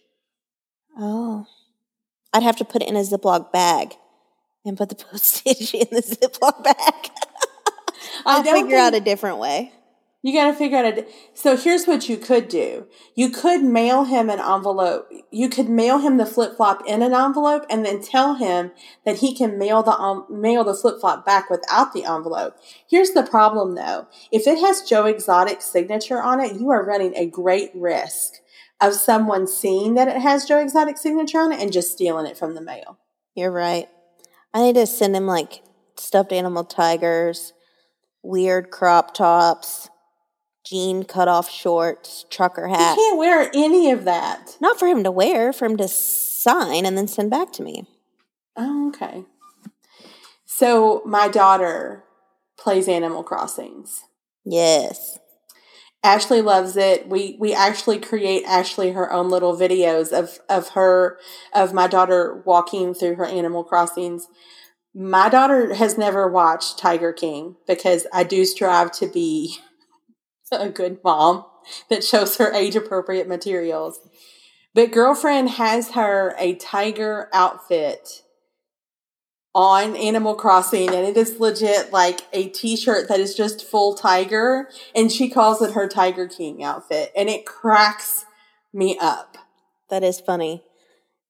oh, 0.97 1.45
I'd 2.33 2.43
have 2.43 2.57
to 2.57 2.65
put 2.65 2.81
it 2.81 2.89
in 2.89 2.95
a 2.95 3.01
Ziploc 3.01 3.51
bag 3.51 3.95
and 4.65 4.77
put 4.77 4.89
the 4.89 4.95
postage 5.11 5.73
in 5.73 5.87
the 5.91 6.01
Ziploc 6.01 6.63
bag. 6.63 7.11
I'll 8.25 8.43
figure 8.43 8.77
out 8.77 8.93
a 8.93 8.99
different 8.99 9.37
way. 9.37 9.71
You 10.23 10.33
got 10.33 10.47
to 10.47 10.53
figure 10.53 10.77
out 10.77 10.85
a. 10.85 11.05
So 11.35 11.55
here's 11.55 11.85
what 11.85 12.09
you 12.09 12.17
could 12.17 12.49
do. 12.49 12.87
You 13.15 13.29
could 13.29 13.63
mail 13.63 14.03
him 14.03 14.29
an 14.29 14.39
envelope. 14.39 15.09
You 15.31 15.47
could 15.47 15.69
mail 15.69 15.99
him 15.99 16.17
the 16.17 16.25
flip 16.25 16.57
flop 16.57 16.81
in 16.87 17.01
an 17.03 17.13
envelope, 17.13 17.65
and 17.69 17.85
then 17.85 18.01
tell 18.01 18.35
him 18.35 18.71
that 19.05 19.17
he 19.17 19.35
can 19.35 19.59
mail 19.59 19.83
the 19.83 19.91
um, 19.91 20.25
mail 20.29 20.63
the 20.63 20.73
flip 20.73 20.99
flop 20.99 21.25
back 21.25 21.49
without 21.49 21.93
the 21.93 22.03
envelope. 22.03 22.57
Here's 22.89 23.11
the 23.11 23.23
problem, 23.23 23.75
though. 23.75 24.07
If 24.31 24.47
it 24.47 24.59
has 24.59 24.81
Joe 24.81 25.05
Exotic's 25.05 25.65
signature 25.65 26.21
on 26.21 26.41
it, 26.41 26.59
you 26.59 26.71
are 26.71 26.83
running 26.83 27.15
a 27.15 27.27
great 27.27 27.69
risk 27.75 28.41
of 28.81 28.93
someone 28.93 29.47
seeing 29.47 29.95
that 29.95 30.07
it 30.07 30.17
has 30.21 30.45
Joe 30.45 30.59
Exotic 30.59 30.97
signature 30.97 31.39
on 31.39 31.51
it 31.51 31.59
and 31.59 31.71
just 31.73 31.91
stealing 31.91 32.25
it 32.25 32.37
from 32.37 32.53
the 32.55 32.61
mail. 32.61 32.99
You're 33.35 33.51
right. 33.51 33.87
I 34.53 34.61
need 34.61 34.75
to 34.75 34.87
send 34.87 35.15
him 35.15 35.25
like 35.27 35.63
stuffed 35.97 36.31
animal 36.31 36.63
tigers, 36.63 37.53
weird 38.23 38.69
crop 38.71 39.13
tops, 39.13 39.89
jean 40.65 41.03
cut 41.03 41.27
off 41.27 41.49
shorts, 41.49 42.25
trucker 42.29 42.67
You 42.67 42.73
hat. 42.75 42.95
can't 42.95 43.17
wear 43.17 43.49
any 43.53 43.91
of 43.91 44.05
that. 44.05 44.57
Not 44.59 44.77
for 44.79 44.87
him 44.87 45.03
to 45.03 45.11
wear, 45.11 45.53
for 45.53 45.65
him 45.65 45.77
to 45.77 45.87
sign 45.87 46.85
and 46.85 46.97
then 46.97 47.07
send 47.07 47.29
back 47.31 47.51
to 47.53 47.63
me. 47.63 47.85
Oh, 48.55 48.89
okay. 48.89 49.23
So 50.45 51.01
my 51.05 51.27
daughter 51.27 52.03
plays 52.57 52.87
Animal 52.87 53.23
Crossings. 53.23 54.03
Yes. 54.43 55.19
Ashley 56.03 56.41
loves 56.41 56.77
it. 56.77 57.07
We 57.09 57.37
we 57.39 57.53
actually 57.53 57.99
create 57.99 58.43
Ashley 58.45 58.91
her 58.91 59.11
own 59.11 59.29
little 59.29 59.57
videos 59.57 60.11
of 60.11 60.39
of 60.49 60.69
her 60.69 61.19
of 61.53 61.73
my 61.73 61.87
daughter 61.87 62.41
walking 62.45 62.93
through 62.93 63.15
her 63.15 63.25
Animal 63.25 63.63
Crossings. 63.63 64.27
My 64.93 65.29
daughter 65.29 65.73
has 65.75 65.97
never 65.97 66.29
watched 66.29 66.79
Tiger 66.79 67.13
King 67.13 67.55
because 67.67 68.07
I 68.13 68.23
do 68.23 68.45
strive 68.45 68.91
to 68.93 69.07
be 69.07 69.57
a 70.51 70.69
good 70.69 70.99
mom 71.03 71.45
that 71.89 72.03
shows 72.03 72.37
her 72.37 72.53
age 72.53 72.75
appropriate 72.75 73.27
materials. 73.27 73.99
But 74.73 74.91
girlfriend 74.91 75.51
has 75.51 75.91
her 75.91 76.35
a 76.37 76.55
tiger 76.55 77.29
outfit 77.33 78.21
on 79.57 79.95
Animal 79.95 80.35
Crossing, 80.35 80.87
and 80.89 81.07
it 81.07 81.17
is 81.17 81.39
legit 81.39 81.91
like 81.91 82.21
a 82.31 82.47
t-shirt 82.49 83.09
that 83.09 83.19
is 83.19 83.33
just 83.33 83.65
full 83.65 83.95
tiger, 83.95 84.69
and 84.95 85.11
she 85.11 85.27
calls 85.29 85.63
it 85.63 85.73
her 85.73 85.87
Tiger 85.87 86.27
King 86.27 86.63
outfit, 86.63 87.11
and 87.17 87.27
it 87.27 87.43
cracks 87.43 88.25
me 88.71 88.99
up. 89.01 89.35
That 89.89 90.03
is 90.03 90.19
funny. 90.19 90.63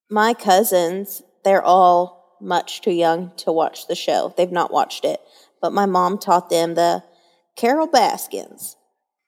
My 0.10 0.34
cousins, 0.34 1.22
they're 1.46 1.64
all 1.64 2.38
much 2.42 2.82
too 2.82 2.92
young 2.92 3.32
to 3.38 3.52
watch 3.54 3.88
the 3.88 3.96
show. 3.96 4.34
They've 4.36 4.52
not 4.52 4.74
watched 4.74 5.06
it. 5.06 5.22
But 5.62 5.72
my 5.72 5.86
mom 5.86 6.18
taught 6.18 6.50
them 6.50 6.76
the 6.76 7.04
Carol 7.56 7.88
Baskins. 7.88 8.76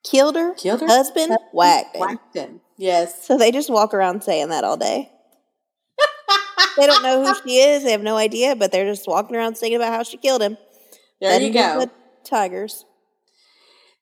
Killed 0.04 0.36
her, 0.36 0.54
Killed 0.56 0.82
her, 0.82 0.88
husband, 0.88 1.32
him. 1.32 1.40
Whacked 1.54 2.36
him. 2.36 2.60
Yes. 2.78 3.26
So 3.26 3.38
they 3.38 3.52
just 3.52 3.70
walk 3.70 3.94
around 3.94 4.24
saying 4.24 4.50
that 4.50 4.66
all 4.66 4.78
day. 4.78 5.10
They 6.78 6.88
don't 6.88 7.04
know 7.04 7.26
who 7.26 7.36
she 7.44 7.58
is. 7.60 7.84
They 7.84 7.92
have 7.92 8.02
no 8.02 8.18
idea, 8.18 8.56
but 8.56 8.72
they're 8.72 8.90
just 8.90 9.08
walking 9.08 9.36
around 9.36 9.56
singing 9.56 9.78
about 9.78 9.94
how 9.94 10.04
she 10.04 10.18
killed 10.18 10.42
him. 10.42 10.58
There 11.22 11.32
Fed 11.32 11.44
you 11.44 11.54
go. 11.54 11.80
the 11.80 11.92
tigers. 12.24 12.86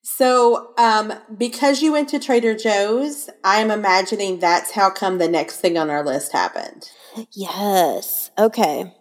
So, 0.03 0.73
um, 0.77 1.13
because 1.37 1.81
you 1.81 1.91
went 1.91 2.07
to 2.09 2.19
Trader 2.19 2.55
Joe's, 2.55 3.29
I 3.43 3.59
am 3.59 3.69
imagining 3.69 4.39
that's 4.39 4.71
how 4.71 4.89
come 4.89 5.17
the 5.17 5.27
next 5.27 5.59
thing 5.59 5.77
on 5.77 5.89
our 5.89 6.03
list 6.03 6.31
happened. 6.31 6.89
Yes. 7.33 8.31
Okay. 8.37 8.93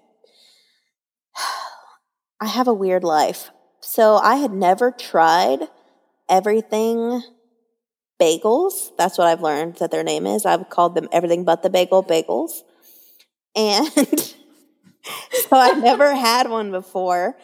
I 2.41 2.47
have 2.47 2.67
a 2.67 2.75
weird 2.75 3.05
life. 3.05 3.51
So 3.81 4.17
I 4.17 4.37
had 4.37 4.53
never 4.53 4.91
tried 4.91 5.69
everything 6.29 7.23
bagels. 8.21 8.91
That's 8.99 9.17
what 9.17 9.29
I've 9.29 9.43
learned 9.43 9.77
that 9.77 9.91
their 9.91 10.03
name 10.03 10.27
is. 10.27 10.45
I've 10.45 10.69
called 10.69 10.97
them 10.97 11.09
everything 11.13 11.45
but 11.45 11.63
the 11.63 11.71
bagel 11.71 12.03
bagels. 12.03 12.63
And 13.57 14.19
so 15.33 15.57
I've 15.57 15.83
never 15.83 16.15
had 16.15 16.49
one 16.51 16.71
before. 16.71 17.37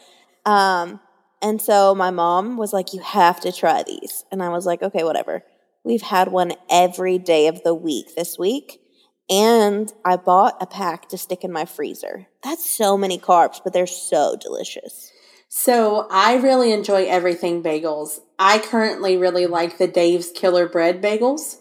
Um, 0.44 1.00
and 1.40 1.60
so 1.60 1.94
my 1.94 2.10
mom 2.10 2.56
was 2.56 2.72
like, 2.72 2.92
You 2.92 3.00
have 3.00 3.40
to 3.40 3.52
try 3.52 3.82
these. 3.82 4.24
And 4.30 4.42
I 4.42 4.50
was 4.50 4.66
like, 4.66 4.82
Okay, 4.82 5.02
whatever. 5.02 5.42
We've 5.84 6.02
had 6.02 6.30
one 6.30 6.52
every 6.70 7.18
day 7.18 7.48
of 7.48 7.62
the 7.64 7.74
week 7.74 8.14
this 8.14 8.38
week. 8.38 8.80
And 9.28 9.92
I 10.04 10.16
bought 10.16 10.58
a 10.60 10.66
pack 10.66 11.08
to 11.08 11.18
stick 11.18 11.42
in 11.42 11.50
my 11.50 11.64
freezer. 11.64 12.28
That's 12.44 12.68
so 12.68 12.96
many 12.96 13.18
carbs, 13.18 13.60
but 13.62 13.72
they're 13.72 13.86
so 13.86 14.36
delicious. 14.38 15.10
So, 15.48 16.06
I 16.10 16.36
really 16.36 16.72
enjoy 16.72 17.04
everything 17.04 17.62
bagels. 17.62 18.20
I 18.38 18.58
currently 18.58 19.16
really 19.16 19.46
like 19.46 19.78
the 19.78 19.86
Dave's 19.86 20.30
Killer 20.34 20.66
Bread 20.66 21.02
bagels. 21.02 21.58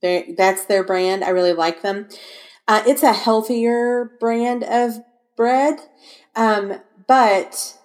They're, 0.00 0.24
that's 0.36 0.66
their 0.66 0.84
brand. 0.84 1.24
I 1.24 1.30
really 1.30 1.52
like 1.52 1.82
them. 1.82 2.08
Uh, 2.68 2.82
it's 2.86 3.02
a 3.02 3.12
healthier 3.12 4.12
brand 4.18 4.64
of 4.64 4.98
bread, 5.36 5.78
um, 6.34 6.80
but 7.06 7.78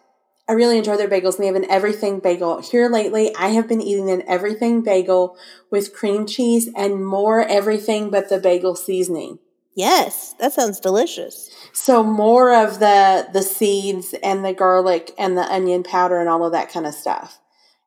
I 0.48 0.54
really 0.54 0.78
enjoy 0.78 0.98
their 0.98 1.08
bagels. 1.08 1.36
And 1.36 1.44
they 1.44 1.48
have 1.48 1.56
an 1.56 1.70
everything 1.70 2.20
bagel. 2.20 2.62
Here 2.62 2.90
lately, 2.90 3.36
I 3.36 3.50
have 3.50 3.68
been 3.68 3.82
eating 3.82 4.10
an 4.10 4.24
everything 4.28 4.82
bagel 4.82 5.38
with 5.70 5.94
cream 5.94 6.26
cheese 6.26 6.70
and 6.76 7.06
more 7.06 7.42
everything 7.42 8.10
but 8.10 8.30
the 8.30 8.40
bagel 8.40 8.76
seasoning. 8.76 9.40
Yes, 9.76 10.36
that 10.40 10.52
sounds 10.52 10.80
delicious. 10.80 11.50
So 11.72 12.04
more 12.04 12.54
of 12.54 12.80
the 12.80 13.30
the 13.32 13.42
seeds 13.42 14.14
and 14.22 14.44
the 14.44 14.54
garlic 14.54 15.12
and 15.18 15.38
the 15.38 15.50
onion 15.50 15.84
powder 15.84 16.20
and 16.20 16.28
all 16.28 16.44
of 16.46 16.52
that 16.52 16.72
kind 16.72 16.86
of 16.86 16.94
stuff. 16.94 17.40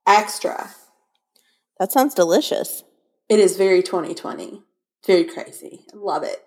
Extra. 0.07 0.70
That 1.78 1.92
sounds 1.92 2.14
delicious. 2.14 2.84
It 3.28 3.38
is 3.38 3.57
very 3.57 3.82
2020. 3.82 4.62
Very 5.07 5.24
crazy. 5.24 5.84
I 5.92 5.97
love 5.97 6.22
it. 6.22 6.42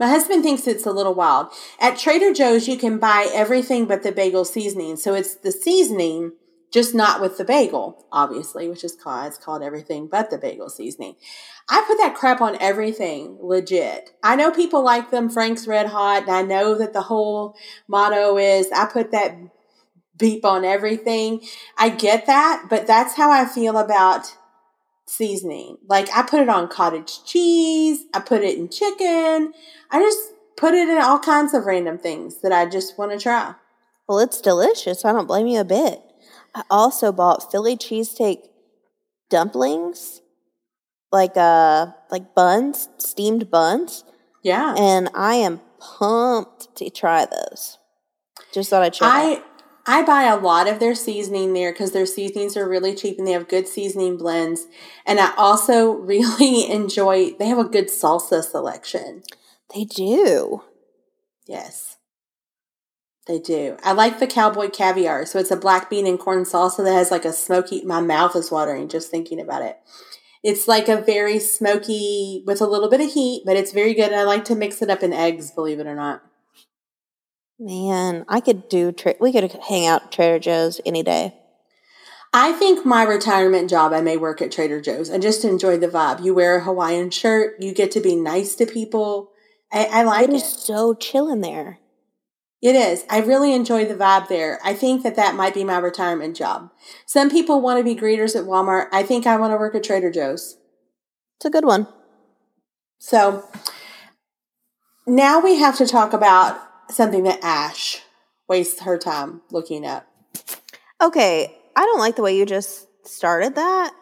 My 0.00 0.08
husband 0.08 0.42
thinks 0.42 0.66
it's 0.66 0.86
a 0.86 0.92
little 0.92 1.14
wild. 1.14 1.48
At 1.80 1.96
Trader 1.96 2.32
Joe's, 2.32 2.66
you 2.66 2.76
can 2.76 2.98
buy 2.98 3.30
everything 3.32 3.86
but 3.86 4.02
the 4.02 4.10
bagel 4.10 4.44
seasoning. 4.44 4.96
So 4.96 5.14
it's 5.14 5.36
the 5.36 5.52
seasoning, 5.52 6.32
just 6.72 6.96
not 6.96 7.20
with 7.20 7.38
the 7.38 7.44
bagel, 7.44 8.04
obviously, 8.10 8.68
which 8.68 8.82
is 8.82 8.96
called 8.96 9.28
it's 9.28 9.38
called 9.38 9.62
everything 9.62 10.08
but 10.10 10.30
the 10.30 10.38
bagel 10.38 10.68
seasoning. 10.68 11.14
I 11.68 11.84
put 11.86 11.98
that 11.98 12.16
crap 12.16 12.40
on 12.40 12.60
everything, 12.60 13.38
legit. 13.40 14.10
I 14.22 14.34
know 14.34 14.50
people 14.50 14.82
like 14.82 15.12
them, 15.12 15.30
Frank's 15.30 15.68
Red 15.68 15.86
Hot, 15.86 16.22
and 16.22 16.30
I 16.30 16.42
know 16.42 16.74
that 16.74 16.92
the 16.92 17.02
whole 17.02 17.56
motto 17.86 18.36
is 18.36 18.70
I 18.72 18.86
put 18.86 19.12
that 19.12 19.36
beep 20.18 20.44
on 20.44 20.64
everything. 20.64 21.40
I 21.78 21.88
get 21.90 22.26
that, 22.26 22.66
but 22.68 22.88
that's 22.88 23.14
how 23.14 23.30
I 23.30 23.46
feel 23.46 23.78
about 23.78 24.34
seasoning. 25.06 25.78
Like 25.86 26.08
I 26.14 26.22
put 26.22 26.40
it 26.40 26.48
on 26.48 26.68
cottage 26.68 27.24
cheese, 27.24 28.04
I 28.14 28.20
put 28.20 28.42
it 28.42 28.58
in 28.58 28.68
chicken. 28.68 29.52
I 29.90 30.00
just 30.00 30.18
put 30.56 30.74
it 30.74 30.88
in 30.88 30.98
all 30.98 31.18
kinds 31.18 31.54
of 31.54 31.66
random 31.66 31.98
things 31.98 32.40
that 32.42 32.52
I 32.52 32.66
just 32.66 32.98
want 32.98 33.12
to 33.12 33.18
try. 33.18 33.54
Well, 34.08 34.18
it's 34.18 34.40
delicious. 34.40 35.04
I 35.04 35.12
don't 35.12 35.26
blame 35.26 35.46
you 35.46 35.60
a 35.60 35.64
bit. 35.64 36.00
I 36.54 36.62
also 36.70 37.10
bought 37.12 37.50
Philly 37.50 37.76
cheesesteak 37.76 38.38
dumplings, 39.30 40.20
like 41.10 41.36
uh 41.36 41.86
like 42.10 42.34
buns, 42.34 42.88
steamed 42.98 43.50
buns, 43.50 44.04
Yeah. 44.42 44.74
and 44.78 45.10
I 45.14 45.36
am 45.36 45.60
pumped 45.80 46.76
to 46.76 46.90
try 46.90 47.26
those. 47.26 47.78
Just 48.52 48.70
thought 48.70 48.82
I'd 48.82 48.92
check. 48.94 49.08
I 49.10 49.42
I 49.86 50.02
buy 50.02 50.24
a 50.24 50.36
lot 50.36 50.66
of 50.66 50.80
their 50.80 50.94
seasoning 50.94 51.52
there 51.52 51.72
because 51.72 51.92
their 51.92 52.06
seasonings 52.06 52.56
are 52.56 52.68
really 52.68 52.94
cheap 52.94 53.18
and 53.18 53.26
they 53.26 53.32
have 53.32 53.48
good 53.48 53.68
seasoning 53.68 54.16
blends. 54.16 54.66
And 55.06 55.20
I 55.20 55.34
also 55.36 55.92
really 55.92 56.70
enjoy 56.70 57.32
they 57.32 57.46
have 57.46 57.58
a 57.58 57.64
good 57.64 57.88
salsa 57.88 58.42
selection. 58.42 59.22
they 59.74 59.84
do. 59.84 60.62
Yes. 61.46 61.98
They 63.26 63.38
do. 63.38 63.78
I 63.82 63.92
like 63.92 64.18
the 64.18 64.26
cowboy 64.26 64.68
caviar. 64.68 65.24
So 65.24 65.38
it's 65.38 65.50
a 65.50 65.56
black 65.56 65.88
bean 65.88 66.06
and 66.06 66.18
corn 66.18 66.44
salsa 66.44 66.84
that 66.84 66.92
has 66.92 67.10
like 67.10 67.24
a 67.24 67.32
smoky 67.32 67.82
my 67.84 68.00
mouth 68.00 68.36
is 68.36 68.50
watering 68.50 68.88
just 68.88 69.10
thinking 69.10 69.40
about 69.40 69.62
it. 69.62 69.78
It's 70.42 70.68
like 70.68 70.90
a 70.90 71.00
very 71.00 71.38
smoky 71.38 72.42
with 72.46 72.60
a 72.60 72.66
little 72.66 72.90
bit 72.90 73.00
of 73.00 73.10
heat, 73.12 73.44
but 73.46 73.56
it's 73.56 73.72
very 73.72 73.94
good. 73.94 74.12
And 74.12 74.16
I 74.16 74.24
like 74.24 74.44
to 74.46 74.54
mix 74.54 74.82
it 74.82 74.90
up 74.90 75.02
in 75.02 75.14
eggs, 75.14 75.50
believe 75.50 75.80
it 75.80 75.86
or 75.86 75.94
not. 75.94 76.22
Man, 77.58 78.24
I 78.28 78.40
could 78.40 78.68
do. 78.68 78.92
Tra- 78.92 79.14
we 79.20 79.32
could 79.32 79.50
hang 79.68 79.86
out 79.86 80.04
at 80.04 80.12
Trader 80.12 80.38
Joe's 80.38 80.80
any 80.84 81.02
day. 81.02 81.34
I 82.32 82.52
think 82.52 82.84
my 82.84 83.04
retirement 83.04 83.70
job, 83.70 83.92
I 83.92 84.00
may 84.00 84.16
work 84.16 84.42
at 84.42 84.50
Trader 84.50 84.80
Joe's 84.80 85.08
and 85.08 85.22
just 85.22 85.44
enjoy 85.44 85.78
the 85.78 85.86
vibe. 85.86 86.24
You 86.24 86.34
wear 86.34 86.58
a 86.58 86.64
Hawaiian 86.64 87.10
shirt, 87.10 87.54
you 87.60 87.72
get 87.72 87.92
to 87.92 88.00
be 88.00 88.16
nice 88.16 88.56
to 88.56 88.66
people. 88.66 89.30
I, 89.72 89.84
I 89.84 90.02
like 90.02 90.24
It 90.28 90.30
it. 90.30 90.36
is 90.36 90.44
so 90.44 90.94
chill 90.94 91.32
in 91.32 91.42
there. 91.42 91.78
It 92.60 92.74
is. 92.74 93.04
I 93.08 93.20
really 93.20 93.52
enjoy 93.54 93.84
the 93.84 93.94
vibe 93.94 94.26
there. 94.28 94.58
I 94.64 94.74
think 94.74 95.04
that 95.04 95.14
that 95.16 95.36
might 95.36 95.54
be 95.54 95.62
my 95.64 95.78
retirement 95.78 96.34
job. 96.36 96.70
Some 97.06 97.30
people 97.30 97.60
want 97.60 97.78
to 97.78 97.84
be 97.84 97.94
greeters 97.94 98.34
at 98.34 98.46
Walmart. 98.46 98.88
I 98.90 99.02
think 99.04 99.26
I 99.26 99.36
want 99.36 99.52
to 99.52 99.56
work 99.58 99.74
at 99.76 99.84
Trader 99.84 100.10
Joe's. 100.10 100.56
It's 101.36 101.44
a 101.44 101.50
good 101.50 101.64
one. 101.64 101.86
So 102.98 103.48
now 105.06 105.40
we 105.40 105.56
have 105.56 105.76
to 105.76 105.86
talk 105.86 106.12
about 106.12 106.58
something 106.90 107.24
that 107.24 107.40
Ash 107.42 108.02
wastes 108.48 108.82
her 108.82 108.98
time 108.98 109.42
looking 109.50 109.86
up. 109.86 110.06
Okay, 111.00 111.56
I 111.76 111.84
don't 111.84 111.98
like 111.98 112.16
the 112.16 112.22
way 112.22 112.36
you 112.36 112.46
just 112.46 112.86
started 113.06 113.54
that. 113.56 113.92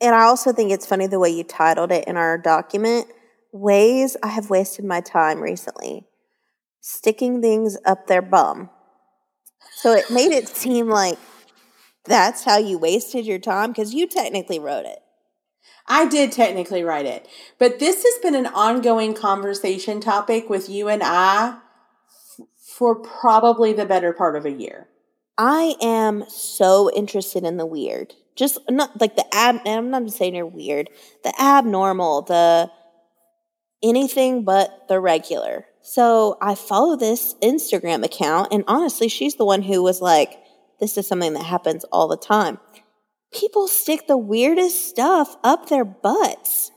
And 0.00 0.14
I 0.14 0.22
also 0.22 0.52
think 0.52 0.70
it's 0.70 0.86
funny 0.86 1.06
the 1.06 1.18
way 1.18 1.30
you 1.30 1.44
titled 1.44 1.90
it 1.90 2.06
in 2.06 2.16
our 2.16 2.38
document 2.38 3.06
Ways 3.52 4.18
I 4.22 4.28
have 4.28 4.50
wasted 4.50 4.84
my 4.84 5.00
time 5.00 5.40
recently. 5.40 6.04
Sticking 6.80 7.40
things 7.40 7.78
up 7.86 8.06
their 8.06 8.20
bum. 8.20 8.68
So 9.76 9.94
it 9.94 10.10
made 10.10 10.32
it 10.32 10.48
seem 10.48 10.88
like 10.88 11.18
that's 12.04 12.44
how 12.44 12.58
you 12.58 12.76
wasted 12.76 13.24
your 13.24 13.38
time 13.38 13.70
because 13.70 13.94
you 13.94 14.06
technically 14.06 14.58
wrote 14.58 14.84
it. 14.84 14.98
I 15.86 16.06
did 16.06 16.32
technically 16.32 16.82
write 16.82 17.06
it, 17.06 17.28
but 17.58 17.78
this 17.78 18.02
has 18.02 18.22
been 18.22 18.34
an 18.34 18.52
ongoing 18.52 19.14
conversation 19.14 20.00
topic 20.00 20.50
with 20.50 20.68
you 20.68 20.88
and 20.88 21.02
I 21.04 21.58
for 22.58 22.94
probably 22.94 23.72
the 23.72 23.86
better 23.86 24.12
part 24.12 24.36
of 24.36 24.44
a 24.44 24.50
year. 24.50 24.88
I 25.38 25.74
am 25.80 26.24
so 26.28 26.90
interested 26.92 27.44
in 27.44 27.56
the 27.56 27.66
weird. 27.66 28.14
Just 28.34 28.58
not 28.68 29.00
like 29.00 29.16
the 29.16 29.24
ab, 29.34 29.60
I'm 29.64 29.90
not 29.90 30.10
saying 30.10 30.34
you're 30.34 30.44
weird, 30.44 30.90
the 31.24 31.32
abnormal, 31.40 32.22
the 32.22 32.70
anything 33.82 34.44
but 34.44 34.88
the 34.88 35.00
regular. 35.00 35.66
So 35.82 36.36
I 36.42 36.54
follow 36.54 36.96
this 36.96 37.34
Instagram 37.42 38.04
account, 38.04 38.52
and 38.52 38.64
honestly, 38.66 39.08
she's 39.08 39.36
the 39.36 39.44
one 39.44 39.62
who 39.62 39.82
was 39.82 40.02
like, 40.02 40.38
this 40.80 40.98
is 40.98 41.06
something 41.06 41.32
that 41.34 41.44
happens 41.44 41.84
all 41.84 42.08
the 42.08 42.16
time. 42.16 42.58
People 43.32 43.68
stick 43.68 44.06
the 44.06 44.16
weirdest 44.16 44.88
stuff 44.88 45.36
up 45.42 45.68
their 45.68 45.84
butts. 45.84 46.70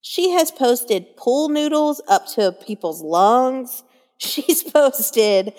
She 0.00 0.30
has 0.30 0.50
posted 0.50 1.16
pool 1.16 1.48
noodles 1.48 2.00
up 2.08 2.26
to 2.34 2.52
people's 2.52 3.02
lungs. 3.02 3.82
She's 4.18 4.62
posted 4.62 5.54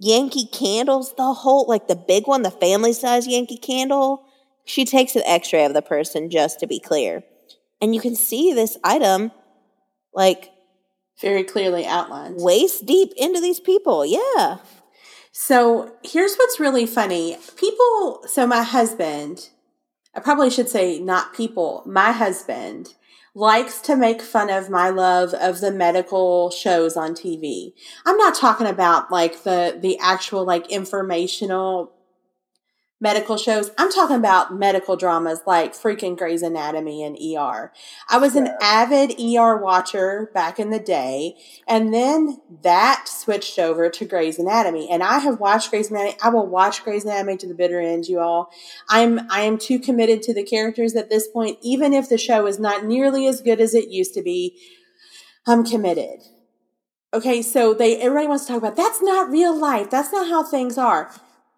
Yankee 0.00 0.46
candles, 0.46 1.14
the 1.16 1.32
whole, 1.32 1.66
like 1.66 1.88
the 1.88 1.96
big 1.96 2.26
one, 2.26 2.42
the 2.42 2.50
family 2.50 2.92
size 2.92 3.26
Yankee 3.26 3.58
candle. 3.58 4.24
She 4.64 4.84
takes 4.84 5.16
an 5.16 5.22
x 5.26 5.52
ray 5.52 5.64
of 5.64 5.74
the 5.74 5.82
person 5.82 6.30
just 6.30 6.60
to 6.60 6.66
be 6.66 6.78
clear. 6.78 7.24
And 7.80 7.94
you 7.94 8.00
can 8.00 8.14
see 8.14 8.52
this 8.52 8.76
item 8.84 9.32
like 10.12 10.50
very 11.20 11.42
clearly 11.42 11.84
outlined. 11.84 12.36
Waist 12.38 12.86
deep 12.86 13.12
into 13.16 13.40
these 13.40 13.60
people. 13.60 14.06
Yeah. 14.06 14.58
So 15.40 15.92
here's 16.02 16.34
what's 16.34 16.58
really 16.58 16.84
funny. 16.84 17.38
People, 17.54 18.24
so 18.26 18.44
my 18.44 18.64
husband, 18.64 19.50
I 20.12 20.18
probably 20.18 20.50
should 20.50 20.68
say 20.68 20.98
not 20.98 21.32
people, 21.32 21.84
my 21.86 22.10
husband 22.10 22.94
likes 23.36 23.80
to 23.82 23.94
make 23.94 24.20
fun 24.20 24.50
of 24.50 24.68
my 24.68 24.88
love 24.88 25.32
of 25.34 25.60
the 25.60 25.70
medical 25.70 26.50
shows 26.50 26.96
on 26.96 27.14
TV. 27.14 27.72
I'm 28.04 28.16
not 28.16 28.34
talking 28.34 28.66
about 28.66 29.12
like 29.12 29.44
the 29.44 29.78
the 29.80 29.96
actual 30.00 30.44
like 30.44 30.72
informational 30.72 31.92
medical 33.00 33.36
shows. 33.36 33.70
I'm 33.78 33.92
talking 33.92 34.16
about 34.16 34.56
medical 34.56 34.96
dramas 34.96 35.40
like 35.46 35.72
freaking 35.72 36.16
Grey's 36.16 36.42
Anatomy 36.42 37.04
and 37.04 37.16
ER. 37.16 37.72
I 38.08 38.18
was 38.18 38.34
an 38.34 38.48
avid 38.60 39.20
ER 39.20 39.56
watcher 39.56 40.30
back 40.34 40.58
in 40.58 40.70
the 40.70 40.80
day, 40.80 41.36
and 41.66 41.94
then 41.94 42.38
that 42.62 43.04
switched 43.06 43.58
over 43.58 43.88
to 43.88 44.04
Grey's 44.04 44.38
Anatomy. 44.38 44.88
And 44.90 45.02
I 45.02 45.18
have 45.18 45.38
watched 45.38 45.70
Grey's 45.70 45.90
Anatomy. 45.90 46.16
I 46.22 46.28
will 46.30 46.46
watch 46.46 46.82
Grey's 46.82 47.04
Anatomy 47.04 47.36
to 47.38 47.46
the 47.46 47.54
bitter 47.54 47.80
end, 47.80 48.06
you 48.06 48.18
all. 48.18 48.50
I'm 48.88 49.30
I 49.30 49.42
am 49.42 49.58
too 49.58 49.78
committed 49.78 50.22
to 50.22 50.34
the 50.34 50.44
characters 50.44 50.96
at 50.96 51.10
this 51.10 51.28
point, 51.28 51.58
even 51.62 51.92
if 51.92 52.08
the 52.08 52.18
show 52.18 52.46
is 52.46 52.58
not 52.58 52.84
nearly 52.84 53.26
as 53.28 53.40
good 53.40 53.60
as 53.60 53.74
it 53.74 53.90
used 53.90 54.14
to 54.14 54.22
be. 54.22 54.58
I'm 55.46 55.64
committed. 55.64 56.20
Okay, 57.14 57.40
so 57.40 57.72
they 57.72 57.98
everybody 57.98 58.26
wants 58.26 58.44
to 58.44 58.52
talk 58.52 58.58
about 58.58 58.76
that's 58.76 59.00
not 59.00 59.30
real 59.30 59.58
life. 59.58 59.88
That's 59.88 60.12
not 60.12 60.28
how 60.28 60.42
things 60.42 60.76
are. 60.76 61.10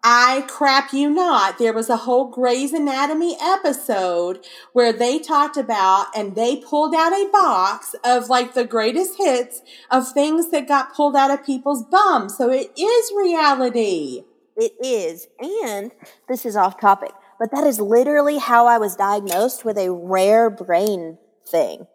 I 0.03 0.45
crap 0.47 0.93
you 0.93 1.11
not. 1.11 1.59
There 1.59 1.73
was 1.73 1.89
a 1.89 1.97
whole 1.97 2.29
Grey's 2.29 2.73
Anatomy 2.73 3.37
episode 3.39 4.43
where 4.73 4.91
they 4.91 5.19
talked 5.19 5.57
about 5.57 6.07
and 6.15 6.35
they 6.35 6.55
pulled 6.55 6.95
out 6.95 7.13
a 7.13 7.29
box 7.31 7.93
of 8.03 8.27
like 8.27 8.55
the 8.55 8.65
greatest 8.65 9.17
hits 9.17 9.61
of 9.91 10.11
things 10.11 10.49
that 10.49 10.67
got 10.67 10.95
pulled 10.95 11.15
out 11.15 11.29
of 11.29 11.45
people's 11.45 11.83
bums. 11.83 12.35
So 12.35 12.49
it 12.49 12.71
is 12.79 13.11
reality. 13.15 14.23
It 14.57 14.73
is. 14.83 15.27
And 15.39 15.91
this 16.27 16.47
is 16.47 16.55
off 16.55 16.79
topic, 16.79 17.11
but 17.39 17.51
that 17.51 17.65
is 17.65 17.79
literally 17.79 18.39
how 18.39 18.65
I 18.65 18.79
was 18.79 18.95
diagnosed 18.95 19.63
with 19.63 19.77
a 19.77 19.91
rare 19.91 20.49
brain 20.49 21.19
thing 21.47 21.85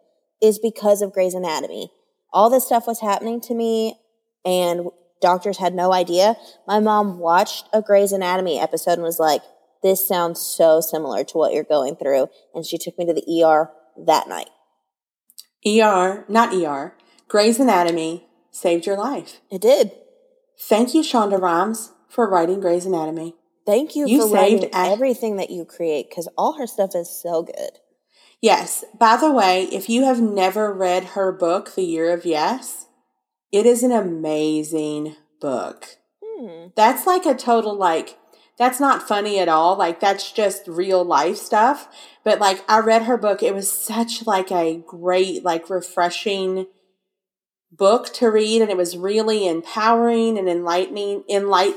is 0.41 0.59
because 0.59 1.01
of 1.01 1.11
Grey's 1.11 1.33
Anatomy. 1.33 1.91
All 2.31 2.49
this 2.49 2.65
stuff 2.65 2.87
was 2.87 3.01
happening 3.01 3.41
to 3.41 3.53
me 3.53 3.99
and 4.45 4.87
doctors 5.21 5.57
had 5.57 5.73
no 5.73 5.93
idea. 5.93 6.35
My 6.67 6.79
mom 6.79 7.19
watched 7.19 7.67
a 7.73 7.81
Grey's 7.81 8.11
Anatomy 8.11 8.59
episode 8.59 8.93
and 8.93 9.03
was 9.03 9.19
like, 9.19 9.41
this 9.83 10.07
sounds 10.07 10.41
so 10.41 10.81
similar 10.81 11.23
to 11.23 11.37
what 11.37 11.53
you're 11.53 11.63
going 11.63 11.95
through. 11.95 12.27
And 12.53 12.65
she 12.65 12.77
took 12.77 12.97
me 12.97 13.05
to 13.05 13.13
the 13.13 13.43
ER 13.43 13.69
that 14.05 14.27
night. 14.27 14.49
ER, 15.65 16.25
not 16.27 16.53
ER, 16.53 16.95
Grey's 17.27 17.59
Anatomy 17.59 18.27
saved 18.51 18.85
your 18.85 18.97
life. 18.97 19.41
It 19.51 19.61
did. 19.61 19.91
Thank 20.59 20.93
you, 20.93 21.01
Shonda 21.01 21.39
Rhimes, 21.39 21.91
for 22.07 22.29
writing 22.29 22.59
Grey's 22.59 22.85
Anatomy. 22.85 23.35
Thank 23.65 23.95
you, 23.95 24.07
you 24.07 24.21
for 24.21 24.29
saved 24.29 24.67
everything 24.73 25.35
that 25.37 25.49
you 25.49 25.65
create 25.65 26.09
because 26.09 26.29
all 26.37 26.53
her 26.53 26.65
stuff 26.65 26.95
is 26.95 27.09
so 27.09 27.43
good. 27.43 27.79
Yes. 28.41 28.85
By 28.97 29.17
the 29.17 29.31
way, 29.31 29.63
if 29.71 29.89
you 29.89 30.05
have 30.05 30.21
never 30.21 30.73
read 30.73 31.03
her 31.03 31.31
book, 31.31 31.75
The 31.75 31.83
Year 31.83 32.13
of 32.13 32.25
Yes, 32.25 32.86
it 33.51 33.65
is 33.65 33.83
an 33.83 33.91
amazing 33.91 35.15
book. 35.39 35.97
Hmm. 36.23 36.67
That's 36.75 37.05
like 37.05 37.25
a 37.25 37.35
total 37.35 37.75
like 37.75 38.17
that's 38.57 38.79
not 38.79 39.07
funny 39.07 39.39
at 39.39 39.47
all. 39.47 39.77
Like 39.77 39.99
that's 39.99 40.31
just 40.31 40.67
real 40.67 41.03
life 41.03 41.37
stuff. 41.37 41.87
But 42.23 42.39
like 42.39 42.63
I 42.67 42.79
read 42.79 43.03
her 43.03 43.17
book, 43.17 43.43
it 43.43 43.53
was 43.53 43.71
such 43.71 44.25
like 44.25 44.51
a 44.51 44.81
great, 44.87 45.43
like 45.43 45.69
refreshing 45.69 46.65
book 47.71 48.11
to 48.13 48.31
read 48.31 48.61
and 48.61 48.71
it 48.71 48.77
was 48.77 48.97
really 48.97 49.47
empowering 49.47 50.37
and 50.37 50.47
enlightening 50.47 51.23
enlight 51.29 51.75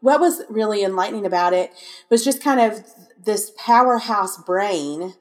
what 0.00 0.20
was 0.20 0.42
really 0.50 0.84
enlightening 0.84 1.24
about 1.24 1.52
it 1.52 1.72
was 2.10 2.22
just 2.22 2.42
kind 2.42 2.60
of 2.60 2.84
this 3.24 3.50
powerhouse 3.56 4.36
brain 4.44 5.14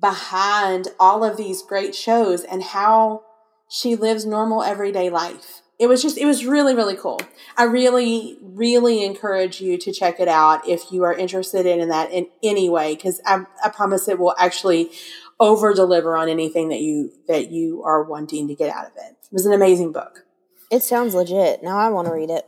behind 0.00 0.88
all 0.98 1.24
of 1.24 1.36
these 1.36 1.60
great 1.62 1.94
shows 1.94 2.44
and 2.44 2.62
how 2.62 3.22
she 3.68 3.96
lives 3.96 4.26
normal 4.26 4.62
everyday 4.62 5.10
life. 5.10 5.62
It 5.78 5.86
was 5.86 6.02
just, 6.02 6.18
it 6.18 6.26
was 6.26 6.44
really, 6.44 6.74
really 6.74 6.96
cool. 6.96 7.20
I 7.56 7.64
really, 7.64 8.38
really 8.42 9.04
encourage 9.04 9.60
you 9.60 9.78
to 9.78 9.92
check 9.92 10.18
it 10.18 10.26
out 10.26 10.66
if 10.66 10.90
you 10.90 11.04
are 11.04 11.14
interested 11.14 11.66
in, 11.66 11.78
in 11.80 11.88
that 11.90 12.10
in 12.10 12.26
any 12.42 12.68
way, 12.68 12.96
because 12.96 13.20
I, 13.24 13.44
I 13.64 13.68
promise 13.68 14.08
it 14.08 14.18
will 14.18 14.34
actually 14.38 14.90
over 15.38 15.72
deliver 15.72 16.16
on 16.16 16.28
anything 16.28 16.68
that 16.70 16.80
you 16.80 17.12
that 17.28 17.52
you 17.52 17.82
are 17.84 18.02
wanting 18.02 18.48
to 18.48 18.56
get 18.56 18.74
out 18.74 18.86
of 18.86 18.92
it. 18.96 19.16
It 19.22 19.32
was 19.32 19.46
an 19.46 19.52
amazing 19.52 19.92
book. 19.92 20.24
It 20.70 20.82
sounds 20.82 21.14
legit. 21.14 21.62
Now 21.62 21.78
I 21.78 21.90
want 21.90 22.08
to 22.08 22.14
read 22.14 22.30
it. 22.30 22.44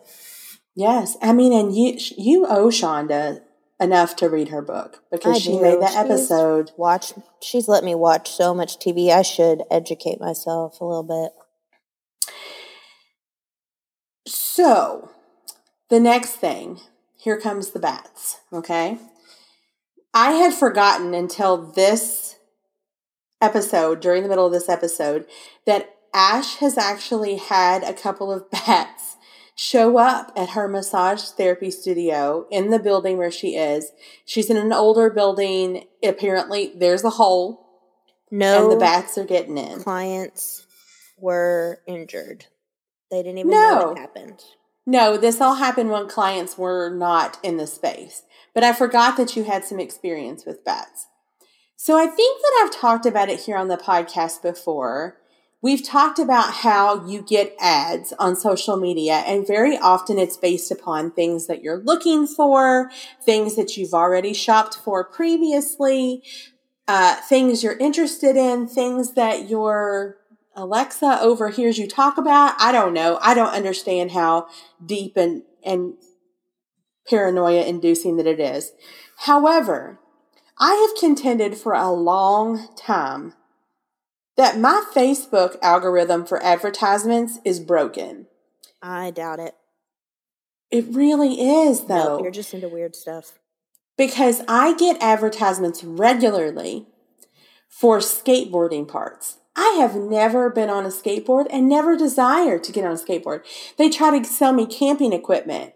Yes, 0.75 1.17
I 1.23 1.33
mean, 1.33 1.53
and 1.53 1.75
you 1.75 1.99
you 2.17 2.47
owe 2.47 2.67
Shonda 2.67 3.43
enough 3.81 4.15
to 4.17 4.29
read 4.29 4.49
her 4.49 4.63
book 4.63 5.03
because 5.11 5.37
I 5.37 5.39
she 5.39 5.53
do. 5.53 5.63
made 5.63 5.81
that 5.81 5.91
she's 5.91 5.97
episode. 5.97 6.71
Watch, 6.77 7.13
she's 7.43 7.67
let 7.67 7.83
me 7.83 7.95
watch 7.95 8.31
so 8.31 8.55
much 8.55 8.79
TV. 8.79 9.11
I 9.11 9.23
should 9.23 9.63
educate 9.71 10.21
myself 10.21 10.81
a 10.81 10.85
little 10.85 11.03
bit. 11.03 11.33
So, 14.27 15.11
the 15.89 15.99
next 15.99 16.33
thing, 16.33 16.81
here 17.17 17.41
comes 17.41 17.71
the 17.71 17.79
bats, 17.79 18.41
okay? 18.53 18.99
I 20.13 20.33
had 20.33 20.53
forgotten 20.53 21.15
until 21.15 21.57
this 21.57 22.37
episode, 23.41 24.01
during 24.01 24.23
the 24.23 24.29
middle 24.29 24.47
of 24.47 24.53
this 24.53 24.69
episode, 24.69 25.27
that 25.67 25.95
Ash 26.13 26.57
has 26.57 26.77
actually 26.77 27.37
had 27.37 27.83
a 27.83 27.95
couple 27.95 28.33
of 28.33 28.51
bats 28.51 29.17
show 29.61 29.99
up 29.99 30.33
at 30.37 30.49
her 30.51 30.67
massage 30.67 31.23
therapy 31.23 31.71
studio 31.71 32.47
in 32.51 32.71
the 32.71 32.79
building 32.79 33.19
where 33.19 33.31
she 33.31 33.57
is. 33.57 33.93
She's 34.25 34.49
in 34.49 34.57
an 34.57 34.73
older 34.73 35.11
building. 35.11 35.85
Apparently, 36.03 36.73
there's 36.75 37.05
a 37.05 37.11
hole. 37.11 37.67
No, 38.31 38.63
and 38.63 38.73
the 38.73 38.81
bats 38.81 39.19
are 39.19 39.27
getting 39.27 39.59
in. 39.59 39.81
Clients 39.83 40.67
were 41.19 41.83
injured. 41.87 42.47
They 43.11 43.23
didn't 43.23 43.37
even 43.37 43.51
no. 43.51 43.79
know 43.79 43.89
what 43.89 43.99
happened. 43.99 44.43
No, 44.87 45.19
this 45.19 45.43
all 45.43 45.57
happened 45.57 45.91
when 45.91 46.09
clients 46.09 46.57
were 46.57 46.89
not 46.89 47.39
in 47.43 47.59
the 47.59 47.67
space. 47.67 48.23
But 48.55 48.65
I 48.65 48.73
forgot 48.73 49.19
that 49.19 49.37
you 49.37 49.45
had 49.45 49.67
some 49.67 49.79
experience 49.79 50.47
with 50.47 50.65
bats. 50.65 51.07
So 51.77 51.99
I 51.99 52.07
think 52.07 52.41
that 52.41 52.63
I've 52.63 52.81
talked 52.81 53.05
about 53.05 53.29
it 53.29 53.41
here 53.41 53.59
on 53.59 53.69
the 53.69 53.77
podcast 53.77 54.41
before. 54.41 55.20
We've 55.63 55.85
talked 55.85 56.19
about 56.19 56.55
how 56.55 57.07
you 57.07 57.21
get 57.21 57.55
ads 57.61 58.15
on 58.19 58.35
social 58.35 58.79
media, 58.79 59.23
and 59.27 59.47
very 59.47 59.77
often 59.77 60.19
it's 60.19 60.39
based 60.39 60.71
upon 60.71 61.11
things 61.11 61.49
that 61.49 61.63
you're 61.63 61.83
looking 61.83 62.27
for, 62.27 62.91
things 63.23 63.57
that 63.57 63.77
you've 63.77 63.93
already 63.93 64.33
shopped 64.33 64.77
for 64.77 65.05
previously, 65.05 66.23
uh, 66.89 67.17
things 67.17 67.63
you're 67.63 67.77
interested 67.77 68.37
in, 68.37 68.67
things 68.67 69.13
that 69.15 69.51
you're 69.51 70.17
Alexa 70.57 71.21
overhears 71.21 71.79
you 71.79 71.87
talk 71.87 72.19
about. 72.19 72.55
I 72.59 72.73
don't 72.73 72.95
know. 72.95 73.19
I 73.23 73.35
don't 73.35 73.55
understand 73.55 74.11
how 74.11 74.49
deep 74.85 75.17
and, 75.17 75.43
and 75.65 75.95
paranoia 77.09 77.65
inducing 77.65 78.17
that 78.17 78.27
it 78.27 78.41
is. 78.41 78.73
However, 79.19 80.01
I 80.59 80.75
have 80.75 81.01
contended 81.01 81.57
for 81.57 81.73
a 81.73 81.91
long 81.91 82.69
time 82.77 83.35
that 84.41 84.59
my 84.59 84.83
Facebook 84.95 85.59
algorithm 85.61 86.25
for 86.25 86.43
advertisements 86.43 87.41
is 87.45 87.61
broken. 87.61 88.27
I 88.81 89.11
doubt 89.11 89.39
it. 89.39 89.55
It 90.71 90.87
really 90.89 91.35
is, 91.35 91.85
though. 91.85 92.17
Nope, 92.17 92.23
you're 92.23 92.33
just 92.33 92.55
into 92.55 92.67
weird 92.67 92.97
stuff. 92.97 93.39
Because 93.99 94.41
I 94.49 94.75
get 94.77 94.97
advertisements 95.03 95.85
regularly 95.85 96.87
for 97.69 97.99
skateboarding 97.99 98.89
parts. 98.89 99.37
I 99.55 99.77
have 99.79 99.95
never 99.95 100.49
been 100.49 100.71
on 100.71 100.87
a 100.87 100.89
skateboard 100.89 101.47
and 101.51 101.69
never 101.69 101.95
desired 101.95 102.65
to 102.65 102.73
get 102.73 102.87
on 102.87 102.93
a 102.93 102.95
skateboard. 102.95 103.43
They 103.77 103.91
try 103.91 104.19
to 104.19 104.25
sell 104.25 104.55
me 104.55 104.65
camping 104.65 105.13
equipment. 105.13 105.75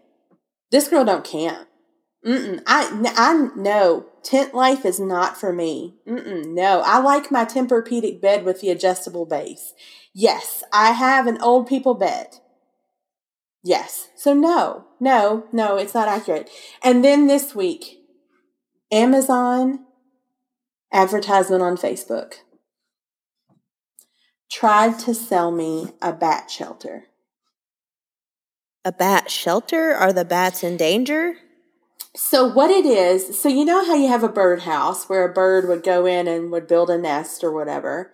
This 0.71 0.87
girl 0.87 1.05
don't 1.05 1.23
camp. 1.23 1.67
Mm-mm. 2.25 2.63
I, 2.65 3.13
I 3.15 3.49
no 3.55 4.07
tent 4.25 4.53
life 4.53 4.83
is 4.85 4.99
not 4.99 5.37
for 5.37 5.53
me. 5.53 5.95
Mm-mm. 6.07 6.47
No, 6.47 6.81
I 6.85 6.99
like 6.99 7.31
my 7.31 7.45
Tempur-Pedic 7.45 8.19
bed 8.19 8.43
with 8.43 8.59
the 8.59 8.69
adjustable 8.69 9.25
base. 9.25 9.73
Yes, 10.13 10.63
I 10.73 10.91
have 10.91 11.27
an 11.27 11.41
old 11.41 11.67
people 11.67 11.93
bed. 11.93 12.39
Yes. 13.63 14.09
So 14.15 14.33
no, 14.33 14.85
no, 14.99 15.45
no, 15.51 15.77
it's 15.77 15.93
not 15.93 16.07
accurate. 16.07 16.49
And 16.83 17.03
then 17.03 17.27
this 17.27 17.55
week, 17.55 17.99
Amazon 18.91 19.85
advertisement 20.91 21.61
on 21.61 21.77
Facebook 21.77 22.35
tried 24.51 24.99
to 24.99 25.13
sell 25.13 25.51
me 25.51 25.93
a 26.01 26.13
bat 26.13 26.49
shelter. 26.49 27.05
A 28.85 28.91
bat 28.91 29.31
shelter? 29.31 29.93
Are 29.93 30.13
the 30.13 30.25
bats 30.25 30.63
in 30.63 30.77
danger? 30.77 31.35
So 32.15 32.45
what 32.45 32.71
it 32.71 32.85
is, 32.85 33.37
so 33.37 33.49
you 33.49 33.65
know 33.65 33.85
how 33.85 33.93
you 33.93 34.07
have 34.07 34.23
a 34.23 34.29
birdhouse 34.29 35.09
where 35.09 35.25
a 35.25 35.33
bird 35.33 35.67
would 35.67 35.83
go 35.83 36.05
in 36.05 36.29
and 36.29 36.49
would 36.49 36.65
build 36.65 36.89
a 36.89 36.97
nest 36.97 37.43
or 37.43 37.51
whatever. 37.51 38.13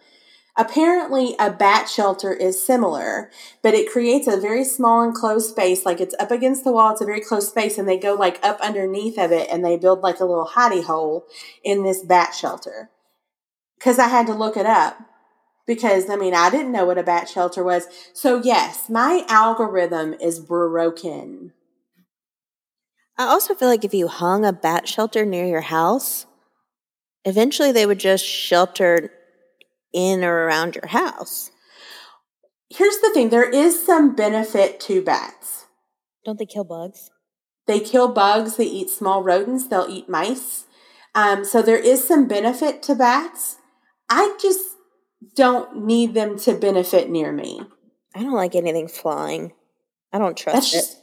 Apparently, 0.57 1.35
a 1.39 1.51
bat 1.51 1.87
shelter 1.87 2.33
is 2.33 2.61
similar, 2.61 3.29
but 3.61 3.75
it 3.75 3.91
creates 3.91 4.27
a 4.27 4.41
very 4.41 4.63
small 4.63 5.03
enclosed 5.03 5.51
space. 5.51 5.85
Like 5.85 6.01
it's 6.01 6.15
up 6.19 6.31
against 6.31 6.63
the 6.63 6.71
wall, 6.71 6.91
it's 6.91 7.01
a 7.01 7.05
very 7.05 7.21
close 7.21 7.49
space, 7.49 7.77
and 7.77 7.87
they 7.87 7.97
go 7.97 8.15
like 8.15 8.43
up 8.43 8.59
underneath 8.59 9.19
of 9.19 9.31
it 9.31 9.47
and 9.51 9.63
they 9.63 9.77
build 9.77 10.01
like 10.01 10.19
a 10.19 10.25
little 10.25 10.47
hidey 10.47 10.83
hole 10.83 11.27
in 11.63 11.83
this 11.83 12.03
bat 12.03 12.33
shelter. 12.33 12.89
Because 13.77 13.99
I 13.99 14.07
had 14.07 14.25
to 14.27 14.33
look 14.33 14.57
it 14.57 14.65
up 14.65 14.97
because 15.67 16.09
I 16.09 16.15
mean, 16.15 16.33
I 16.33 16.49
didn't 16.49 16.71
know 16.71 16.85
what 16.85 16.97
a 16.97 17.03
bat 17.03 17.29
shelter 17.29 17.63
was. 17.63 17.85
So, 18.13 18.41
yes, 18.43 18.89
my 18.89 19.25
algorithm 19.29 20.15
is 20.15 20.39
broken. 20.39 21.53
I 23.22 23.26
also 23.26 23.53
feel 23.53 23.67
like 23.67 23.86
if 23.86 23.93
you 23.93 24.07
hung 24.07 24.45
a 24.45 24.51
bat 24.51 24.88
shelter 24.88 25.26
near 25.26 25.45
your 25.45 25.61
house, 25.61 26.26
eventually 27.24 27.72
they 27.72 27.86
would 27.86 27.99
just 27.99 28.26
shelter 28.26 29.11
in 29.93 30.24
or 30.24 30.45
around 30.45 30.74
your 30.74 30.88
house. 30.88 31.51
Here's 32.72 32.97
the 32.97 33.11
thing 33.13 33.30
there 33.30 33.47
is 33.47 33.86
some 33.86 34.15
benefit 34.15 34.80
to 34.82 35.03
bats. 35.03 35.67
Don't 36.26 36.39
they 36.39 36.47
kill 36.47 36.63
bugs? 36.63 37.11
They 37.67 37.80
kill 37.80 38.11
bugs, 38.11 38.57
they 38.57 38.65
eat 38.65 38.89
small 38.89 39.22
rodents, 39.22 39.67
they'll 39.67 39.88
eat 39.88 40.09
mice. 40.09 40.65
Um, 41.13 41.45
so 41.45 41.61
there 41.61 41.78
is 41.78 42.07
some 42.07 42.28
benefit 42.28 42.82
to 42.84 42.95
bats. 42.95 43.57
I 44.09 44.36
just 44.41 44.65
don't 45.36 45.86
need 45.86 46.15
them 46.15 46.39
to 46.39 46.55
benefit 46.55 47.07
near 47.07 47.32
me. 47.32 47.61
I 48.15 48.24
don't 48.24 48.34
like 48.34 48.55
anything 48.55 48.88
flying. 48.88 49.53
I 50.11 50.17
don't 50.17 50.36
trust 50.36 50.74
That's 50.74 50.93
it. 50.93 51.00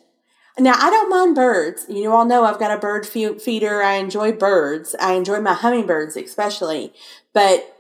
Now, 0.59 0.75
I 0.77 0.91
don't 0.91 1.11
mind 1.11 1.35
birds. 1.35 1.87
You 1.89 2.13
all 2.13 2.25
know 2.25 2.45
I've 2.45 2.59
got 2.59 2.77
a 2.77 2.81
bird 2.81 3.07
feeder. 3.07 3.83
I 3.83 3.95
enjoy 3.95 4.33
birds. 4.33 4.95
I 5.01 5.15
enjoy 5.15 5.41
my 5.41 5.55
hummingbirds, 5.55 6.17
especially. 6.17 6.93
But 7.33 7.77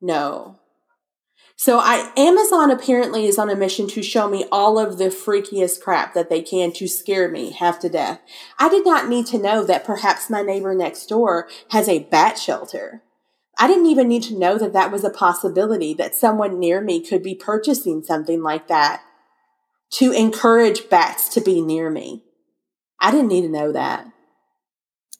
no. 0.00 0.58
So 1.56 1.78
I 1.78 2.10
Amazon 2.16 2.70
apparently 2.70 3.26
is 3.26 3.38
on 3.38 3.50
a 3.50 3.54
mission 3.54 3.86
to 3.88 4.02
show 4.02 4.28
me 4.28 4.46
all 4.50 4.78
of 4.78 4.96
the 4.96 5.08
freakiest 5.08 5.82
crap 5.82 6.14
that 6.14 6.30
they 6.30 6.40
can 6.40 6.72
to 6.72 6.88
scare 6.88 7.28
me 7.28 7.52
half 7.52 7.78
to 7.80 7.90
death. 7.90 8.20
I 8.58 8.70
did 8.70 8.86
not 8.86 9.10
need 9.10 9.26
to 9.26 9.38
know 9.38 9.62
that 9.64 9.84
perhaps 9.84 10.30
my 10.30 10.40
neighbor 10.40 10.74
next 10.74 11.04
door 11.06 11.48
has 11.70 11.86
a 11.86 12.04
bat 12.04 12.38
shelter. 12.38 13.02
I 13.58 13.66
didn't 13.66 13.86
even 13.86 14.08
need 14.08 14.22
to 14.22 14.38
know 14.38 14.56
that 14.56 14.72
that 14.72 14.90
was 14.90 15.04
a 15.04 15.10
possibility 15.10 15.92
that 15.92 16.14
someone 16.14 16.58
near 16.58 16.80
me 16.80 17.04
could 17.04 17.22
be 17.22 17.34
purchasing 17.34 18.02
something 18.02 18.42
like 18.42 18.68
that 18.68 19.02
to 19.92 20.12
encourage 20.12 20.88
bats 20.88 21.28
to 21.30 21.40
be 21.40 21.60
near 21.60 21.90
me. 21.90 22.24
I 23.00 23.10
didn't 23.10 23.28
need 23.28 23.42
to 23.42 23.48
know 23.48 23.72
that. 23.72 24.06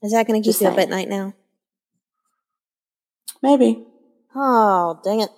Is 0.03 0.13
that 0.13 0.27
going 0.27 0.41
to 0.41 0.45
keep 0.45 0.53
Just 0.53 0.61
you 0.61 0.67
saying. 0.67 0.79
up 0.79 0.83
at 0.83 0.91
night 0.91 1.09
now? 1.09 1.35
Maybe. 3.43 3.85
Oh, 4.35 5.01
dang 5.03 5.21
it. 5.21 5.31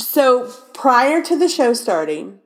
So 0.00 0.52
prior 0.74 1.22
to 1.22 1.38
the 1.38 1.48
show 1.48 1.72
starting, 1.72 2.40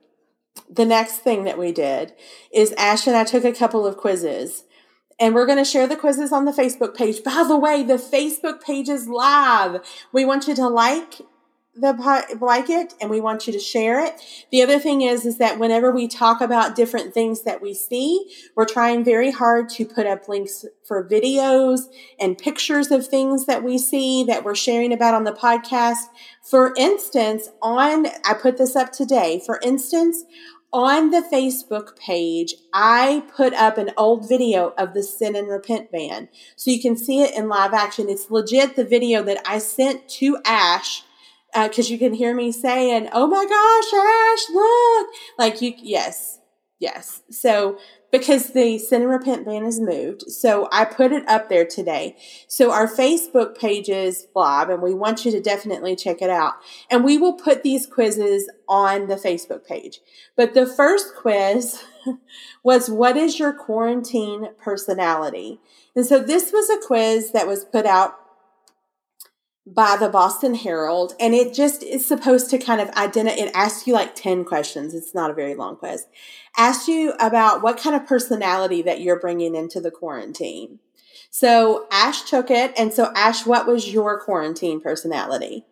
the 0.69 0.85
next 0.85 1.17
thing 1.17 1.43
that 1.43 1.57
we 1.57 1.71
did 1.71 2.13
is 2.53 2.73
Ash 2.77 3.07
and 3.07 3.15
I 3.15 3.23
took 3.23 3.43
a 3.43 3.53
couple 3.53 3.85
of 3.85 3.97
quizzes 3.97 4.63
and 5.19 5.35
we're 5.35 5.45
going 5.45 5.57
to 5.57 5.65
share 5.65 5.87
the 5.87 5.97
quizzes 5.97 6.31
on 6.31 6.45
the 6.45 6.51
Facebook 6.51 6.95
page. 6.95 7.23
By 7.23 7.43
the 7.47 7.57
way, 7.57 7.83
the 7.83 7.95
Facebook 7.95 8.63
page 8.63 8.87
is 8.87 9.07
live. 9.07 9.81
We 10.13 10.23
want 10.25 10.47
you 10.47 10.55
to 10.55 10.67
like 10.67 11.21
the 11.79 11.95
it 12.69 12.93
and 13.01 13.09
we 13.09 13.21
want 13.21 13.47
you 13.47 13.53
to 13.53 13.59
share 13.59 14.03
it. 14.03 14.21
The 14.51 14.61
other 14.61 14.79
thing 14.79 15.01
is 15.01 15.25
is 15.25 15.37
that 15.37 15.59
whenever 15.59 15.91
we 15.91 16.07
talk 16.07 16.41
about 16.41 16.75
different 16.75 17.13
things 17.13 17.43
that 17.43 17.61
we 17.61 17.73
see, 17.73 18.33
we're 18.55 18.65
trying 18.65 19.03
very 19.03 19.31
hard 19.31 19.69
to 19.69 19.85
put 19.85 20.05
up 20.05 20.27
links 20.27 20.65
for 20.83 21.07
videos 21.07 21.81
and 22.19 22.37
pictures 22.37 22.91
of 22.91 23.07
things 23.07 23.45
that 23.45 23.63
we 23.63 23.77
see 23.77 24.23
that 24.25 24.43
we're 24.43 24.55
sharing 24.55 24.93
about 24.93 25.13
on 25.13 25.23
the 25.23 25.31
podcast. 25.31 26.05
For 26.41 26.73
instance, 26.77 27.49
on 27.61 28.07
I 28.25 28.33
put 28.33 28.57
this 28.57 28.75
up 28.75 28.91
today. 28.91 29.41
For 29.45 29.59
instance, 29.63 30.23
on 30.71 31.09
the 31.09 31.23
Facebook 31.31 31.97
page, 31.97 32.53
I 32.73 33.23
put 33.35 33.53
up 33.53 33.79
an 33.79 33.89
old 33.97 34.29
video 34.29 34.73
of 34.77 34.93
the 34.93 35.01
Sin 35.01 35.35
and 35.35 35.47
Repent 35.47 35.91
band. 35.91 36.29
So 36.55 36.69
you 36.69 36.79
can 36.79 36.95
see 36.95 37.21
it 37.21 37.35
in 37.35 37.49
live 37.49 37.73
action. 37.73 38.07
It's 38.07 38.29
legit 38.29 38.75
the 38.75 38.85
video 38.85 39.23
that 39.23 39.41
I 39.45 39.57
sent 39.57 40.07
to 40.09 40.37
Ash 40.45 41.03
because 41.53 41.89
uh, 41.89 41.93
you 41.93 41.97
can 41.97 42.13
hear 42.13 42.35
me 42.35 42.51
saying, 42.51 43.09
"Oh 43.11 43.27
my 43.27 43.45
gosh, 43.45 43.93
Ash, 43.93 44.49
look!" 44.53 45.07
Like 45.37 45.61
you, 45.61 45.73
yes, 45.77 46.39
yes. 46.79 47.21
So 47.29 47.77
because 48.11 48.53
the 48.53 48.79
Sin 48.79 49.03
and 49.03 49.11
Repent 49.11 49.45
ban 49.45 49.63
is 49.63 49.79
moved, 49.79 50.23
so 50.23 50.67
I 50.71 50.85
put 50.85 51.11
it 51.11 51.27
up 51.27 51.49
there 51.49 51.65
today. 51.65 52.17
So 52.47 52.71
our 52.71 52.87
Facebook 52.87 53.57
page 53.57 53.89
is 53.89 54.27
and 54.35 54.81
we 54.81 54.93
want 54.93 55.25
you 55.25 55.31
to 55.31 55.41
definitely 55.41 55.95
check 55.95 56.21
it 56.21 56.29
out. 56.29 56.53
And 56.89 57.03
we 57.03 57.17
will 57.17 57.33
put 57.33 57.63
these 57.63 57.85
quizzes 57.85 58.49
on 58.67 59.07
the 59.07 59.15
Facebook 59.15 59.65
page. 59.65 59.99
But 60.35 60.53
the 60.53 60.65
first 60.65 61.15
quiz 61.15 61.83
was, 62.63 62.89
"What 62.89 63.17
is 63.17 63.39
your 63.39 63.53
quarantine 63.53 64.49
personality?" 64.57 65.59
And 65.95 66.05
so 66.05 66.19
this 66.19 66.51
was 66.51 66.69
a 66.69 66.85
quiz 66.85 67.31
that 67.31 67.47
was 67.47 67.65
put 67.65 67.85
out 67.85 68.15
by 69.73 69.97
the 69.99 70.09
Boston 70.09 70.55
Herald, 70.55 71.13
and 71.19 71.33
it 71.33 71.53
just 71.53 71.83
is 71.83 72.05
supposed 72.05 72.49
to 72.49 72.57
kind 72.57 72.81
of 72.81 72.89
identify. 72.91 73.37
It 73.37 73.51
asks 73.53 73.85
you 73.85 73.93
like 73.93 74.15
ten 74.15 74.43
questions. 74.43 74.93
It's 74.93 75.13
not 75.13 75.29
a 75.29 75.33
very 75.33 75.55
long 75.55 75.75
quiz. 75.75 76.05
Asks 76.57 76.87
you 76.87 77.13
about 77.19 77.61
what 77.61 77.77
kind 77.77 77.95
of 77.95 78.07
personality 78.07 78.81
that 78.81 79.01
you're 79.01 79.19
bringing 79.19 79.55
into 79.55 79.79
the 79.79 79.91
quarantine. 79.91 80.79
So 81.29 81.87
Ash 81.91 82.23
took 82.23 82.49
it, 82.49 82.73
and 82.77 82.91
so 82.93 83.11
Ash, 83.15 83.45
what 83.45 83.67
was 83.67 83.93
your 83.93 84.19
quarantine 84.19 84.81
personality? 84.81 85.65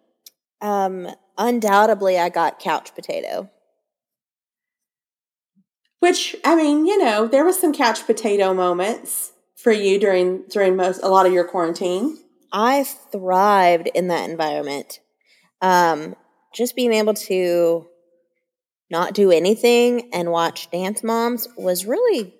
Um, 0.61 1.07
undoubtedly, 1.37 2.19
I 2.19 2.29
got 2.29 2.59
couch 2.59 2.93
potato. 2.93 3.49
Which 5.99 6.35
I 6.45 6.55
mean, 6.55 6.85
you 6.85 6.97
know, 6.97 7.27
there 7.27 7.45
was 7.45 7.59
some 7.59 7.73
couch 7.73 8.05
potato 8.05 8.53
moments 8.53 9.33
for 9.55 9.71
you 9.71 9.99
during 9.99 10.43
during 10.43 10.75
most 10.75 11.01
a 11.01 11.09
lot 11.09 11.25
of 11.25 11.33
your 11.33 11.45
quarantine. 11.45 12.19
I 12.51 12.83
thrived 12.83 13.89
in 13.93 14.07
that 14.07 14.29
environment. 14.29 14.99
Um, 15.61 16.15
just 16.53 16.75
being 16.75 16.93
able 16.93 17.13
to 17.13 17.87
not 18.89 19.13
do 19.13 19.31
anything 19.31 20.09
and 20.13 20.31
watch 20.31 20.71
Dance 20.71 21.03
Moms 21.03 21.47
was 21.57 21.85
really 21.85 22.33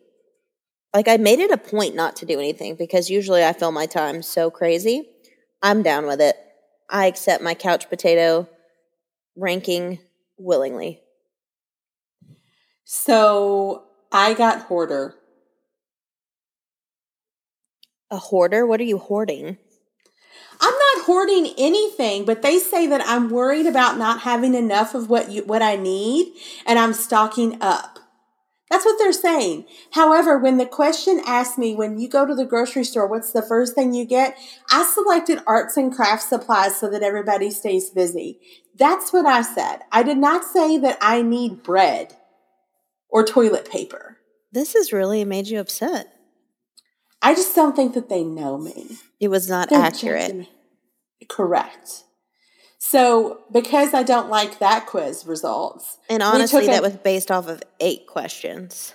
like 0.94 1.08
I 1.08 1.18
made 1.18 1.40
it 1.40 1.52
a 1.52 1.58
point 1.58 1.96
not 1.96 2.16
to 2.18 2.26
do 2.26 2.40
anything 2.40 2.76
because 2.76 3.10
usually 3.10 3.44
I 3.44 3.54
fill 3.54 3.72
my 3.72 3.86
time 3.86 4.22
so 4.22 4.50
crazy. 4.50 5.10
I'm 5.62 5.84
down 5.84 6.08
with 6.08 6.22
it. 6.22 6.36
I 6.90 7.08
accept 7.08 7.44
my 7.44 7.54
couch 7.54 7.90
potato 7.90 8.48
ranking 9.36 10.00
willingly. 10.38 11.02
So 12.86 13.84
I 14.12 14.34
got 14.34 14.62
hoarder. 14.62 15.16
A 18.10 18.18
hoarder? 18.18 18.66
What 18.66 18.80
are 18.80 18.86
you 18.86 18.98
hoarding? 18.98 19.58
I'm 20.60 20.74
not 20.74 21.06
hoarding 21.06 21.54
anything, 21.58 22.26
but 22.26 22.42
they 22.42 22.60
say 22.60 22.88
that 22.88 23.04
I'm 23.06 23.30
worried 23.30 23.66
about 23.66 23.98
not 23.98 24.22
having 24.22 24.56
enough 24.56 24.96
of 24.96 25.10
what 25.10 25.32
you 25.32 25.44
what 25.44 25.62
I 25.62 25.76
need 25.76 26.34
and 26.66 26.80
I'm 26.80 26.94
stocking 26.94 27.62
up. 27.62 28.00
That's 28.70 28.84
what 28.84 28.98
they're 29.00 29.14
saying. 29.14 29.66
However, 29.92 30.38
when 30.38 30.58
the 30.58 30.66
question 30.66 31.22
asked 31.26 31.58
me 31.58 31.74
when 31.74 32.00
you 32.00 32.10
go 32.10 32.26
to 32.26 32.36
the 32.36 32.46
grocery 32.46 32.84
store, 32.84 33.08
what's 33.08 33.32
the 33.32 33.42
first 33.42 33.76
thing 33.76 33.94
you 33.94 34.04
get? 34.04 34.38
I 34.70 34.84
selected 34.84 35.40
arts 35.48 35.78
and 35.78 35.94
crafts 35.94 36.28
supplies 36.28 36.78
so 36.78 36.90
that 36.90 37.04
everybody 37.04 37.50
stays 37.50 37.90
busy. 37.90 38.40
That's 38.76 39.14
what 39.14 39.26
I 39.26 39.42
said. 39.42 39.80
I 39.92 40.04
did 40.04 40.18
not 40.18 40.44
say 40.44 40.78
that 40.80 40.98
I 41.02 41.22
need 41.22 41.64
bread 41.64 42.16
or 43.10 43.24
toilet 43.24 43.72
paper. 43.72 44.18
This 44.52 44.74
has 44.74 44.92
really 44.92 45.24
made 45.24 45.48
you 45.48 45.60
upset. 45.60 46.17
I 47.22 47.34
just 47.34 47.56
don't 47.56 47.76
think 47.76 47.94
that 47.96 48.10
they 48.10 48.24
know 48.24 48.58
me. 48.58 48.98
It 49.20 49.30
was 49.30 49.50
not 49.50 49.70
They're 49.70 49.80
accurate. 49.82 50.48
Correct. 51.28 52.04
So, 52.80 53.40
because 53.52 53.94
I 53.94 54.04
don't 54.04 54.30
like 54.30 54.60
that 54.60 54.86
quiz 54.86 55.26
results, 55.26 55.98
And 56.10 56.22
honestly, 56.22 56.62
took 56.62 56.70
a- 56.70 56.72
that 56.74 56.82
was 56.84 56.96
based 56.96 57.32
off 57.32 57.48
of 57.48 57.62
eight 57.80 58.06
questions. 58.08 58.94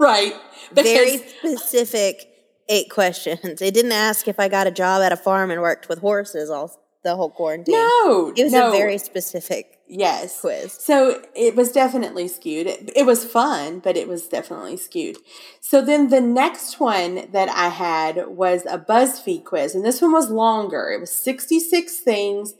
right, 0.00 0.34
Very 0.72 1.18
specific 1.18 2.26
eight 2.68 2.90
questions. 2.90 3.60
It 3.60 3.74
didn't 3.74 3.92
ask 3.92 4.26
if 4.28 4.40
I 4.40 4.48
got 4.48 4.66
a 4.66 4.70
job 4.70 5.02
at 5.02 5.12
a 5.12 5.16
farm 5.16 5.50
and 5.50 5.60
worked 5.60 5.88
with 5.88 5.98
horses 5.98 6.48
all 6.50 6.72
the 7.04 7.14
whole 7.16 7.30
quarantine. 7.30 7.74
no, 7.74 8.32
It 8.34 8.44
was 8.44 8.52
no, 8.52 8.68
a 8.68 8.72
very 8.72 8.96
specific 8.98 9.78
yes 9.92 10.40
quiz. 10.40 10.72
So 10.72 11.22
it 11.34 11.54
was 11.54 11.70
definitely 11.70 12.26
skewed. 12.28 12.66
It, 12.66 12.90
it 12.96 13.06
was 13.06 13.24
fun, 13.24 13.80
but 13.80 13.96
it 13.96 14.08
was 14.08 14.26
definitely 14.26 14.76
skewed. 14.76 15.18
So 15.60 15.82
then 15.82 16.08
the 16.08 16.20
next 16.20 16.80
one 16.80 17.28
that 17.32 17.48
I 17.50 17.68
had 17.68 18.28
was 18.28 18.64
a 18.66 18.78
BuzzFeed 18.78 19.44
quiz, 19.44 19.74
and 19.74 19.84
this 19.84 20.00
one 20.00 20.12
was 20.12 20.30
longer. 20.30 20.90
It 20.90 21.00
was 21.00 21.12
66 21.12 21.98
things. 21.98 22.54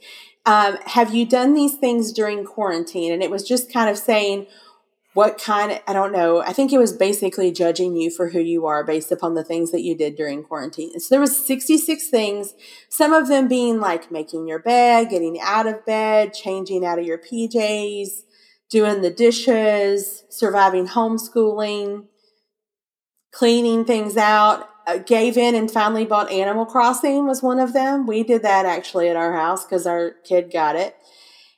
Um, 0.45 0.77
have 0.85 1.13
you 1.13 1.25
done 1.25 1.53
these 1.53 1.75
things 1.75 2.11
during 2.11 2.43
quarantine? 2.45 3.11
And 3.11 3.23
it 3.23 3.31
was 3.31 3.47
just 3.47 3.71
kind 3.71 3.89
of 3.89 3.97
saying 3.97 4.45
what 5.13 5.37
kind 5.37 5.71
of, 5.71 5.79
I 5.87 5.93
don't 5.93 6.11
know, 6.11 6.41
I 6.41 6.53
think 6.53 6.73
it 6.73 6.79
was 6.79 6.91
basically 6.91 7.51
judging 7.51 7.95
you 7.95 8.09
for 8.09 8.29
who 8.29 8.39
you 8.39 8.65
are 8.65 8.83
based 8.83 9.11
upon 9.11 9.35
the 9.35 9.43
things 9.43 9.71
that 9.71 9.83
you 9.83 9.95
did 9.95 10.15
during 10.15 10.43
quarantine. 10.43 10.99
So 10.99 11.07
there 11.11 11.21
was 11.21 11.45
66 11.45 12.09
things, 12.09 12.55
some 12.89 13.13
of 13.13 13.27
them 13.27 13.47
being 13.47 13.79
like 13.79 14.11
making 14.11 14.47
your 14.47 14.59
bed, 14.59 15.09
getting 15.09 15.39
out 15.39 15.67
of 15.67 15.85
bed, 15.85 16.33
changing 16.33 16.83
out 16.83 16.97
of 16.97 17.05
your 17.05 17.19
PJs, 17.19 18.23
doing 18.71 19.01
the 19.01 19.11
dishes, 19.11 20.23
surviving 20.29 20.87
homeschooling, 20.87 22.05
cleaning 23.31 23.85
things 23.85 24.17
out. 24.17 24.69
Uh, 24.85 24.97
gave 24.97 25.37
in 25.37 25.55
and 25.55 25.71
finally 25.71 26.03
bought 26.03 26.29
Animal 26.29 26.65
Crossing 26.65 27.25
was 27.25 27.41
one 27.41 27.57
of 27.57 27.71
them. 27.71 28.05
We 28.05 28.21
did 28.21 28.41
that 28.41 28.65
actually 28.65 29.07
at 29.07 29.15
our 29.15 29.31
house 29.31 29.63
because 29.63 29.87
our 29.87 30.11
kid 30.25 30.51
got 30.51 30.75
it. 30.75 30.97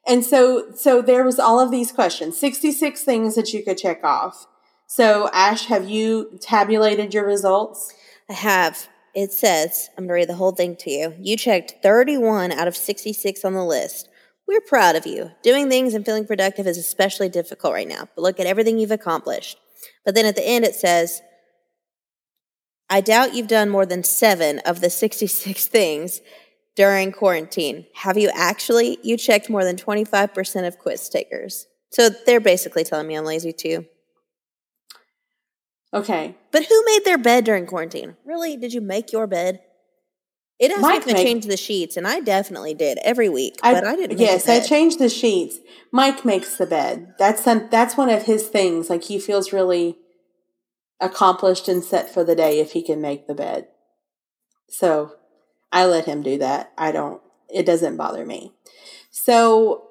And 0.08 0.24
so, 0.24 0.72
so 0.76 1.02
there 1.02 1.24
was 1.24 1.40
all 1.40 1.60
of 1.60 1.72
these 1.72 1.92
questions, 1.92 2.38
66 2.40 3.04
things 3.04 3.36
that 3.36 3.54
you 3.54 3.64
could 3.64 3.78
check 3.78 4.04
off. 4.04 4.48
So 4.88 5.30
Ash, 5.34 5.66
have 5.66 5.90
you 5.90 6.38
tabulated 6.40 7.14
your 7.14 7.26
results? 7.26 7.94
I 8.30 8.34
have. 8.34 8.88
It 9.16 9.32
says, 9.32 9.90
I'm 9.98 10.04
going 10.04 10.10
to 10.10 10.14
read 10.14 10.30
the 10.30 10.36
whole 10.36 10.52
thing 10.52 10.76
to 10.78 10.92
you. 10.92 11.14
You 11.20 11.38
checked 11.38 11.76
31 11.82 12.52
out 12.52 12.68
of 12.68 12.76
66 12.76 13.46
on 13.46 13.54
the 13.54 13.64
list. 13.64 14.10
We're 14.48 14.62
proud 14.62 14.96
of 14.96 15.08
you. 15.08 15.32
Doing 15.42 15.70
things 15.70 15.94
and 15.94 16.06
feeling 16.06 16.28
productive 16.28 16.68
is 16.68 16.78
especially 16.78 17.30
difficult 17.30 17.74
right 17.74 17.88
now, 17.88 18.08
but 18.16 18.22
look 18.22 18.40
at 18.40 18.46
everything 18.46 18.78
you've 18.78 18.92
accomplished. 18.92 19.58
But 20.04 20.14
then 20.14 20.26
at 20.26 20.36
the 20.36 20.46
end, 20.46 20.66
it 20.66 20.76
says, 20.76 21.22
I 22.90 23.02
doubt 23.02 23.34
you've 23.34 23.48
done 23.48 23.70
more 23.70 23.86
than 23.86 24.04
seven 24.04 24.60
of 24.60 24.82
the 24.82 24.90
66 24.90 25.68
things 25.68 26.22
during 26.76 27.12
quarantine. 27.12 27.86
Have 27.96 28.18
you 28.18 28.30
actually? 28.34 28.98
You 29.04 29.18
checked 29.18 29.50
more 29.50 29.64
than 29.64 29.78
25% 29.78 30.68
of 30.68 30.78
quiz 30.80 31.08
takers. 31.10 31.68
So 31.92 32.10
they're 32.10 32.40
basically 32.42 32.84
telling 32.84 33.08
me 33.08 33.16
I'm 33.16 33.26
lazy 33.26 33.54
too. 33.54 33.86
Okay. 35.94 36.36
But 36.52 36.66
who 36.66 36.84
made 36.86 37.06
their 37.06 37.18
bed 37.18 37.46
during 37.46 37.66
quarantine? 37.66 38.18
Really? 38.26 38.58
Did 38.58 38.74
you 38.74 38.82
make 38.82 39.14
your 39.14 39.28
bed? 39.28 39.62
It 40.60 40.72
asked 40.72 40.82
me 40.82 40.88
Mike 40.88 41.02
if 41.02 41.10
I 41.10 41.14
make- 41.14 41.26
changed 41.28 41.50
the 41.50 41.58
sheets, 41.58 41.98
and 41.98 42.08
I 42.08 42.22
definitely 42.22 42.74
did 42.74 42.98
every 43.02 43.28
week. 43.30 43.56
but 43.62 43.86
I 43.86 43.96
didn't. 43.96 44.20
Yes, 44.20 44.48
I 44.48 44.62
changed 44.62 45.00
the 45.00 45.10
sheets. 45.10 45.58
Mike 45.92 46.24
makes 46.24 46.58
the 46.58 46.66
bed. 46.66 47.14
That's 47.20 47.44
some, 47.44 47.68
that's 47.70 47.98
one 47.98 48.10
of 48.10 48.24
his 48.24 48.48
things. 48.48 48.90
Like 48.90 49.04
he 49.04 49.20
feels 49.20 49.52
really 49.52 49.98
accomplished 51.02 51.68
and 51.68 51.84
set 51.84 52.14
for 52.14 52.24
the 52.24 52.36
day 52.36 52.60
if 52.60 52.72
he 52.72 52.82
can 52.82 53.02
make 53.02 53.28
the 53.28 53.36
bed. 53.36 53.68
So 54.70 55.14
I 55.76 55.86
let 55.88 56.06
him 56.06 56.24
do 56.24 56.38
that. 56.38 56.72
I 56.78 56.94
don't. 56.94 57.22
It 57.54 57.66
doesn't 57.66 57.98
bother 57.98 58.26
me. 58.26 58.54
So 59.12 59.90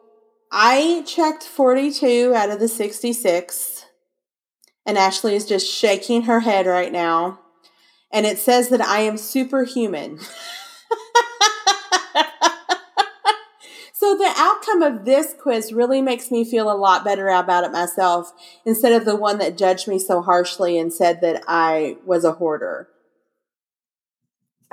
I 0.51 1.05
checked 1.07 1.43
42 1.43 2.33
out 2.35 2.49
of 2.49 2.59
the 2.59 2.69
66. 2.69 3.85
And 4.87 4.97
Ashley 4.97 5.35
is 5.35 5.45
just 5.45 5.71
shaking 5.71 6.23
her 6.23 6.41
head 6.41 6.65
right 6.67 6.91
now. 6.91 7.39
And 8.11 8.25
it 8.25 8.39
says 8.39 8.71
that 8.71 8.81
I 8.81 9.01
am 9.01 9.19
superhuman. 9.19 10.21
so 13.93 14.17
the 14.17 14.33
outcome 14.39 14.81
of 14.81 15.05
this 15.05 15.35
quiz 15.39 15.71
really 15.71 16.01
makes 16.01 16.31
me 16.31 16.51
feel 16.51 16.73
a 16.73 16.79
lot 16.79 17.05
better 17.05 17.29
about 17.29 17.65
it 17.65 17.73
myself 17.73 18.33
instead 18.65 18.93
of 18.93 19.05
the 19.05 19.17
one 19.17 19.37
that 19.37 19.59
judged 19.59 19.87
me 19.87 19.99
so 19.99 20.23
harshly 20.23 20.79
and 20.79 20.95
said 20.95 21.21
that 21.21 21.43
I 21.47 21.99
was 22.07 22.25
a 22.25 22.33
hoarder. 22.33 22.89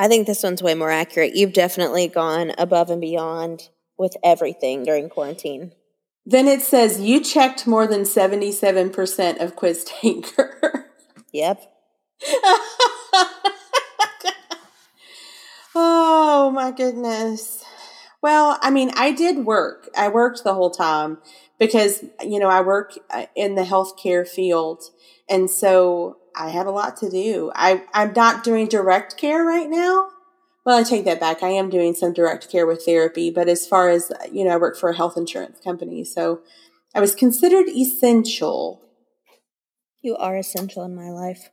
I 0.02 0.08
think 0.08 0.26
this 0.26 0.42
one's 0.42 0.64
way 0.64 0.74
more 0.74 0.90
accurate. 0.90 1.36
You've 1.36 1.54
definitely 1.54 2.08
gone 2.08 2.54
above 2.58 2.90
and 2.90 3.00
beyond 3.00 3.70
with 4.00 4.18
everything 4.24 4.84
during 4.84 5.10
quarantine. 5.10 5.74
Then 6.26 6.48
it 6.48 6.64
says 6.64 7.00
you 7.00 7.24
checked 7.24 7.68
more 7.68 7.86
than 7.86 8.02
77% 8.02 9.40
of 9.40 9.56
quiz 9.56 9.84
taker. 9.84 10.88
Yep. 11.34 11.62
oh 15.74 16.52
my 16.54 16.72
goodness. 16.76 17.64
Well, 18.22 18.60
I 18.62 18.70
mean, 18.70 18.92
I 18.98 19.14
did 19.14 19.46
work. 19.46 19.88
I 19.96 20.10
worked 20.10 20.44
the 20.44 20.54
whole 20.54 20.72
time 20.72 21.20
because, 21.58 22.04
you 22.22 22.38
know, 22.38 22.50
I 22.50 22.60
work 22.60 23.00
uh, 23.10 23.28
in 23.34 23.56
the 23.56 23.62
healthcare 23.64 24.28
field. 24.28 24.84
And 25.30 25.50
so 25.50 26.18
I 26.36 26.50
have 26.50 26.68
a 26.68 26.72
lot 26.72 26.98
to 26.98 27.10
do. 27.10 27.52
I, 27.56 27.84
I'm 27.94 28.14
not 28.14 28.44
doing 28.44 28.68
direct 28.68 29.18
care 29.18 29.44
right 29.44 29.70
now. 29.70 30.10
Well, 30.66 30.78
I 30.78 30.84
take 30.84 31.06
that 31.06 31.20
back. 31.20 31.42
I 31.42 31.50
am 31.50 31.70
doing 31.70 31.94
some 31.96 32.14
direct 32.14 32.50
care 32.50 32.68
with 32.68 32.86
therapy, 32.86 33.32
but 33.32 33.50
as 33.50 33.66
far 33.68 33.90
as, 33.90 34.12
you 34.32 34.46
know, 34.46 34.52
I 34.52 34.58
work 34.58 34.78
for 34.78 34.90
a 34.90 34.96
health 34.96 35.18
insurance 35.18 35.60
company. 35.60 36.04
So 36.04 36.42
I 36.94 37.00
was 37.00 37.16
considered 37.16 37.68
essential. 37.68 38.82
You 40.02 40.16
are 40.18 40.38
essential 40.38 40.84
in 40.84 40.96
my 40.96 41.10
life. 41.10 41.50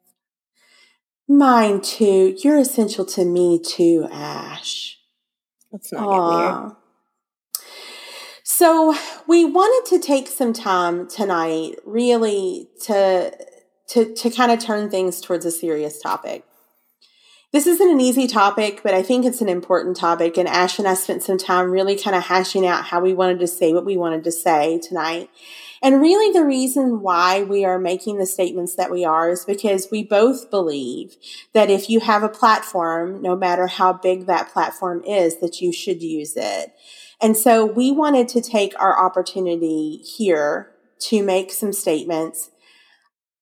Mine 1.27 1.81
too. 1.81 2.37
You're 2.43 2.59
essential 2.59 3.05
to 3.07 3.25
me 3.25 3.61
too, 3.63 4.09
Ash. 4.11 4.99
Let's 5.73 5.93
not 5.93 6.01
get 6.01 6.37
weird. 6.37 6.73
So 8.43 8.97
we 9.27 9.45
wanted 9.45 9.89
to 9.91 10.05
take 10.05 10.27
some 10.27 10.53
time 10.53 11.07
tonight, 11.09 11.77
really, 11.85 12.69
to 12.85 13.31
to 13.89 14.15
to 14.15 14.31
kind 14.31 14.53
of 14.53 14.59
turn 14.59 14.91
things 14.91 15.21
towards 15.21 15.45
a 15.45 15.51
serious 15.51 16.01
topic. 16.01 16.45
This 17.51 17.67
isn't 17.67 17.91
an 17.91 18.01
easy 18.01 18.27
topic, 18.27 18.83
but 18.83 18.93
I 18.93 19.03
think 19.03 19.25
it's 19.25 19.41
an 19.41 19.49
important 19.49 19.97
topic. 19.97 20.37
And 20.37 20.47
Ash 20.47 20.79
and 20.79 20.87
I 20.87 20.93
spent 20.93 21.23
some 21.23 21.39
time 21.39 21.71
really 21.71 21.97
kind 21.97 22.15
of 22.15 22.25
hashing 22.25 22.67
out 22.67 22.85
how 22.85 23.01
we 23.01 23.15
wanted 23.15 23.39
to 23.41 23.47
say 23.47 23.73
what 23.73 23.87
we 23.87 23.97
wanted 23.97 24.23
to 24.25 24.33
say 24.33 24.79
tonight. 24.79 25.31
And 25.81 26.01
really, 26.01 26.31
the 26.31 26.45
reason 26.45 27.01
why 27.01 27.45
we 27.45 27.65
are 27.65 27.79
making 27.79 28.19
the 28.19 28.27
statements 28.27 28.75
that 28.75 28.91
we 28.91 29.05
are 29.05 29.31
is 29.31 29.47
because 29.47 29.89
we 29.91 30.03
both 30.03 30.51
believe 30.51 31.17
that 31.55 31.71
if 31.71 31.89
you 31.89 32.01
have 32.01 32.23
a 32.23 32.29
platform, 32.29 33.23
no 33.23 33.35
matter 33.35 33.67
how 33.67 33.95
big 33.95 34.27
that 34.27 34.53
platform 34.53 35.03
is, 35.05 35.39
that 35.39 35.63
you 35.63 35.73
should 35.73 36.03
use 36.03 36.37
it. 36.37 36.75
And 37.21 37.37
so 37.37 37.65
we 37.65 37.91
wanted 37.91 38.29
to 38.29 38.43
take 38.43 38.79
our 38.79 38.99
opportunity 38.99 39.99
here 39.99 40.71
to 41.01 41.23
make 41.23 41.53
some 41.53 41.73
statements 41.73 42.51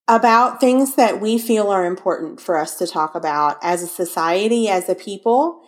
about 0.09 0.61
things 0.61 0.95
that 0.95 1.21
we 1.21 1.39
feel 1.39 1.69
are 1.69 1.85
important 1.85 2.41
for 2.41 2.57
us 2.57 2.79
to 2.79 2.87
talk 2.87 3.15
about 3.15 3.59
as 3.63 3.83
a 3.83 3.89
society, 3.89 4.69
as 4.69 4.89
a 4.89 4.95
people, 4.95 5.63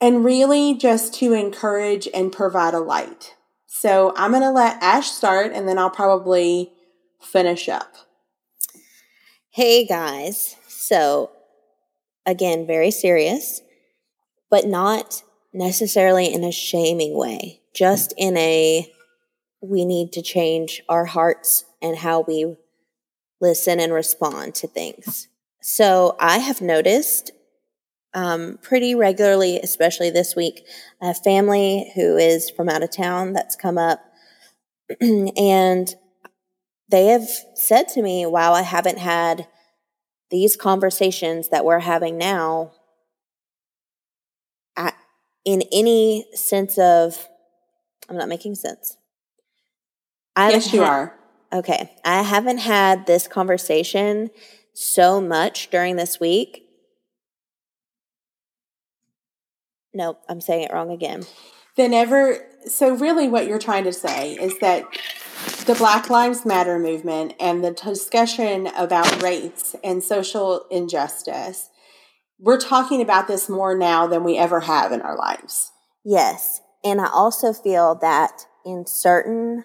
and 0.00 0.24
really 0.24 0.74
just 0.74 1.14
to 1.14 1.32
encourage 1.32 2.06
and 2.12 2.32
provide 2.32 2.74
a 2.74 2.78
light. 2.78 3.34
So 3.66 4.12
I'm 4.16 4.30
going 4.30 4.42
to 4.42 4.50
let 4.50 4.82
Ash 4.82 5.10
start 5.10 5.52
and 5.52 5.66
then 5.66 5.78
I'll 5.78 5.90
probably 5.90 6.72
finish 7.20 7.68
up. 7.68 7.94
Hey 9.50 9.86
guys. 9.86 10.56
So, 10.68 11.30
again, 12.26 12.66
very 12.66 12.90
serious, 12.90 13.62
but 14.50 14.66
not 14.66 15.22
necessarily 15.54 16.32
in 16.32 16.44
a 16.44 16.52
shaming 16.52 17.16
way, 17.16 17.62
just 17.74 18.12
in 18.18 18.36
a 18.36 18.92
we 19.62 19.86
need 19.86 20.12
to 20.12 20.22
change 20.22 20.82
our 20.88 21.06
hearts 21.06 21.64
and 21.80 21.96
how 21.96 22.20
we 22.20 22.54
listen 23.40 23.80
and 23.80 23.92
respond 23.92 24.54
to 24.56 24.66
things. 24.66 25.28
So, 25.62 26.16
I 26.20 26.38
have 26.38 26.60
noticed 26.60 27.32
um, 28.14 28.58
pretty 28.62 28.94
regularly, 28.94 29.60
especially 29.60 30.10
this 30.10 30.34
week. 30.34 30.66
A 31.02 31.14
family 31.14 31.92
who 31.94 32.16
is 32.16 32.50
from 32.50 32.68
out 32.68 32.82
of 32.82 32.90
town 32.90 33.34
that's 33.34 33.54
come 33.54 33.78
up, 33.78 34.00
and 35.00 35.94
they 36.88 37.06
have 37.06 37.28
said 37.54 37.88
to 37.88 38.02
me, 38.02 38.26
Wow, 38.26 38.54
I 38.54 38.62
haven't 38.62 38.98
had 38.98 39.46
these 40.30 40.56
conversations 40.56 41.50
that 41.50 41.64
we're 41.64 41.80
having 41.80 42.18
now 42.18 42.72
at, 44.76 44.94
in 45.44 45.62
any 45.72 46.26
sense 46.34 46.78
of, 46.78 47.28
I'm 48.08 48.16
not 48.16 48.28
making 48.28 48.54
sense. 48.54 48.96
I 50.34 50.50
yes, 50.50 50.72
you 50.72 50.82
are. 50.82 51.15
Okay. 51.52 51.92
I 52.04 52.22
haven't 52.22 52.58
had 52.58 53.06
this 53.06 53.28
conversation 53.28 54.30
so 54.74 55.20
much 55.20 55.70
during 55.70 55.96
this 55.96 56.20
week. 56.20 56.64
Nope, 59.94 60.20
I'm 60.28 60.42
saying 60.42 60.64
it 60.64 60.72
wrong 60.72 60.90
again. 60.90 61.24
Then 61.76 61.94
ever, 61.94 62.46
so 62.66 62.94
really 62.94 63.28
what 63.28 63.46
you're 63.46 63.58
trying 63.58 63.84
to 63.84 63.92
say 63.92 64.34
is 64.34 64.58
that 64.58 64.84
the 65.66 65.74
Black 65.74 66.10
Lives 66.10 66.44
Matter 66.44 66.78
movement 66.78 67.34
and 67.40 67.64
the 67.64 67.70
discussion 67.70 68.66
about 68.76 69.22
race 69.22 69.74
and 69.82 70.02
social 70.02 70.66
injustice, 70.70 71.70
we're 72.38 72.60
talking 72.60 73.00
about 73.00 73.28
this 73.28 73.48
more 73.48 73.76
now 73.76 74.06
than 74.06 74.24
we 74.24 74.36
ever 74.36 74.60
have 74.60 74.92
in 74.92 75.00
our 75.00 75.16
lives. 75.16 75.72
Yes. 76.04 76.60
And 76.84 77.00
I 77.00 77.08
also 77.08 77.52
feel 77.52 77.94
that 77.96 78.46
in 78.64 78.86
certain 78.86 79.64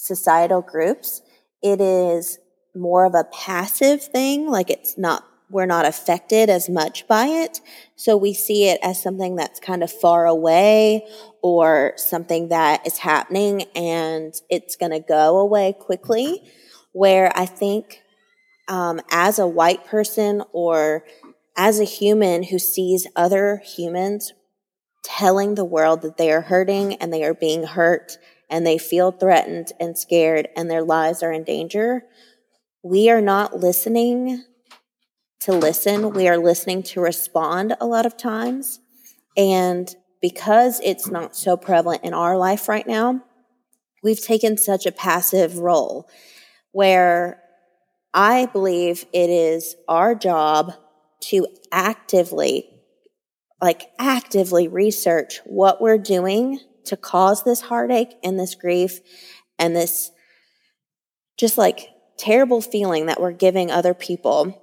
societal 0.00 0.62
groups, 0.62 1.20
it 1.62 1.80
is 1.80 2.38
more 2.74 3.04
of 3.04 3.14
a 3.14 3.24
passive 3.24 4.02
thing. 4.02 4.48
Like 4.48 4.70
it's 4.70 4.96
not, 4.96 5.24
we're 5.50 5.66
not 5.66 5.84
affected 5.84 6.48
as 6.48 6.70
much 6.70 7.06
by 7.06 7.26
it. 7.26 7.60
So 7.96 8.16
we 8.16 8.32
see 8.32 8.68
it 8.68 8.80
as 8.82 9.02
something 9.02 9.36
that's 9.36 9.60
kind 9.60 9.82
of 9.82 9.92
far 9.92 10.26
away 10.26 11.06
or 11.42 11.92
something 11.96 12.48
that 12.48 12.86
is 12.86 12.98
happening 12.98 13.64
and 13.74 14.32
it's 14.48 14.76
going 14.76 14.92
to 14.92 15.00
go 15.00 15.38
away 15.38 15.74
quickly. 15.78 16.50
Where 16.92 17.30
I 17.36 17.46
think, 17.46 18.02
um, 18.68 19.00
as 19.10 19.38
a 19.38 19.46
white 19.46 19.84
person 19.84 20.42
or 20.52 21.04
as 21.56 21.78
a 21.78 21.84
human 21.84 22.44
who 22.44 22.58
sees 22.58 23.06
other 23.14 23.60
humans 23.64 24.32
telling 25.04 25.54
the 25.54 25.64
world 25.64 26.02
that 26.02 26.16
they 26.16 26.32
are 26.32 26.40
hurting 26.40 26.94
and 26.94 27.12
they 27.12 27.22
are 27.22 27.34
being 27.34 27.64
hurt 27.64 28.16
and 28.50 28.66
they 28.66 28.76
feel 28.76 29.12
threatened 29.12 29.72
and 29.80 29.96
scared 29.96 30.48
and 30.56 30.70
their 30.70 30.82
lives 30.82 31.22
are 31.22 31.32
in 31.32 31.44
danger, 31.44 32.04
we 32.82 33.08
are 33.08 33.20
not 33.20 33.58
listening 33.58 34.44
to 35.40 35.52
listen. 35.52 36.10
We 36.10 36.28
are 36.28 36.38
listening 36.38 36.82
to 36.84 37.00
respond 37.00 37.74
a 37.80 37.86
lot 37.86 38.06
of 38.06 38.16
times. 38.16 38.80
And 39.36 39.94
because 40.20 40.80
it's 40.84 41.08
not 41.08 41.34
so 41.34 41.56
prevalent 41.56 42.04
in 42.04 42.12
our 42.12 42.36
life 42.36 42.68
right 42.68 42.86
now, 42.86 43.22
we've 44.02 44.22
taken 44.22 44.58
such 44.58 44.84
a 44.86 44.92
passive 44.92 45.58
role 45.58 46.08
where 46.72 47.42
I 48.12 48.46
believe 48.46 49.06
it 49.12 49.30
is 49.30 49.76
our 49.88 50.14
job 50.14 50.72
to 51.20 51.46
actively, 51.70 52.68
like 53.62 53.90
actively 53.98 54.68
research 54.68 55.40
what 55.44 55.80
we're 55.80 55.98
doing 55.98 56.60
to 56.86 56.96
cause 56.96 57.44
this 57.44 57.62
heartache 57.62 58.16
and 58.22 58.38
this 58.38 58.54
grief 58.54 59.00
and 59.58 59.74
this 59.74 60.10
just 61.38 61.56
like 61.56 61.88
terrible 62.18 62.60
feeling 62.60 63.06
that 63.06 63.20
we're 63.20 63.32
giving 63.32 63.70
other 63.70 63.94
people 63.94 64.62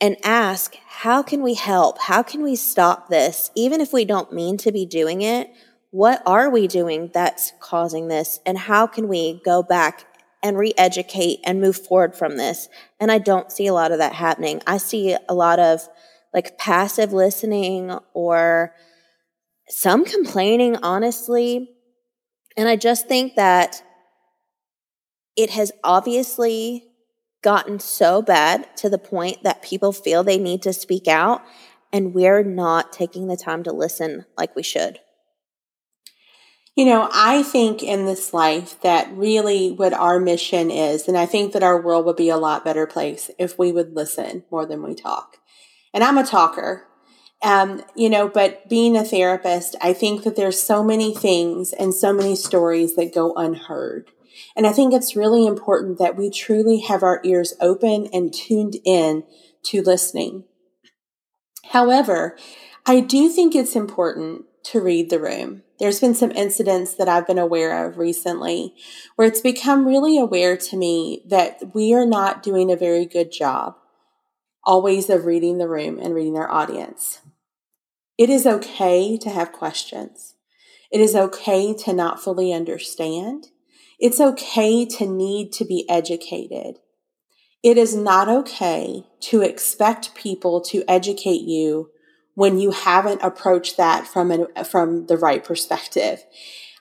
and 0.00 0.16
ask, 0.22 0.76
how 0.86 1.22
can 1.22 1.42
we 1.42 1.54
help? 1.54 1.98
How 1.98 2.22
can 2.22 2.42
we 2.42 2.54
stop 2.54 3.08
this? 3.08 3.50
Even 3.56 3.80
if 3.80 3.92
we 3.92 4.04
don't 4.04 4.32
mean 4.32 4.56
to 4.58 4.70
be 4.70 4.86
doing 4.86 5.22
it, 5.22 5.50
what 5.90 6.22
are 6.26 6.50
we 6.50 6.66
doing 6.66 7.10
that's 7.12 7.52
causing 7.60 8.08
this? 8.08 8.40
And 8.44 8.58
how 8.58 8.86
can 8.86 9.08
we 9.08 9.40
go 9.44 9.62
back 9.62 10.04
and 10.42 10.56
re 10.56 10.72
educate 10.76 11.40
and 11.44 11.60
move 11.60 11.76
forward 11.76 12.14
from 12.14 12.36
this? 12.36 12.68
And 13.00 13.10
I 13.10 13.18
don't 13.18 13.50
see 13.50 13.66
a 13.66 13.72
lot 13.72 13.90
of 13.90 13.98
that 13.98 14.12
happening. 14.12 14.62
I 14.66 14.76
see 14.76 15.16
a 15.28 15.34
lot 15.34 15.58
of 15.58 15.88
like 16.34 16.58
passive 16.58 17.12
listening 17.12 17.98
or 18.12 18.74
some 19.68 20.04
complaining, 20.04 20.76
honestly. 20.82 21.70
And 22.56 22.68
I 22.68 22.76
just 22.76 23.06
think 23.06 23.36
that 23.36 23.82
it 25.36 25.50
has 25.50 25.70
obviously 25.84 26.84
gotten 27.42 27.78
so 27.78 28.20
bad 28.20 28.66
to 28.76 28.90
the 28.90 28.98
point 28.98 29.44
that 29.44 29.62
people 29.62 29.92
feel 29.92 30.24
they 30.24 30.38
need 30.38 30.62
to 30.62 30.72
speak 30.72 31.06
out, 31.06 31.42
and 31.92 32.12
we're 32.12 32.42
not 32.42 32.92
taking 32.92 33.28
the 33.28 33.36
time 33.36 33.62
to 33.62 33.72
listen 33.72 34.26
like 34.36 34.56
we 34.56 34.62
should. 34.62 34.98
You 36.74 36.84
know, 36.84 37.08
I 37.12 37.44
think 37.44 37.82
in 37.82 38.06
this 38.06 38.34
life 38.34 38.80
that 38.82 39.10
really 39.12 39.70
what 39.70 39.92
our 39.92 40.18
mission 40.18 40.70
is, 40.70 41.06
and 41.06 41.16
I 41.16 41.26
think 41.26 41.52
that 41.52 41.62
our 41.62 41.80
world 41.80 42.06
would 42.06 42.16
be 42.16 42.28
a 42.28 42.36
lot 42.36 42.64
better 42.64 42.86
place 42.86 43.30
if 43.38 43.58
we 43.58 43.70
would 43.70 43.94
listen 43.94 44.44
more 44.50 44.66
than 44.66 44.82
we 44.82 44.94
talk. 44.94 45.38
And 45.94 46.02
I'm 46.02 46.18
a 46.18 46.26
talker, 46.26 46.87
um, 47.42 47.82
you 47.94 48.10
know, 48.10 48.28
but 48.28 48.68
being 48.68 48.96
a 48.96 49.04
therapist, 49.04 49.76
I 49.80 49.92
think 49.92 50.24
that 50.24 50.36
there's 50.36 50.60
so 50.60 50.82
many 50.82 51.14
things 51.14 51.72
and 51.72 51.94
so 51.94 52.12
many 52.12 52.34
stories 52.34 52.96
that 52.96 53.14
go 53.14 53.32
unheard. 53.34 54.10
And 54.56 54.66
I 54.66 54.72
think 54.72 54.92
it's 54.92 55.16
really 55.16 55.46
important 55.46 55.98
that 55.98 56.16
we 56.16 56.30
truly 56.30 56.80
have 56.80 57.02
our 57.02 57.20
ears 57.24 57.54
open 57.60 58.08
and 58.12 58.32
tuned 58.32 58.76
in 58.84 59.24
to 59.64 59.82
listening. 59.82 60.44
However, 61.70 62.36
I 62.86 63.00
do 63.00 63.28
think 63.28 63.54
it's 63.54 63.76
important 63.76 64.44
to 64.64 64.80
read 64.80 65.10
the 65.10 65.20
room. 65.20 65.62
There's 65.78 66.00
been 66.00 66.14
some 66.14 66.32
incidents 66.32 66.94
that 66.94 67.08
I've 67.08 67.26
been 67.26 67.38
aware 67.38 67.86
of 67.86 67.98
recently 67.98 68.74
where 69.14 69.28
it's 69.28 69.40
become 69.40 69.86
really 69.86 70.18
aware 70.18 70.56
to 70.56 70.76
me 70.76 71.22
that 71.28 71.74
we 71.74 71.94
are 71.94 72.06
not 72.06 72.42
doing 72.42 72.70
a 72.70 72.76
very 72.76 73.06
good 73.06 73.30
job 73.30 73.76
always 74.64 75.08
of 75.08 75.24
reading 75.24 75.56
the 75.56 75.68
room 75.68 75.98
and 75.98 76.14
reading 76.14 76.36
our 76.36 76.50
audience. 76.50 77.20
It 78.18 78.28
is 78.28 78.46
okay 78.46 79.16
to 79.16 79.30
have 79.30 79.52
questions. 79.52 80.34
It 80.90 81.00
is 81.00 81.14
okay 81.14 81.72
to 81.74 81.92
not 81.92 82.20
fully 82.20 82.52
understand. 82.52 83.46
It's 84.00 84.20
okay 84.20 84.84
to 84.86 85.06
need 85.06 85.52
to 85.52 85.64
be 85.64 85.88
educated. 85.88 86.80
It 87.62 87.78
is 87.78 87.94
not 87.94 88.28
okay 88.28 89.04
to 89.20 89.42
expect 89.42 90.14
people 90.14 90.60
to 90.62 90.84
educate 90.88 91.42
you 91.42 91.90
when 92.34 92.58
you 92.58 92.70
haven't 92.72 93.22
approached 93.22 93.76
that 93.76 94.06
from 94.06 94.30
an, 94.30 94.46
from 94.64 95.06
the 95.06 95.16
right 95.16 95.42
perspective. 95.42 96.24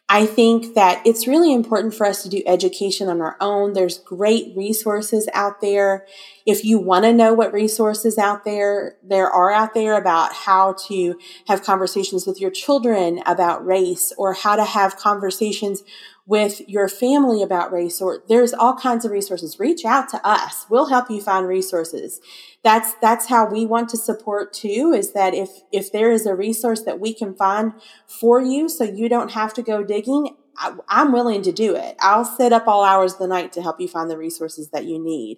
I 0.09 0.25
think 0.25 0.73
that 0.75 1.05
it's 1.05 1.27
really 1.27 1.53
important 1.53 1.93
for 1.93 2.05
us 2.05 2.23
to 2.23 2.29
do 2.29 2.41
education 2.45 3.09
on 3.09 3.19
our 3.19 3.35
own. 3.41 3.73
There's 3.73 3.97
great 3.97 4.53
resources 4.55 5.27
out 5.33 5.59
there. 5.59 6.07
If 6.45 6.63
you 6.63 6.79
want 6.79 7.03
to 7.03 7.13
know 7.13 7.33
what 7.33 7.51
resources 7.51 8.17
out 8.17 8.45
there 8.45 8.95
there 9.03 9.29
are 9.29 9.51
out 9.51 9.73
there 9.73 9.97
about 9.97 10.33
how 10.33 10.75
to 10.87 11.19
have 11.47 11.61
conversations 11.61 12.25
with 12.25 12.39
your 12.39 12.51
children 12.51 13.21
about 13.25 13.65
race 13.65 14.13
or 14.17 14.33
how 14.33 14.55
to 14.55 14.63
have 14.63 14.95
conversations 14.95 15.83
with 16.27 16.59
your 16.67 16.89
family 16.89 17.41
about 17.41 17.71
race 17.71 18.01
or 18.01 18.21
there's 18.27 18.53
all 18.53 18.75
kinds 18.75 19.05
of 19.05 19.11
resources. 19.11 19.59
Reach 19.59 19.85
out 19.85 20.09
to 20.09 20.27
us. 20.27 20.65
We'll 20.69 20.89
help 20.89 21.09
you 21.09 21.21
find 21.21 21.47
resources. 21.47 22.19
That's 22.63 22.93
that's 23.01 23.29
how 23.29 23.49
we 23.49 23.65
want 23.65 23.87
to 23.89 23.97
support 23.97 24.51
too 24.51 24.93
is 24.95 25.13
that 25.13 25.33
if 25.33 25.49
if 25.71 25.91
there 25.91 26.11
is 26.11 26.25
a 26.25 26.35
resource 26.35 26.81
that 26.81 26.99
we 26.99 27.13
can 27.13 27.33
find 27.33 27.71
for 28.05 28.41
you 28.41 28.67
so 28.67 28.83
you 28.83 29.07
don't 29.07 29.31
have 29.31 29.53
to 29.53 29.63
go 29.63 29.83
digging 29.83 30.35
I, 30.57 30.75
i'm 30.89 31.13
willing 31.13 31.43
to 31.43 31.51
do 31.53 31.75
it. 31.75 31.95
I'll 32.01 32.25
sit 32.25 32.51
up 32.51 32.67
all 32.67 32.83
hours 32.83 33.13
of 33.13 33.19
the 33.19 33.27
night 33.27 33.53
to 33.53 33.61
help 33.61 33.79
you 33.79 33.87
find 33.87 34.11
the 34.11 34.17
resources 34.17 34.69
that 34.71 34.85
you 34.85 35.01
need. 35.01 35.37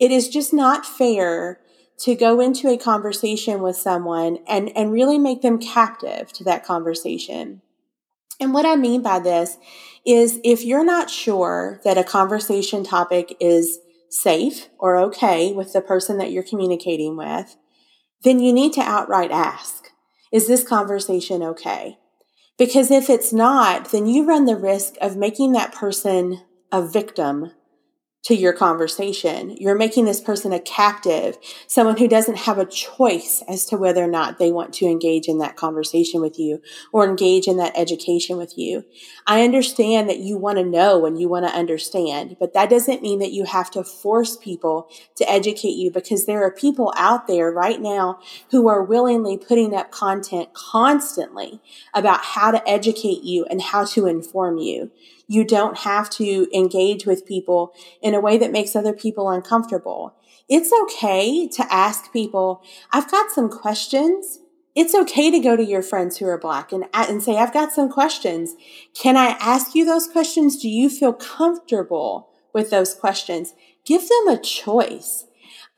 It 0.00 0.10
is 0.10 0.30
just 0.30 0.54
not 0.54 0.86
fair 0.86 1.60
to 1.98 2.14
go 2.14 2.40
into 2.40 2.68
a 2.70 2.78
conversation 2.78 3.60
with 3.60 3.76
someone 3.76 4.38
and 4.48 4.74
and 4.74 4.90
really 4.90 5.18
make 5.18 5.42
them 5.42 5.58
captive 5.58 6.32
to 6.32 6.44
that 6.44 6.64
conversation. 6.64 7.60
And 8.40 8.54
what 8.54 8.64
I 8.64 8.76
mean 8.76 9.02
by 9.02 9.18
this 9.18 9.58
is 10.08 10.40
if 10.42 10.64
you're 10.64 10.84
not 10.84 11.10
sure 11.10 11.80
that 11.84 11.98
a 11.98 12.02
conversation 12.02 12.82
topic 12.82 13.36
is 13.40 13.78
safe 14.08 14.68
or 14.78 14.96
okay 14.96 15.52
with 15.52 15.74
the 15.74 15.82
person 15.82 16.16
that 16.16 16.32
you're 16.32 16.42
communicating 16.42 17.14
with, 17.14 17.56
then 18.24 18.40
you 18.40 18.50
need 18.50 18.72
to 18.72 18.80
outright 18.80 19.30
ask, 19.30 19.90
is 20.32 20.46
this 20.46 20.66
conversation 20.66 21.42
okay? 21.42 21.98
Because 22.56 22.90
if 22.90 23.10
it's 23.10 23.34
not, 23.34 23.92
then 23.92 24.06
you 24.06 24.26
run 24.26 24.46
the 24.46 24.56
risk 24.56 24.94
of 25.00 25.16
making 25.16 25.52
that 25.52 25.74
person 25.74 26.40
a 26.72 26.86
victim 26.86 27.52
to 28.24 28.34
your 28.34 28.52
conversation. 28.52 29.56
You're 29.58 29.76
making 29.76 30.04
this 30.04 30.20
person 30.20 30.52
a 30.52 30.58
captive, 30.58 31.38
someone 31.68 31.96
who 31.96 32.08
doesn't 32.08 32.36
have 32.38 32.58
a 32.58 32.66
choice 32.66 33.42
as 33.48 33.64
to 33.66 33.76
whether 33.76 34.02
or 34.02 34.08
not 34.08 34.38
they 34.38 34.50
want 34.50 34.74
to 34.74 34.86
engage 34.86 35.28
in 35.28 35.38
that 35.38 35.56
conversation 35.56 36.20
with 36.20 36.38
you 36.38 36.60
or 36.92 37.08
engage 37.08 37.46
in 37.46 37.58
that 37.58 37.78
education 37.78 38.36
with 38.36 38.58
you. 38.58 38.84
I 39.26 39.42
understand 39.42 40.08
that 40.08 40.18
you 40.18 40.36
want 40.36 40.58
to 40.58 40.64
know 40.64 41.06
and 41.06 41.20
you 41.20 41.28
want 41.28 41.46
to 41.46 41.54
understand, 41.54 42.36
but 42.40 42.54
that 42.54 42.70
doesn't 42.70 43.02
mean 43.02 43.20
that 43.20 43.32
you 43.32 43.44
have 43.44 43.70
to 43.72 43.84
force 43.84 44.36
people 44.36 44.90
to 45.16 45.30
educate 45.30 45.76
you 45.76 45.92
because 45.92 46.26
there 46.26 46.42
are 46.42 46.50
people 46.50 46.92
out 46.96 47.28
there 47.28 47.52
right 47.52 47.80
now 47.80 48.18
who 48.50 48.68
are 48.68 48.82
willingly 48.82 49.38
putting 49.38 49.74
up 49.74 49.92
content 49.92 50.52
constantly 50.54 51.60
about 51.94 52.24
how 52.24 52.50
to 52.50 52.68
educate 52.68 53.22
you 53.22 53.46
and 53.48 53.62
how 53.62 53.84
to 53.84 54.06
inform 54.06 54.58
you. 54.58 54.90
You 55.28 55.44
don't 55.44 55.78
have 55.78 56.10
to 56.10 56.48
engage 56.56 57.06
with 57.06 57.26
people 57.26 57.74
in 58.02 58.14
a 58.14 58.20
way 58.20 58.38
that 58.38 58.50
makes 58.50 58.74
other 58.74 58.94
people 58.94 59.28
uncomfortable. 59.28 60.14
It's 60.48 60.72
okay 60.84 61.46
to 61.48 61.72
ask 61.72 62.10
people, 62.12 62.62
I've 62.90 63.10
got 63.10 63.30
some 63.30 63.50
questions. 63.50 64.40
It's 64.74 64.94
okay 64.94 65.30
to 65.30 65.38
go 65.38 65.54
to 65.54 65.64
your 65.64 65.82
friends 65.82 66.16
who 66.16 66.26
are 66.26 66.38
black 66.38 66.72
and, 66.72 66.84
uh, 66.94 67.06
and 67.08 67.22
say, 67.22 67.36
I've 67.36 67.52
got 67.52 67.72
some 67.72 67.90
questions. 67.90 68.54
Can 68.94 69.16
I 69.16 69.36
ask 69.40 69.74
you 69.74 69.84
those 69.84 70.08
questions? 70.08 70.56
Do 70.56 70.68
you 70.68 70.88
feel 70.88 71.12
comfortable 71.12 72.30
with 72.54 72.70
those 72.70 72.94
questions? 72.94 73.52
Give 73.84 74.08
them 74.08 74.28
a 74.28 74.40
choice. 74.40 75.26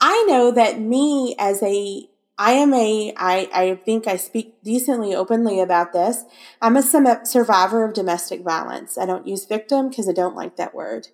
I 0.00 0.24
know 0.28 0.50
that 0.52 0.80
me 0.80 1.34
as 1.38 1.62
a 1.62 2.09
I 2.40 2.52
am 2.52 2.72
a, 2.72 3.12
I, 3.18 3.50
I 3.52 3.74
think 3.84 4.06
I 4.06 4.16
speak 4.16 4.62
decently 4.64 5.14
openly 5.14 5.60
about 5.60 5.92
this. 5.92 6.24
I'm 6.62 6.74
a 6.74 6.82
survivor 6.82 7.84
of 7.84 7.92
domestic 7.92 8.40
violence. 8.40 8.96
I 8.96 9.04
don't 9.04 9.26
use 9.26 9.44
victim 9.44 9.90
because 9.90 10.08
I 10.08 10.14
don't 10.14 10.34
like 10.34 10.56
that 10.56 10.74
word. 10.74 11.08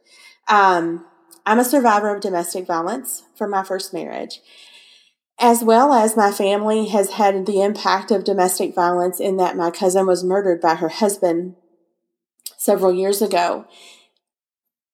Um, 0.47 1.05
I'm 1.45 1.59
a 1.59 1.65
survivor 1.65 2.15
of 2.15 2.23
domestic 2.23 2.65
violence 2.65 3.25
from 3.35 3.51
my 3.51 3.65
first 3.65 3.93
marriage, 3.93 4.41
as 5.41 5.65
well 5.65 5.93
as 5.93 6.17
my 6.17 6.31
family 6.31 6.87
has 6.91 7.11
had 7.11 7.45
the 7.45 7.61
impact 7.61 8.13
of 8.13 8.23
domestic 8.23 8.73
violence 8.73 9.19
in 9.19 9.37
that 9.39 9.57
my 9.57 9.73
cousin 9.73 10.07
was 10.07 10.23
murdered 10.23 10.61
by 10.61 10.77
her 10.77 10.91
husband 10.91 11.57
several 12.57 12.95
years 12.95 13.21
ago. 13.21 13.67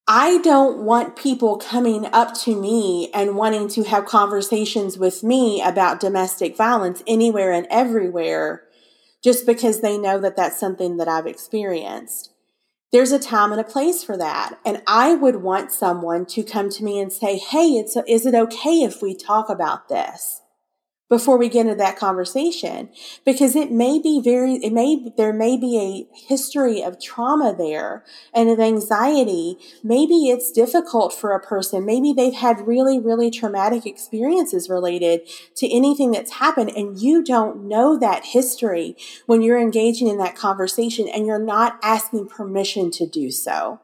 I 0.08 0.38
don't 0.38 0.78
want 0.78 1.16
people 1.16 1.58
coming 1.58 2.06
up 2.06 2.34
to 2.40 2.60
me 2.60 3.10
and 3.14 3.36
wanting 3.36 3.68
to 3.68 3.84
have 3.84 4.04
conversations 4.04 4.98
with 4.98 5.22
me 5.22 5.62
about 5.62 6.00
domestic 6.00 6.56
violence 6.56 7.04
anywhere 7.06 7.52
and 7.52 7.68
everywhere 7.70 8.64
just 9.22 9.46
because 9.46 9.80
they 9.80 9.96
know 9.96 10.18
that 10.18 10.36
that's 10.36 10.58
something 10.58 10.96
that 10.96 11.06
I've 11.06 11.28
experienced. 11.28 12.30
There's 12.90 13.12
a 13.12 13.18
time 13.18 13.52
and 13.52 13.60
a 13.60 13.64
place 13.64 14.02
for 14.02 14.18
that. 14.18 14.58
And 14.66 14.82
I 14.86 15.14
would 15.14 15.36
want 15.36 15.72
someone 15.72 16.26
to 16.26 16.42
come 16.42 16.68
to 16.70 16.84
me 16.84 17.00
and 17.00 17.12
say, 17.12 17.38
Hey, 17.38 17.68
it's, 17.68 17.96
is 18.08 18.26
it 18.26 18.34
okay 18.34 18.82
if 18.82 19.00
we 19.00 19.14
talk 19.14 19.48
about 19.48 19.88
this? 19.88 20.41
Before 21.12 21.36
we 21.36 21.46
get 21.46 21.66
into 21.66 21.74
that 21.74 21.98
conversation 21.98 22.88
because 23.26 23.54
it 23.54 23.70
may 23.70 23.98
be 23.98 24.18
very 24.24 24.54
it 24.54 24.72
may 24.72 25.12
there 25.18 25.34
may 25.34 25.58
be 25.58 25.76
a 25.78 26.16
history 26.16 26.82
of 26.82 26.98
trauma 26.98 27.54
there 27.54 28.02
and 28.32 28.48
of 28.48 28.58
anxiety. 28.58 29.58
Maybe 29.84 30.30
it's 30.30 30.50
difficult 30.50 31.12
for 31.12 31.32
a 31.32 31.38
person. 31.38 31.84
Maybe 31.84 32.14
they've 32.14 32.32
had 32.32 32.66
really 32.66 32.98
really 32.98 33.30
traumatic 33.30 33.84
experiences 33.84 34.70
related 34.70 35.28
to 35.56 35.70
anything 35.70 36.12
that's 36.12 36.32
happened 36.32 36.70
and 36.74 36.98
you 36.98 37.22
don't 37.22 37.68
know 37.68 37.98
that 37.98 38.24
history 38.24 38.96
when 39.26 39.42
you're 39.42 39.60
engaging 39.60 40.08
in 40.08 40.16
that 40.16 40.34
conversation 40.34 41.08
and 41.08 41.26
you're 41.26 41.38
not 41.38 41.78
asking 41.82 42.26
permission 42.26 42.90
to 42.92 43.06
do 43.06 43.30
so 43.30 43.81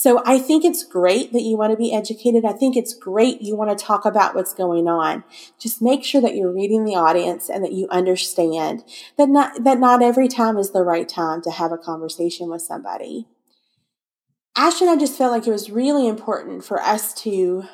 so 0.00 0.22
I 0.24 0.38
think 0.38 0.64
it's 0.64 0.82
great 0.82 1.34
that 1.34 1.42
you 1.42 1.58
want 1.58 1.72
to 1.72 1.76
be 1.76 1.92
educated. 1.92 2.46
I 2.46 2.54
think 2.54 2.74
it's 2.74 2.94
great 2.94 3.42
you 3.42 3.54
want 3.54 3.78
to 3.78 3.84
talk 3.84 4.06
about 4.06 4.34
what's 4.34 4.54
going 4.54 4.88
on. 4.88 5.24
Just 5.58 5.82
make 5.82 6.04
sure 6.04 6.22
that 6.22 6.34
you're 6.34 6.50
reading 6.50 6.86
the 6.86 6.94
audience 6.94 7.50
and 7.50 7.62
that 7.62 7.74
you 7.74 7.86
understand 7.90 8.82
that 9.18 9.28
not, 9.28 9.62
that 9.62 9.78
not 9.78 10.02
every 10.02 10.26
time 10.26 10.56
is 10.56 10.70
the 10.70 10.84
right 10.84 11.06
time 11.06 11.42
to 11.42 11.50
have 11.50 11.70
a 11.70 11.76
conversation 11.76 12.48
with 12.48 12.62
somebody. 12.62 13.28
Ash 14.56 14.80
and 14.80 14.88
I 14.88 14.96
just 14.96 15.18
felt 15.18 15.32
like 15.32 15.46
it 15.46 15.52
was 15.52 15.70
really 15.70 16.08
important 16.08 16.64
for 16.64 16.80
us 16.80 17.12
to 17.24 17.64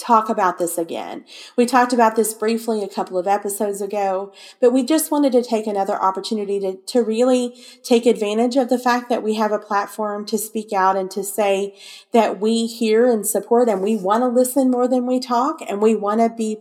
talk 0.00 0.28
about 0.28 0.58
this 0.58 0.78
again. 0.78 1.24
We 1.56 1.66
talked 1.66 1.92
about 1.92 2.16
this 2.16 2.34
briefly 2.34 2.82
a 2.82 2.88
couple 2.88 3.18
of 3.18 3.26
episodes 3.26 3.80
ago, 3.80 4.32
but 4.60 4.72
we 4.72 4.84
just 4.84 5.10
wanted 5.10 5.32
to 5.32 5.42
take 5.42 5.66
another 5.66 6.00
opportunity 6.00 6.58
to, 6.60 6.76
to 6.76 7.02
really 7.02 7.54
take 7.82 8.06
advantage 8.06 8.56
of 8.56 8.68
the 8.68 8.78
fact 8.78 9.08
that 9.08 9.22
we 9.22 9.34
have 9.34 9.52
a 9.52 9.58
platform 9.58 10.24
to 10.26 10.38
speak 10.38 10.72
out 10.72 10.96
and 10.96 11.10
to 11.10 11.22
say 11.22 11.76
that 12.12 12.40
we 12.40 12.66
hear 12.66 13.10
and 13.10 13.26
support 13.26 13.68
and 13.68 13.82
we 13.82 13.96
want 13.96 14.22
to 14.22 14.28
listen 14.28 14.70
more 14.70 14.88
than 14.88 15.06
we 15.06 15.20
talk 15.20 15.60
and 15.68 15.82
we 15.82 15.94
want 15.94 16.20
to 16.20 16.30
be 16.30 16.58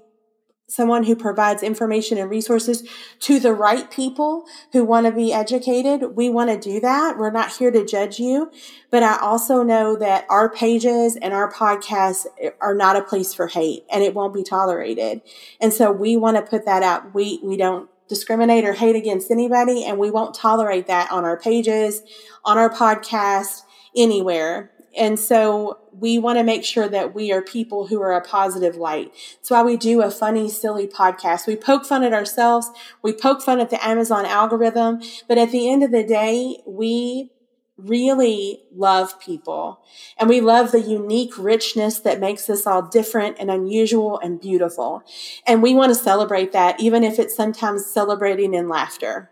someone 0.69 1.03
who 1.03 1.15
provides 1.15 1.63
information 1.63 2.17
and 2.17 2.29
resources 2.29 2.87
to 3.19 3.39
the 3.39 3.53
right 3.53 3.89
people 3.89 4.45
who 4.71 4.85
want 4.85 5.07
to 5.07 5.11
be 5.11 5.33
educated. 5.33 6.15
We 6.15 6.29
want 6.29 6.49
to 6.51 6.59
do 6.59 6.79
that. 6.79 7.17
We're 7.17 7.31
not 7.31 7.55
here 7.57 7.71
to 7.71 7.83
judge 7.83 8.19
you, 8.19 8.51
but 8.91 9.01
I 9.01 9.17
also 9.17 9.63
know 9.63 9.95
that 9.97 10.25
our 10.29 10.47
pages 10.47 11.17
and 11.17 11.33
our 11.33 11.51
podcasts 11.51 12.27
are 12.61 12.75
not 12.75 12.95
a 12.95 13.01
place 13.01 13.33
for 13.33 13.47
hate 13.47 13.83
and 13.91 14.03
it 14.03 14.13
won't 14.13 14.33
be 14.33 14.43
tolerated. 14.43 15.21
And 15.59 15.73
so 15.73 15.91
we 15.91 16.15
want 16.15 16.37
to 16.37 16.43
put 16.43 16.65
that 16.65 16.83
out. 16.83 17.13
We, 17.15 17.39
we 17.43 17.57
don't 17.57 17.89
discriminate 18.07 18.63
or 18.63 18.73
hate 18.73 18.95
against 18.95 19.31
anybody 19.31 19.83
and 19.83 19.97
we 19.97 20.11
won't 20.11 20.35
tolerate 20.35 20.87
that 20.87 21.11
on 21.11 21.25
our 21.25 21.37
pages, 21.37 22.03
on 22.45 22.57
our 22.57 22.69
podcast, 22.69 23.63
anywhere. 23.95 24.71
And 24.97 25.19
so 25.19 25.79
we 25.91 26.17
want 26.19 26.37
to 26.37 26.43
make 26.43 26.63
sure 26.63 26.87
that 26.87 27.13
we 27.13 27.31
are 27.31 27.41
people 27.41 27.87
who 27.87 28.01
are 28.01 28.13
a 28.13 28.21
positive 28.21 28.75
light. 28.75 29.13
That's 29.35 29.51
why 29.51 29.63
we 29.63 29.77
do 29.77 30.01
a 30.01 30.11
funny, 30.11 30.49
silly 30.49 30.87
podcast. 30.87 31.47
We 31.47 31.55
poke 31.55 31.85
fun 31.85 32.03
at 32.03 32.13
ourselves. 32.13 32.69
We 33.01 33.13
poke 33.13 33.41
fun 33.41 33.59
at 33.59 33.69
the 33.69 33.85
Amazon 33.85 34.25
algorithm. 34.25 35.01
But 35.27 35.37
at 35.37 35.51
the 35.51 35.69
end 35.69 35.83
of 35.83 35.91
the 35.91 36.03
day, 36.03 36.57
we 36.65 37.31
really 37.77 38.61
love 38.75 39.19
people 39.21 39.79
and 40.17 40.27
we 40.27 40.41
love 40.41 40.71
the 40.71 40.81
unique 40.81 41.37
richness 41.37 41.99
that 41.99 42.19
makes 42.19 42.49
us 42.49 42.67
all 42.67 42.81
different 42.81 43.37
and 43.39 43.49
unusual 43.49 44.19
and 44.19 44.41
beautiful. 44.41 45.01
And 45.47 45.63
we 45.63 45.73
want 45.73 45.89
to 45.89 45.95
celebrate 45.95 46.51
that, 46.51 46.79
even 46.81 47.03
if 47.03 47.19
it's 47.19 47.35
sometimes 47.35 47.85
celebrating 47.85 48.53
in 48.53 48.67
laughter. 48.67 49.31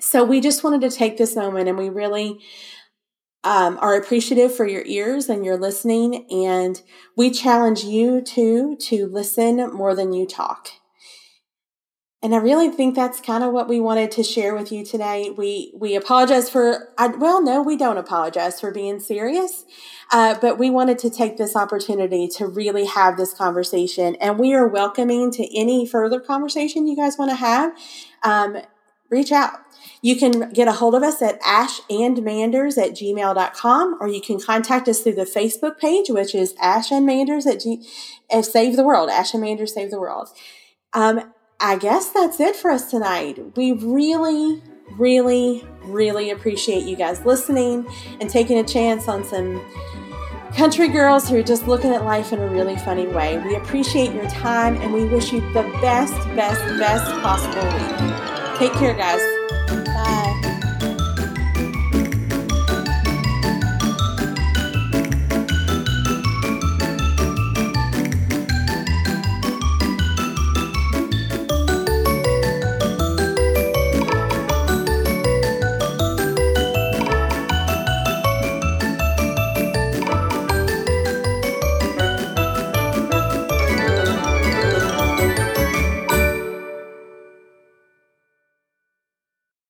So 0.00 0.24
we 0.24 0.40
just 0.40 0.64
wanted 0.64 0.82
to 0.82 0.94
take 0.94 1.16
this 1.16 1.36
moment 1.36 1.68
and 1.68 1.78
we 1.78 1.88
really 1.88 2.40
um, 3.44 3.78
are 3.80 3.94
appreciative 3.94 4.54
for 4.54 4.66
your 4.66 4.82
ears 4.86 5.28
and 5.28 5.44
your 5.44 5.56
listening. 5.56 6.26
And 6.30 6.80
we 7.16 7.30
challenge 7.30 7.84
you 7.84 8.20
to, 8.22 8.76
to 8.76 9.06
listen 9.06 9.72
more 9.72 9.94
than 9.94 10.12
you 10.12 10.26
talk. 10.26 10.70
And 12.24 12.34
I 12.34 12.38
really 12.38 12.70
think 12.70 12.94
that's 12.94 13.20
kind 13.20 13.44
of 13.44 13.52
what 13.52 13.68
we 13.68 13.80
wanted 13.80 14.10
to 14.12 14.22
share 14.22 14.54
with 14.54 14.72
you 14.72 14.82
today. 14.82 15.28
We 15.28 15.74
we 15.76 15.94
apologize 15.94 16.48
for 16.48 16.88
I, 16.96 17.08
well, 17.08 17.42
no, 17.42 17.60
we 17.60 17.76
don't 17.76 17.98
apologize 17.98 18.58
for 18.58 18.70
being 18.70 18.98
serious, 18.98 19.66
uh, 20.10 20.36
but 20.40 20.58
we 20.58 20.70
wanted 20.70 20.98
to 21.00 21.10
take 21.10 21.36
this 21.36 21.54
opportunity 21.54 22.26
to 22.28 22.46
really 22.46 22.86
have 22.86 23.18
this 23.18 23.34
conversation, 23.34 24.16
and 24.22 24.38
we 24.38 24.54
are 24.54 24.66
welcoming 24.66 25.30
to 25.32 25.46
any 25.54 25.86
further 25.86 26.18
conversation 26.18 26.86
you 26.86 26.96
guys 26.96 27.18
want 27.18 27.30
to 27.30 27.36
have. 27.36 27.76
Um, 28.22 28.56
reach 29.10 29.30
out. 29.30 29.58
You 30.04 30.16
can 30.16 30.52
get 30.52 30.68
a 30.68 30.72
hold 30.72 30.94
of 30.94 31.02
us 31.02 31.22
at 31.22 31.40
ashandmanders 31.40 32.76
at 32.76 32.90
gmail.com 32.90 33.96
or 33.98 34.06
you 34.06 34.20
can 34.20 34.38
contact 34.38 34.86
us 34.86 35.00
through 35.00 35.14
the 35.14 35.24
Facebook 35.24 35.78
page, 35.78 36.10
which 36.10 36.34
is 36.34 36.54
Ash 36.60 36.92
and 36.92 37.06
Manders 37.06 37.46
at 37.46 37.60
G- 37.60 37.88
uh, 38.30 38.42
Save 38.42 38.76
the 38.76 38.84
World. 38.84 39.08
Ash 39.08 39.32
and 39.32 39.42
Manders 39.42 39.72
Save 39.72 39.90
the 39.90 39.98
World. 39.98 40.28
Um, 40.92 41.32
I 41.58 41.78
guess 41.78 42.10
that's 42.10 42.38
it 42.38 42.54
for 42.54 42.70
us 42.70 42.90
tonight. 42.90 43.56
We 43.56 43.72
really, 43.72 44.62
really, 44.98 45.66
really 45.84 46.28
appreciate 46.28 46.84
you 46.84 46.96
guys 46.96 47.24
listening 47.24 47.86
and 48.20 48.28
taking 48.28 48.58
a 48.58 48.64
chance 48.64 49.08
on 49.08 49.24
some 49.24 49.64
country 50.54 50.88
girls 50.88 51.30
who 51.30 51.38
are 51.38 51.42
just 51.42 51.66
looking 51.66 51.92
at 51.92 52.04
life 52.04 52.30
in 52.30 52.40
a 52.40 52.48
really 52.48 52.76
funny 52.76 53.06
way. 53.06 53.38
We 53.38 53.56
appreciate 53.56 54.12
your 54.12 54.28
time 54.28 54.76
and 54.82 54.92
we 54.92 55.06
wish 55.06 55.32
you 55.32 55.40
the 55.54 55.62
best, 55.80 56.12
best, 56.36 56.60
best 56.78 57.10
possible 57.22 57.64
week. 57.64 58.58
Take 58.58 58.74
care, 58.74 58.92
guys. 58.92 59.43